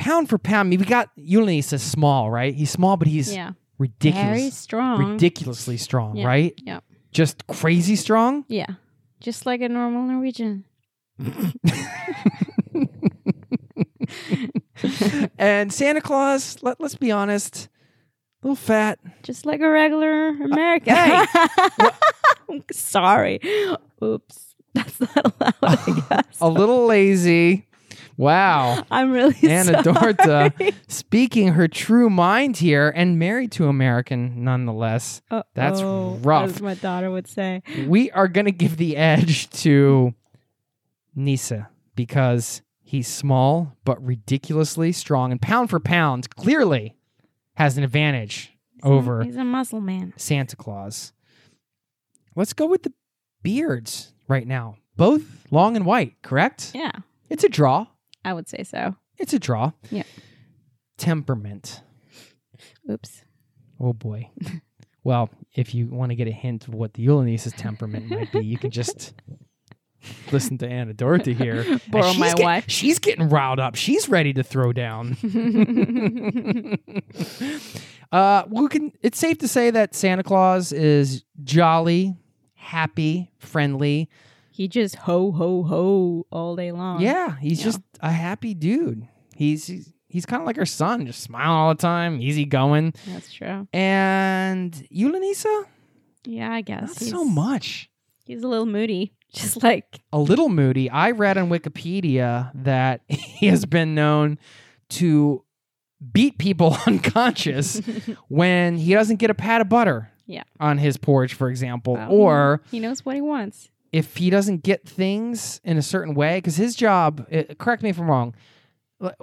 Pound 0.00 0.28
for 0.30 0.38
pound, 0.38 0.66
I 0.66 0.70
mean, 0.70 0.80
we 0.80 0.86
got 0.86 1.10
Julenisse 1.22 1.68
small, 1.82 2.30
right? 2.30 2.54
He's 2.54 2.70
small, 2.70 2.96
but 2.96 3.06
he's 3.06 3.32
Yeah. 3.34 3.52
ridiculous. 3.78 4.38
Very 4.38 4.50
strong. 4.50 5.12
Ridiculously 5.12 5.76
strong, 5.76 6.16
Yeah. 6.16 6.26
right? 6.26 6.54
Yeah. 6.64 6.80
Just 7.12 7.46
crazy 7.46 7.96
strong. 7.96 8.44
Yeah. 8.48 8.66
Just 9.20 9.44
like 9.44 9.60
a 9.60 9.68
normal 9.68 10.02
Norwegian. 10.04 10.64
and 15.38 15.72
Santa 15.72 16.00
Claus, 16.00 16.56
let, 16.62 16.80
let's 16.80 16.94
be 16.94 17.10
honest, 17.10 17.68
a 18.42 18.46
little 18.46 18.56
fat. 18.56 18.98
Just 19.22 19.44
like 19.46 19.60
a 19.60 19.68
regular 19.68 20.28
uh, 20.28 20.44
American. 20.44 20.94
hey! 20.94 21.26
Sorry. 22.72 23.40
Oops. 24.02 24.46
That's 24.74 25.00
not 25.00 25.16
allowed, 25.40 25.54
I 25.62 26.04
guess. 26.08 26.40
a 26.40 26.48
little 26.48 26.86
lazy. 26.86 27.66
Wow. 28.20 28.84
I'm 28.90 29.12
really 29.12 29.34
Anna 29.48 29.82
sorry. 29.82 30.12
Dorthe 30.14 30.74
speaking 30.88 31.48
her 31.54 31.66
true 31.68 32.10
mind 32.10 32.58
here 32.58 32.92
and 32.94 33.18
married 33.18 33.50
to 33.52 33.66
American 33.66 34.44
nonetheless. 34.44 35.22
That's 35.54 35.80
Uh-oh, 35.80 36.18
rough. 36.22 36.50
As 36.50 36.60
my 36.60 36.74
daughter 36.74 37.10
would 37.10 37.26
say. 37.26 37.62
We 37.86 38.10
are 38.10 38.28
going 38.28 38.44
to 38.44 38.52
give 38.52 38.76
the 38.76 38.98
edge 38.98 39.48
to 39.62 40.12
Nisse 41.16 41.64
because 41.96 42.60
he's 42.82 43.08
small 43.08 43.74
but 43.86 44.04
ridiculously 44.04 44.92
strong 44.92 45.32
and 45.32 45.40
pound 45.40 45.70
for 45.70 45.80
pound 45.80 46.28
clearly 46.36 46.96
has 47.54 47.78
an 47.78 47.84
advantage 47.84 48.52
over 48.82 49.22
He's 49.24 49.36
a 49.36 49.44
muscle 49.44 49.80
man. 49.80 50.12
Santa 50.18 50.56
Claus. 50.56 51.14
Let's 52.36 52.52
go 52.52 52.66
with 52.66 52.82
the 52.82 52.92
beards 53.42 54.12
right 54.28 54.46
now. 54.46 54.76
Both 54.96 55.46
long 55.50 55.74
and 55.74 55.86
white, 55.86 56.16
correct? 56.22 56.72
Yeah, 56.74 56.92
It's 57.30 57.44
a 57.44 57.48
draw. 57.48 57.86
I 58.24 58.32
would 58.32 58.48
say 58.48 58.62
so. 58.64 58.96
It's 59.18 59.32
a 59.32 59.38
draw. 59.38 59.72
Yeah. 59.90 60.02
Temperament. 60.98 61.82
Oops. 62.90 63.24
Oh 63.78 63.92
boy. 63.92 64.28
well, 65.04 65.30
if 65.54 65.74
you 65.74 65.86
want 65.86 66.10
to 66.10 66.16
get 66.16 66.28
a 66.28 66.32
hint 66.32 66.68
of 66.68 66.74
what 66.74 66.94
the 66.94 67.04
Julenisse's 67.04 67.52
temperament 67.54 68.10
might 68.10 68.30
be, 68.32 68.44
you 68.44 68.58
can 68.58 68.70
just 68.70 69.14
listen 70.32 70.58
to 70.58 70.68
Anne-Dorthe 70.68 71.34
here. 71.34 71.64
Borrow 71.88 72.10
she's 72.10 72.18
my 72.20 72.34
get- 72.34 72.44
wife. 72.44 72.64
She's 72.68 72.98
getting 72.98 73.28
riled 73.28 73.58
up. 73.60 73.74
She's 73.74 74.08
ready 74.08 74.32
to 74.34 74.42
throw 74.42 74.72
down. 74.72 75.16
uh, 78.12 78.44
we 78.48 78.68
can. 78.68 78.92
It's 79.02 79.18
safe 79.18 79.38
to 79.38 79.48
say 79.48 79.70
that 79.70 79.94
Santa 79.94 80.22
Claus 80.22 80.72
is 80.72 81.24
jolly, 81.42 82.16
happy, 82.54 83.30
friendly. 83.38 84.08
He 84.60 84.68
just 84.68 84.94
ho 84.96 85.32
ho 85.32 85.62
ho 85.62 86.26
all 86.30 86.54
day 86.54 86.70
long. 86.70 87.00
Yeah, 87.00 87.38
he's 87.38 87.60
Yeah. 87.60 87.64
just 87.64 87.80
a 88.00 88.12
happy 88.12 88.52
dude. 88.52 89.08
He's 89.34 89.66
he's, 89.66 89.90
he's 90.06 90.26
kind 90.26 90.42
of 90.42 90.46
like 90.46 90.56
her 90.56 90.66
son, 90.66 91.06
just 91.06 91.22
smiling 91.22 91.48
all 91.48 91.70
the 91.70 91.80
time, 91.80 92.20
easy 92.20 92.44
going. 92.44 92.92
that's 93.06 93.32
true. 93.32 93.66
And 93.72 94.86
Julenisse, 94.92 95.46
Yeah, 96.26 96.52
I 96.52 96.60
guess 96.60 96.82
not 96.82 96.96
so 97.10 97.24
much. 97.24 97.88
He's 98.26 98.42
a 98.42 98.48
little 98.48 98.66
moody, 98.66 99.14
just 99.32 99.62
like 99.62 100.02
A 100.12 100.18
little 100.18 100.50
moody. 100.50 100.90
I 100.90 101.12
read 101.12 101.38
on 101.38 101.48
Wikipedia 101.48 102.50
that 102.54 103.00
he 103.08 103.46
has 103.46 103.64
been 103.64 103.94
known 103.94 104.38
to 104.90 105.42
beat 106.12 106.36
people 106.36 106.76
unconscious 106.86 107.80
when 108.28 108.76
he 108.76 108.92
doesn't 108.92 109.16
get 109.16 109.30
a 109.30 109.34
pat 109.34 109.62
of 109.62 109.70
butter 109.70 110.10
Yeah. 110.26 110.42
on 110.60 110.76
his 110.76 110.98
porch, 110.98 111.32
for 111.32 111.48
example, 111.48 111.96
or 112.10 112.60
he 112.70 112.78
knows 112.78 113.06
what 113.06 113.14
he 113.14 113.22
wants. 113.22 113.70
If 113.92 114.16
he 114.18 114.30
doesn't 114.30 114.62
get 114.62 114.88
things 114.88 115.60
in 115.64 115.76
a 115.76 115.82
certain 115.82 116.14
way, 116.14 116.38
because 116.38 116.56
his 116.56 116.76
job, 116.76 117.26
uh, 117.32 117.42
correct 117.58 117.82
me 117.82 117.90
if 117.90 117.98
I'm 117.98 118.08
wrong, 118.08 118.34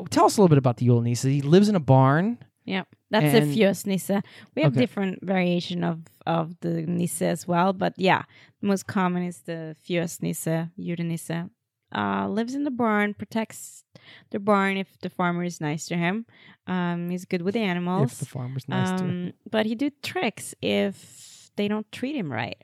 tell 0.10 0.26
us 0.26 0.38
a 0.38 0.42
little 0.42 0.50
bit 0.50 0.58
about 0.58 0.78
the 0.78 0.86
Julenisse. 0.86 1.22
He 1.24 1.42
lives 1.42 1.70
in 1.70 1.76
a 1.76 1.80
barn. 1.80 2.38
Yeah, 2.66 2.84
that's 3.10 3.34
And- 3.34 3.50
a 3.50 3.54
fierce 3.54 3.86
Nisse. 3.86 4.22
We 4.56 4.64
have 4.64 4.74
Okay. 4.74 4.82
different 4.82 5.24
variation 5.24 5.84
of 5.84 6.02
of 6.26 6.60
the 6.60 6.82
Nisse 6.86 7.22
as 7.22 7.48
well, 7.48 7.72
but 7.72 7.94
yeah, 7.96 8.24
the 8.60 8.68
most 8.68 8.86
common 8.88 9.24
is 9.24 9.40
the 9.44 9.78
fierce 9.82 10.22
Nisse, 10.22 10.68
Nisse. 10.78 11.50
Uh, 11.96 12.28
lives 12.28 12.54
in 12.54 12.66
the 12.66 12.72
barn, 12.72 13.14
protects 13.14 13.86
the 14.32 14.40
barn 14.40 14.76
if 14.76 15.00
the 15.00 15.10
farmer 15.10 15.46
is 15.46 15.62
nice 15.62 15.86
to 15.86 15.96
him. 15.96 16.26
Um, 16.68 17.10
he's 17.10 17.24
good 17.24 17.44
with 17.44 17.54
the 17.54 17.62
animals. 17.62 18.12
If 18.12 18.20
the 18.20 18.26
farmer's 18.26 18.68
nice 18.68 18.90
to 19.00 19.06
him. 19.06 19.10
um, 19.28 19.34
but 19.50 19.66
he 19.66 19.74
do 19.76 19.90
tricks 20.04 20.54
if 20.62 21.50
they 21.56 21.70
don't 21.70 21.90
treat 21.94 22.18
him 22.18 22.30
right. 22.30 22.58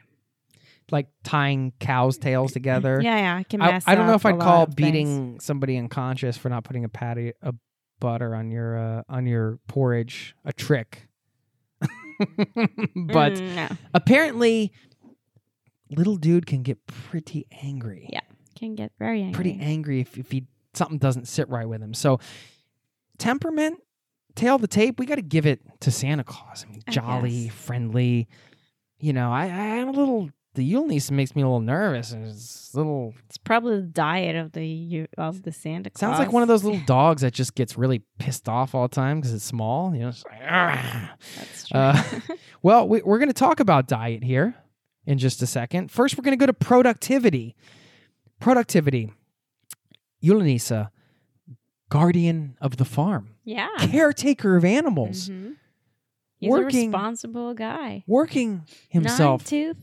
Like 0.93 1.07
tying 1.23 1.73
cows' 1.81 2.17
tails 2.17 2.53
together. 2.53 3.01
Yeah, 3.03 3.17
yeah. 3.17 3.35
I 3.35 3.43
can 3.43 3.61
I, 3.61 3.71
mess 3.73 3.83
I 3.85 3.95
don't 3.95 4.07
know 4.07 4.13
if 4.13 4.25
I'd 4.25 4.39
call 4.39 4.63
of 4.63 4.69
things. 4.69 4.75
beating 4.75 5.39
somebody 5.41 5.77
unconscious 5.77 6.37
for 6.37 6.47
not 6.47 6.63
putting 6.63 6.85
a 6.85 6.89
patty 6.89 7.33
a 7.41 7.53
butter 7.99 8.33
on 8.33 8.49
your 8.51 8.77
uh, 8.77 9.03
on 9.09 9.25
your 9.25 9.59
porridge 9.67 10.35
a 10.45 10.53
trick. 10.53 11.09
but 12.95 13.33
Mm, 13.33 13.55
no. 13.55 13.67
apparently 13.93 14.71
little 15.89 16.15
dude 16.15 16.45
can 16.45 16.63
get 16.63 16.85
pretty 16.87 17.45
angry. 17.61 18.07
Yeah. 18.11 18.21
can 18.55 18.75
get 18.75 18.91
very 18.99 19.19
angry. 19.21 19.33
Pretty 19.33 19.59
angry 19.59 19.99
if, 19.99 20.17
if 20.17 20.31
he 20.31 20.45
something 20.73 20.97
doesn't 20.97 21.27
sit 21.27 21.49
right 21.49 21.67
with 21.67 21.81
him. 21.81 21.93
So 21.93 22.19
temperament, 23.17 23.79
tail 24.35 24.55
of 24.55 24.61
the 24.61 24.67
tape, 24.67 24.99
we 24.99 25.05
got 25.05 25.15
to 25.15 25.21
give 25.21 25.45
it 25.45 25.61
to 25.81 25.91
Santa 25.91 26.23
Claus. 26.23 26.65
I 26.67 26.71
mean, 26.71 26.81
jolly, 26.89 27.45
guess. 27.45 27.53
friendly. 27.55 28.27
You 28.99 29.13
know, 29.13 29.31
I, 29.31 29.43
I 29.43 29.47
am 29.77 29.89
a 29.89 29.91
little. 29.91 30.29
The 30.55 30.69
Julenisse 30.69 31.09
makes 31.09 31.35
me 31.35 31.41
a 31.41 31.45
little 31.45 31.59
nervous. 31.61 32.11
It's 32.13 32.73
a 32.73 32.77
little. 32.77 33.13
It's 33.27 33.37
probably 33.39 33.77
the 33.77 33.87
diet 33.87 34.35
of 34.35 34.51
the 34.51 35.07
of 35.17 35.41
the 35.41 35.51
Santa 35.51 35.89
Claus. 35.89 35.99
Sounds 35.99 36.19
like 36.19 36.31
one 36.31 36.43
of 36.43 36.47
those 36.47 36.63
little 36.63 36.81
dogs 36.85 37.23
that 37.23 37.33
just 37.33 37.55
gets 37.55 37.75
really 37.77 38.03
pissed 38.19 38.47
off 38.47 38.75
all 38.75 38.87
the 38.87 38.93
time 38.95 39.19
because 39.19 39.33
it's 39.33 39.43
small. 39.43 39.95
You 39.95 40.01
know, 40.03 40.07
it's 40.09 40.23
like, 40.25 40.41
"Argh." 40.41 41.09
That's 41.37 41.67
true. 41.67 41.79
Uh, 41.79 42.03
well, 42.61 42.87
we, 42.87 43.01
we're 43.01 43.17
going 43.17 43.29
to 43.29 43.33
talk 43.33 43.59
about 43.59 43.87
diet 43.87 44.23
here 44.23 44.53
in 45.07 45.17
just 45.17 45.41
a 45.41 45.47
second. 45.47 45.89
First, 45.89 46.17
we're 46.17 46.23
going 46.23 46.37
to 46.37 46.41
go 46.41 46.45
to 46.45 46.53
productivity. 46.53 47.55
Productivity. 48.39 49.11
Julenisse, 50.23 50.71
guardian 51.89 52.57
of 52.61 52.77
the 52.77 52.85
farm, 52.85 53.35
yeah. 53.43 53.67
caretaker 53.79 54.55
of 54.55 54.63
animals, 54.63 55.29
Mhm. 55.29 55.55
He's 56.43 56.49
working- 56.51 56.83
a 56.93 56.97
responsible 56.97 57.53
guy. 57.53 58.03
working 58.07 58.63
himself 58.89 59.43
to 59.45 59.73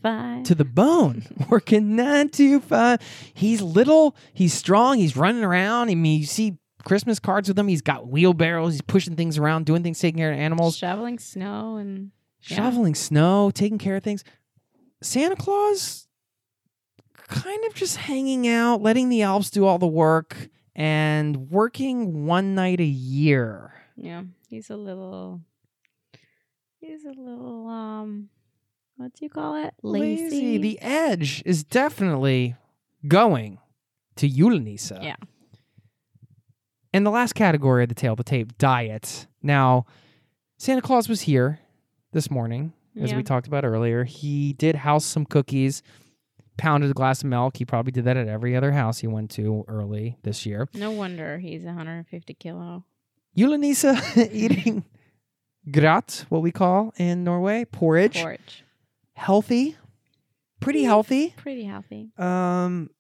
to 0.45 0.55
the 0.55 0.65
bone, 0.65 1.25
working 1.51 1.97
nine 1.97 2.29
to 2.31 2.61
five. 2.61 3.01
He's 3.35 3.61
little, 3.63 4.15
he's 4.33 4.55
strong, 4.55 4.99
he's 4.99 5.17
running 5.17 5.45
around. 5.45 5.91
I 5.91 5.95
mean, 5.95 6.21
you 6.21 6.27
see 6.27 6.57
Christmas 6.85 7.19
cards 7.19 7.49
with 7.49 7.59
him. 7.59 7.69
He's 7.69 7.83
got 7.83 8.09
wheelbarrows, 8.09 8.73
he's 8.75 8.83
pushing 8.83 9.17
things 9.17 9.37
around, 9.39 9.67
doing 9.67 9.83
things, 9.83 9.99
taking 9.99 10.19
care 10.19 10.33
of 10.33 10.39
animals, 10.39 10.77
shoveling 10.77 11.19
snow 11.19 11.77
and 11.77 12.11
Yeah. 12.43 12.57
shoveling 12.57 12.95
snow, 12.95 13.51
taking 13.51 13.79
care 13.79 13.97
of 13.97 14.03
things. 14.03 14.25
Santa 15.03 15.37
Claus 15.37 16.07
kind 17.29 17.65
of 17.67 17.75
just 17.75 17.97
hanging 17.97 18.49
out, 18.49 18.83
letting 18.83 19.09
the 19.09 19.23
elves 19.23 19.51
do 19.51 19.65
all 19.65 19.79
the 19.79 19.87
work, 19.87 20.49
and 20.75 21.51
working 21.51 22.27
one 22.27 22.55
night 22.55 22.81
a 22.81 22.85
year. 22.85 23.73
yeah, 23.97 24.23
he's 24.49 24.71
a 24.71 24.77
little. 24.77 25.43
He's 26.81 27.05
a 27.05 27.09
little 27.11 27.67
um, 27.69 28.29
what 28.97 29.13
do 29.15 29.25
you 29.25 29.31
call 29.31 29.55
it? 29.57 29.75
Lazy. 29.83 30.59
The 30.59 30.81
edge 30.81 31.43
is 31.45 31.63
definitely 31.65 32.57
going 33.07 33.59
to 34.17 34.29
Julenisse. 34.29 34.93
Yeah. 35.01 35.17
And 36.93 37.07
the 37.07 37.11
last 37.11 37.35
category 37.35 37.83
of 37.85 37.89
the 37.89 37.95
tail 37.95 38.13
of 38.13 38.17
the 38.19 38.25
tape, 38.25 38.59
diet. 38.59 39.27
Now, 39.43 39.87
Santa 40.59 40.83
Claus 40.83 41.09
was 41.09 41.23
here 41.23 41.61
this 42.13 42.31
morning, 42.31 42.73
as 43.01 43.11
Yeah. 43.11 43.17
we 43.19 43.23
talked 43.23 43.47
about 43.47 43.65
earlier. 43.65 44.05
He 44.05 44.53
did 44.55 44.75
house 44.77 45.05
some 45.05 45.25
cookies, 45.25 45.83
pounded 46.57 46.91
a 46.91 46.95
glass 46.95 47.23
of 47.23 47.29
milk. 47.29 47.59
He 47.59 47.65
probably 47.65 47.93
did 47.93 48.05
that 48.05 48.17
at 48.17 48.27
every 48.27 48.57
other 48.57 48.73
house 48.73 48.99
he 48.99 49.07
went 49.07 49.31
to 49.33 49.65
early 49.69 50.17
this 50.25 50.45
year. 50.45 50.69
No 50.75 50.91
wonder 50.91 51.39
he's 51.39 51.63
150 51.63 52.35
kilo. 52.35 52.85
Yulenisa 53.39 54.29
eating 54.33 54.85
grøt, 55.73 56.27
what 56.29 56.43
we 56.43 56.51
call 56.51 56.93
in 56.97 57.25
Norway, 57.25 57.65
porridge. 57.65 58.21
Porridge. 58.23 58.65
Healthy, 59.15 59.77
pretty 60.61 60.85
healthy. 60.85 61.35
Pretty 61.37 61.65
healthy. 61.65 62.11
um 62.19 62.91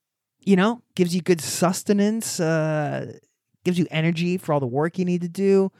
you 0.43 0.57
know 0.57 0.81
gives 0.97 1.15
you 1.15 1.21
good 1.21 1.41
sustenance 1.41 2.41
uh 2.41 3.13
gives 3.65 3.79
you 3.79 3.87
energy 3.91 4.39
for 4.39 4.53
all 4.55 4.61
the 4.61 4.67
work 4.67 4.99
you 4.99 5.05
need 5.05 5.21
to 5.21 5.29
do 5.29 5.71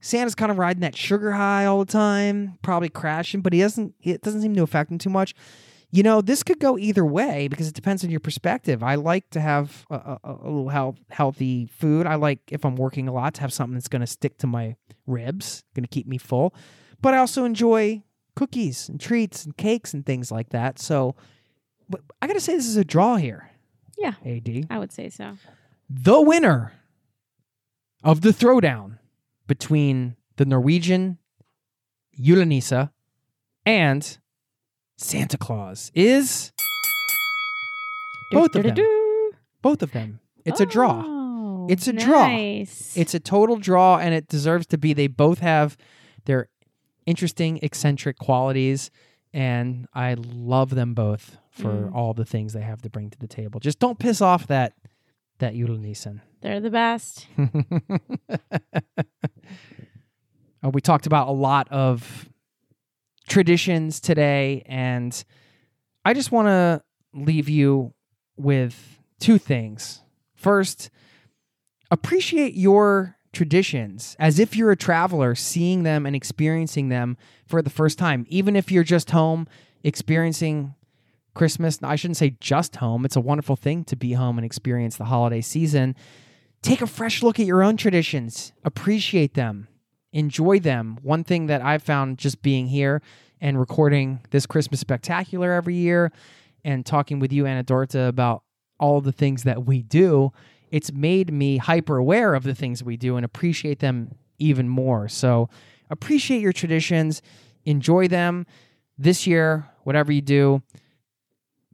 santa's 0.00 0.34
kind 0.34 0.50
of 0.50 0.58
riding 0.58 0.80
that 0.80 0.96
sugar 0.96 1.30
high 1.32 1.64
all 1.64 1.78
the 1.84 1.92
time 1.92 2.58
probably 2.60 2.88
crashing 2.88 3.40
but 3.40 3.52
he 3.52 3.60
doesn't 3.60 3.94
it 4.02 4.20
doesn't 4.22 4.42
seem 4.42 4.52
to 4.54 4.62
affect 4.64 4.90
him 4.90 4.98
too 4.98 5.08
much 5.10 5.32
you 5.90 6.02
know 6.02 6.20
this 6.20 6.42
could 6.42 6.58
go 6.58 6.78
either 6.78 7.04
way 7.04 7.48
because 7.48 7.68
it 7.68 7.74
depends 7.74 8.04
on 8.04 8.10
your 8.10 8.20
perspective 8.20 8.82
i 8.82 8.94
like 8.94 9.28
to 9.30 9.40
have 9.40 9.86
a, 9.90 9.94
a, 9.94 10.18
a 10.24 10.44
little 10.44 10.68
health, 10.68 10.98
healthy 11.10 11.66
food 11.66 12.06
i 12.06 12.14
like 12.14 12.40
if 12.48 12.64
i'm 12.64 12.76
working 12.76 13.08
a 13.08 13.12
lot 13.12 13.34
to 13.34 13.40
have 13.40 13.52
something 13.52 13.74
that's 13.74 13.88
going 13.88 14.00
to 14.00 14.06
stick 14.06 14.38
to 14.38 14.46
my 14.46 14.76
ribs 15.06 15.64
going 15.74 15.84
to 15.84 15.88
keep 15.88 16.06
me 16.06 16.18
full 16.18 16.54
but 17.00 17.14
i 17.14 17.18
also 17.18 17.44
enjoy 17.44 18.02
cookies 18.36 18.88
and 18.88 19.00
treats 19.00 19.44
and 19.44 19.56
cakes 19.56 19.94
and 19.94 20.04
things 20.04 20.30
like 20.30 20.50
that 20.50 20.78
so 20.78 21.14
I 22.20 22.26
gotta 22.26 22.40
say, 22.40 22.54
this 22.54 22.66
is 22.66 22.76
a 22.76 22.84
draw 22.84 23.16
here. 23.16 23.50
Yeah. 23.96 24.14
AD. 24.24 24.66
I 24.70 24.78
would 24.78 24.92
say 24.92 25.08
so. 25.08 25.36
The 25.88 26.20
winner 26.20 26.72
of 28.04 28.20
the 28.20 28.30
throwdown 28.30 28.98
between 29.46 30.16
the 30.36 30.44
Norwegian 30.44 31.18
Julenisse 32.20 32.88
and 33.64 34.18
Santa 34.98 35.38
Claus 35.38 35.90
is 35.94 36.52
both 38.32 38.54
of 38.54 38.62
them. 38.64 38.76
Both 39.62 39.82
of 39.82 39.92
them. 39.92 40.20
It's 40.44 40.60
a 40.60 40.66
draw. 40.66 41.02
Oh, 41.06 41.66
It's 41.70 41.86
a 41.86 41.92
draw. 41.92 42.26
nice. 42.26 42.96
It's 42.96 43.14
a 43.14 43.20
total 43.20 43.56
draw, 43.56 43.98
and 43.98 44.12
it 44.14 44.28
deserves 44.28 44.66
to 44.68 44.78
be. 44.78 44.92
They 44.92 45.06
both 45.06 45.38
have 45.38 45.76
their 46.24 46.48
interesting, 47.06 47.58
eccentric 47.62 48.18
qualities, 48.18 48.90
and 49.32 49.86
I 49.94 50.14
love 50.18 50.70
them 50.70 50.94
both 50.94 51.36
for 51.50 51.72
Mm. 51.72 51.94
all 51.94 52.12
the 52.14 52.24
things 52.24 52.52
they 52.52 52.60
have 52.62 52.82
to 52.82 52.90
bring 52.90 53.10
to 53.10 53.18
the 53.18 53.26
table. 53.28 53.60
Just 53.60 53.78
don't 53.78 53.98
piss 53.98 54.20
off 54.20 54.46
that 54.48 54.74
that 55.38 55.54
Julenissen. 55.54 56.20
They're 56.40 56.60
the 56.60 56.70
best. 56.70 57.26
Uh, 60.60 60.70
we 60.70 60.80
talked 60.80 61.06
about 61.06 61.28
a 61.28 61.32
lot 61.32 61.68
of 61.70 62.28
traditions 63.28 64.00
today, 64.00 64.62
and 64.66 65.24
I 66.04 66.14
just 66.14 66.32
want 66.32 66.48
to 66.48 66.82
leave 67.14 67.48
you 67.48 67.94
with 68.36 68.98
two 69.20 69.38
things. 69.38 70.02
First, 70.34 70.90
appreciate 71.90 72.54
your 72.54 73.16
traditions 73.32 74.16
as 74.18 74.38
if 74.38 74.56
you're 74.56 74.70
a 74.70 74.76
traveler 74.76 75.34
seeing 75.34 75.82
them 75.82 76.06
and 76.06 76.16
experiencing 76.16 76.88
them 76.88 77.16
for 77.46 77.62
the 77.62 77.70
first 77.70 77.98
time, 77.98 78.24
even 78.28 78.56
if 78.56 78.72
you're 78.72 78.84
just 78.84 79.10
home 79.10 79.46
experiencing 79.84 80.74
Christmas. 81.34 81.78
I 81.82 81.96
shouldn't 81.96 82.16
say 82.16 82.36
just 82.40 82.76
home, 82.76 83.04
it's 83.04 83.16
a 83.16 83.20
wonderful 83.20 83.56
thing 83.56 83.84
to 83.84 83.96
be 83.96 84.12
home 84.12 84.38
and 84.38 84.44
experience 84.44 84.96
the 84.96 85.04
holiday 85.04 85.40
season. 85.40 85.94
Take 86.62 86.80
a 86.80 86.86
fresh 86.86 87.22
look 87.22 87.38
at 87.38 87.46
your 87.46 87.62
own 87.62 87.76
traditions, 87.76 88.52
appreciate 88.64 89.34
them, 89.34 89.68
enjoy 90.12 90.58
them. 90.60 90.98
One 91.02 91.24
thing 91.24 91.46
that 91.46 91.62
I've 91.62 91.82
found 91.82 92.18
just 92.18 92.42
being 92.42 92.66
here 92.66 93.02
and 93.40 93.58
recording 93.58 94.20
this 94.30 94.46
Christmas 94.46 94.80
spectacular 94.80 95.52
every 95.52 95.74
year 95.74 96.12
and 96.64 96.84
talking 96.84 97.18
with 97.18 97.32
you, 97.32 97.46
Anne-Dorthe, 97.46 98.08
about 98.08 98.42
all 98.80 99.00
the 99.00 99.12
things 99.12 99.44
that 99.44 99.64
we 99.64 99.82
do, 99.82 100.32
it's 100.70 100.92
made 100.92 101.32
me 101.32 101.56
hyper 101.56 101.96
aware 101.96 102.34
of 102.34 102.42
the 102.42 102.54
things 102.54 102.82
we 102.82 102.96
do 102.96 103.16
and 103.16 103.24
appreciate 103.24 103.78
them 103.78 104.14
even 104.38 104.68
more. 104.68 105.08
So 105.08 105.48
appreciate 105.90 106.40
your 106.40 106.52
traditions, 106.52 107.22
enjoy 107.64 108.08
them 108.08 108.46
this 108.96 109.26
year, 109.26 109.68
whatever 109.84 110.12
you 110.12 110.20
do. 110.20 110.62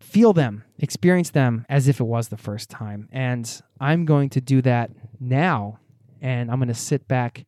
Feel 0.01 0.32
them, 0.35 0.64
experience 0.78 1.30
them 1.30 1.64
as 1.68 1.89
if 1.89 1.99
it 1.99 2.05
was 2.05 2.28
the 2.28 2.37
first 2.37 2.68
time. 2.68 3.09
And 3.11 3.62
I'm 3.80 4.05
going 4.05 4.28
to 4.30 4.41
do 4.41 4.61
that 4.62 4.91
now. 5.18 5.78
And 6.20 6.51
I'm 6.51 6.59
going 6.59 6.68
to 6.68 6.74
sit 6.74 7.09
back 7.09 7.47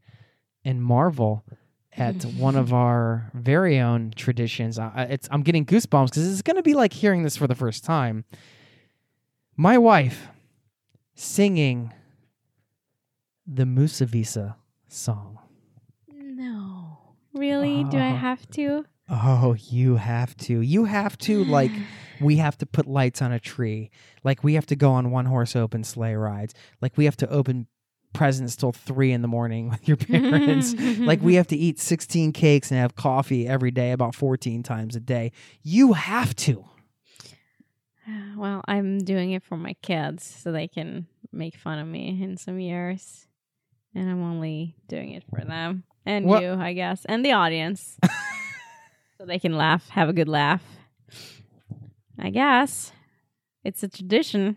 and 0.67 0.83
marvel 0.83 1.45
at 1.97 2.23
one 2.25 2.57
of 2.57 2.75
our 2.85 3.31
very 3.33 3.79
own 3.79 4.13
traditions. 4.15 4.79
I, 4.79 5.17
I'm 5.31 5.43
getting 5.43 5.65
goosebumps 5.65 6.07
because 6.11 6.31
it's 6.31 6.43
going 6.43 6.57
to 6.57 6.63
be 6.63 6.75
like 6.75 6.93
hearing 6.93 7.23
this 7.23 7.37
for 7.37 7.47
the 7.47 7.55
first 7.55 7.85
time. 7.85 8.25
My 9.57 9.79
wife 9.79 10.29
singing 11.15 11.93
the 13.47 13.65
Musevisa 13.65 14.57
song. 14.89 15.39
No. 16.13 16.99
Really? 17.33 17.85
Do 17.85 17.97
I 17.99 18.13
Oh. 18.13 18.17
have 18.17 18.49
to? 18.51 18.85
Oh, 19.09 19.55
you 19.71 19.97
have 19.97 20.37
to. 20.39 20.61
You 20.61 20.85
have 20.87 21.17
to 21.19 21.45
like 21.45 21.71
we 22.21 22.37
have 22.37 22.59
to 22.59 22.67
put 22.67 22.87
lights 22.87 23.23
on 23.23 23.31
a 23.33 23.39
tree. 23.39 23.91
Like 24.25 24.43
we 24.43 24.55
have 24.55 24.67
to 24.67 24.77
go 24.77 24.91
on 24.93 25.11
one 25.11 25.27
horse 25.27 25.55
open 25.55 25.85
sleigh 25.85 26.15
rides. 26.17 26.55
Like 26.83 26.97
we 26.97 27.05
have 27.05 27.17
to 27.19 27.29
open 27.31 27.69
presents 28.17 28.57
till 28.57 28.73
three 28.73 29.13
in 29.13 29.23
the 29.23 29.29
morning 29.29 29.69
with 29.71 29.87
your 29.87 29.97
parents. 29.97 30.75
like 30.99 31.21
we 31.23 31.35
have 31.35 31.47
to 31.49 31.57
eat 31.57 31.79
16 31.79 32.33
cakes 32.33 32.71
and 32.71 32.81
have 32.81 32.97
coffee 32.97 33.47
every 33.47 33.71
day 33.71 33.93
about 33.93 34.15
14 34.15 34.63
times 34.63 34.97
a 34.97 35.01
day. 35.01 35.33
You 35.63 35.93
have 35.93 36.35
to. 36.37 36.65
Well, 38.37 38.63
I'm 38.69 38.99
doing 38.99 39.33
it 39.33 39.43
for 39.43 39.57
my 39.57 39.73
kids 39.83 40.23
so 40.23 40.53
they 40.53 40.69
can 40.69 41.09
make 41.33 41.57
fun 41.57 41.81
of 41.81 41.89
me 41.89 42.23
in 42.23 42.37
some 42.37 42.61
years. 42.61 43.27
And 43.97 44.09
I'm 44.09 44.23
only 44.23 44.77
doing 44.87 45.11
it 45.11 45.25
for 45.29 45.45
them 45.45 45.83
and 46.05 46.27
What- 46.27 46.43
you, 46.43 46.53
I 46.53 46.73
guess, 46.73 47.05
and 47.07 47.25
the 47.25 47.33
audience. 47.33 47.99
so 49.19 49.27
they 49.27 49.41
can 49.41 49.57
laugh, 49.57 49.89
have 49.89 50.09
a 50.09 50.13
good 50.13 50.29
laugh. 50.29 50.63
I 52.17 52.31
guess 52.31 52.93
it's 53.65 53.83
a 53.83 53.89
tradition. 53.89 54.57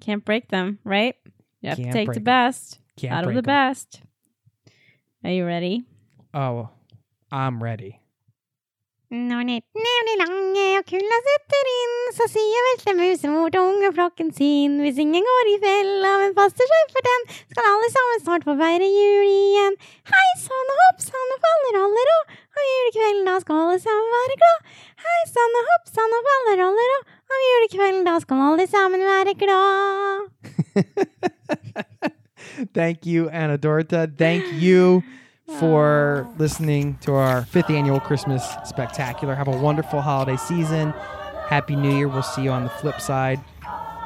Can't 0.00 0.24
break 0.24 0.48
them, 0.48 0.78
right? 0.82 1.16
You 1.60 1.70
have 1.70 1.78
Can't 1.78 1.92
to 1.92 1.98
take 1.98 2.12
the 2.12 2.20
best 2.20 2.78
Can't 2.96 3.12
out 3.12 3.24
of 3.24 3.32
the 3.32 3.38
'em. 3.38 3.44
best. 3.44 4.00
Are 5.24 5.30
you 5.30 5.44
ready? 5.44 5.84
Oh, 6.32 6.68
I'm 7.30 7.62
ready. 7.62 8.00
Når 9.06 9.62
blir 9.70 10.16
lange 10.18 10.78
og 10.78 10.84
kulda 10.90 11.18
setter 11.26 11.68
inn, 11.72 11.98
så 12.16 12.26
sier 12.26 12.64
veslemor 12.98 13.52
til 13.54 13.62
ungeflokken 13.62 14.32
sin 14.34 14.80
hvis 14.82 14.98
ingen 14.98 15.22
går 15.22 15.50
i 15.52 15.60
fella, 15.62 16.10
men 16.22 16.34
passer 16.34 16.66
seg 16.72 16.90
for 16.90 17.06
den, 17.06 17.22
skal 17.52 17.68
alle 17.70 17.90
sammen 17.94 18.18
snart 18.24 18.46
få 18.48 18.56
feire 18.58 18.88
jul 18.90 19.28
igjen. 19.30 19.78
Hei 20.10 20.26
sann 20.42 20.72
og 20.74 20.82
hopp 20.82 20.98
sann 21.06 21.34
og 21.36 21.40
faller 21.46 21.78
alle 21.84 22.02
rå, 22.10 22.18
og 22.58 22.62
julekvelden 22.72 23.30
da 23.30 23.36
skal 23.44 23.62
alle 23.62 23.78
sammen 23.86 24.10
være 24.18 24.36
glad. 24.42 24.58
Hei 25.06 25.20
sann 25.30 25.58
og 25.62 25.70
hopp 25.70 25.86
sann 25.94 26.18
og 26.18 26.28
faller 26.30 26.66
alle 26.66 26.90
rå, 26.90 26.98
og 27.30 27.46
julekvelden 27.46 28.04
da 28.10 28.18
skal 28.26 28.44
alle 28.50 28.66
sammen 28.74 29.06
være 29.06 29.38
glad. 29.46 30.18
Thank 32.74 33.06
you, 33.06 33.28
Anne-Dorthe. 33.30 34.16
Thank 34.16 34.52
you 34.54 35.02
for 35.58 36.28
listening 36.38 36.98
to 37.02 37.14
our 37.14 37.44
fifth 37.44 37.70
annual 37.70 38.00
Christmas 38.00 38.44
spectacular. 38.64 39.34
Have 39.34 39.48
a 39.48 39.56
wonderful 39.56 40.00
holiday 40.00 40.36
season. 40.36 40.92
Happy 41.46 41.76
New 41.76 41.94
Year. 41.96 42.08
We'll 42.08 42.22
see 42.22 42.42
you 42.42 42.50
on 42.50 42.64
the 42.64 42.70
flip 42.70 43.00
side. 43.00 43.40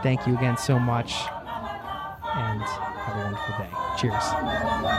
Thank 0.03 0.26
you 0.26 0.36
again 0.36 0.59
so 0.59 0.78
much. 0.78 1.12
And 2.32 2.62
have 2.62 3.16
a 3.16 3.22
wonderful 3.24 3.59
day. 3.59 3.70
Cheers. 3.99 4.89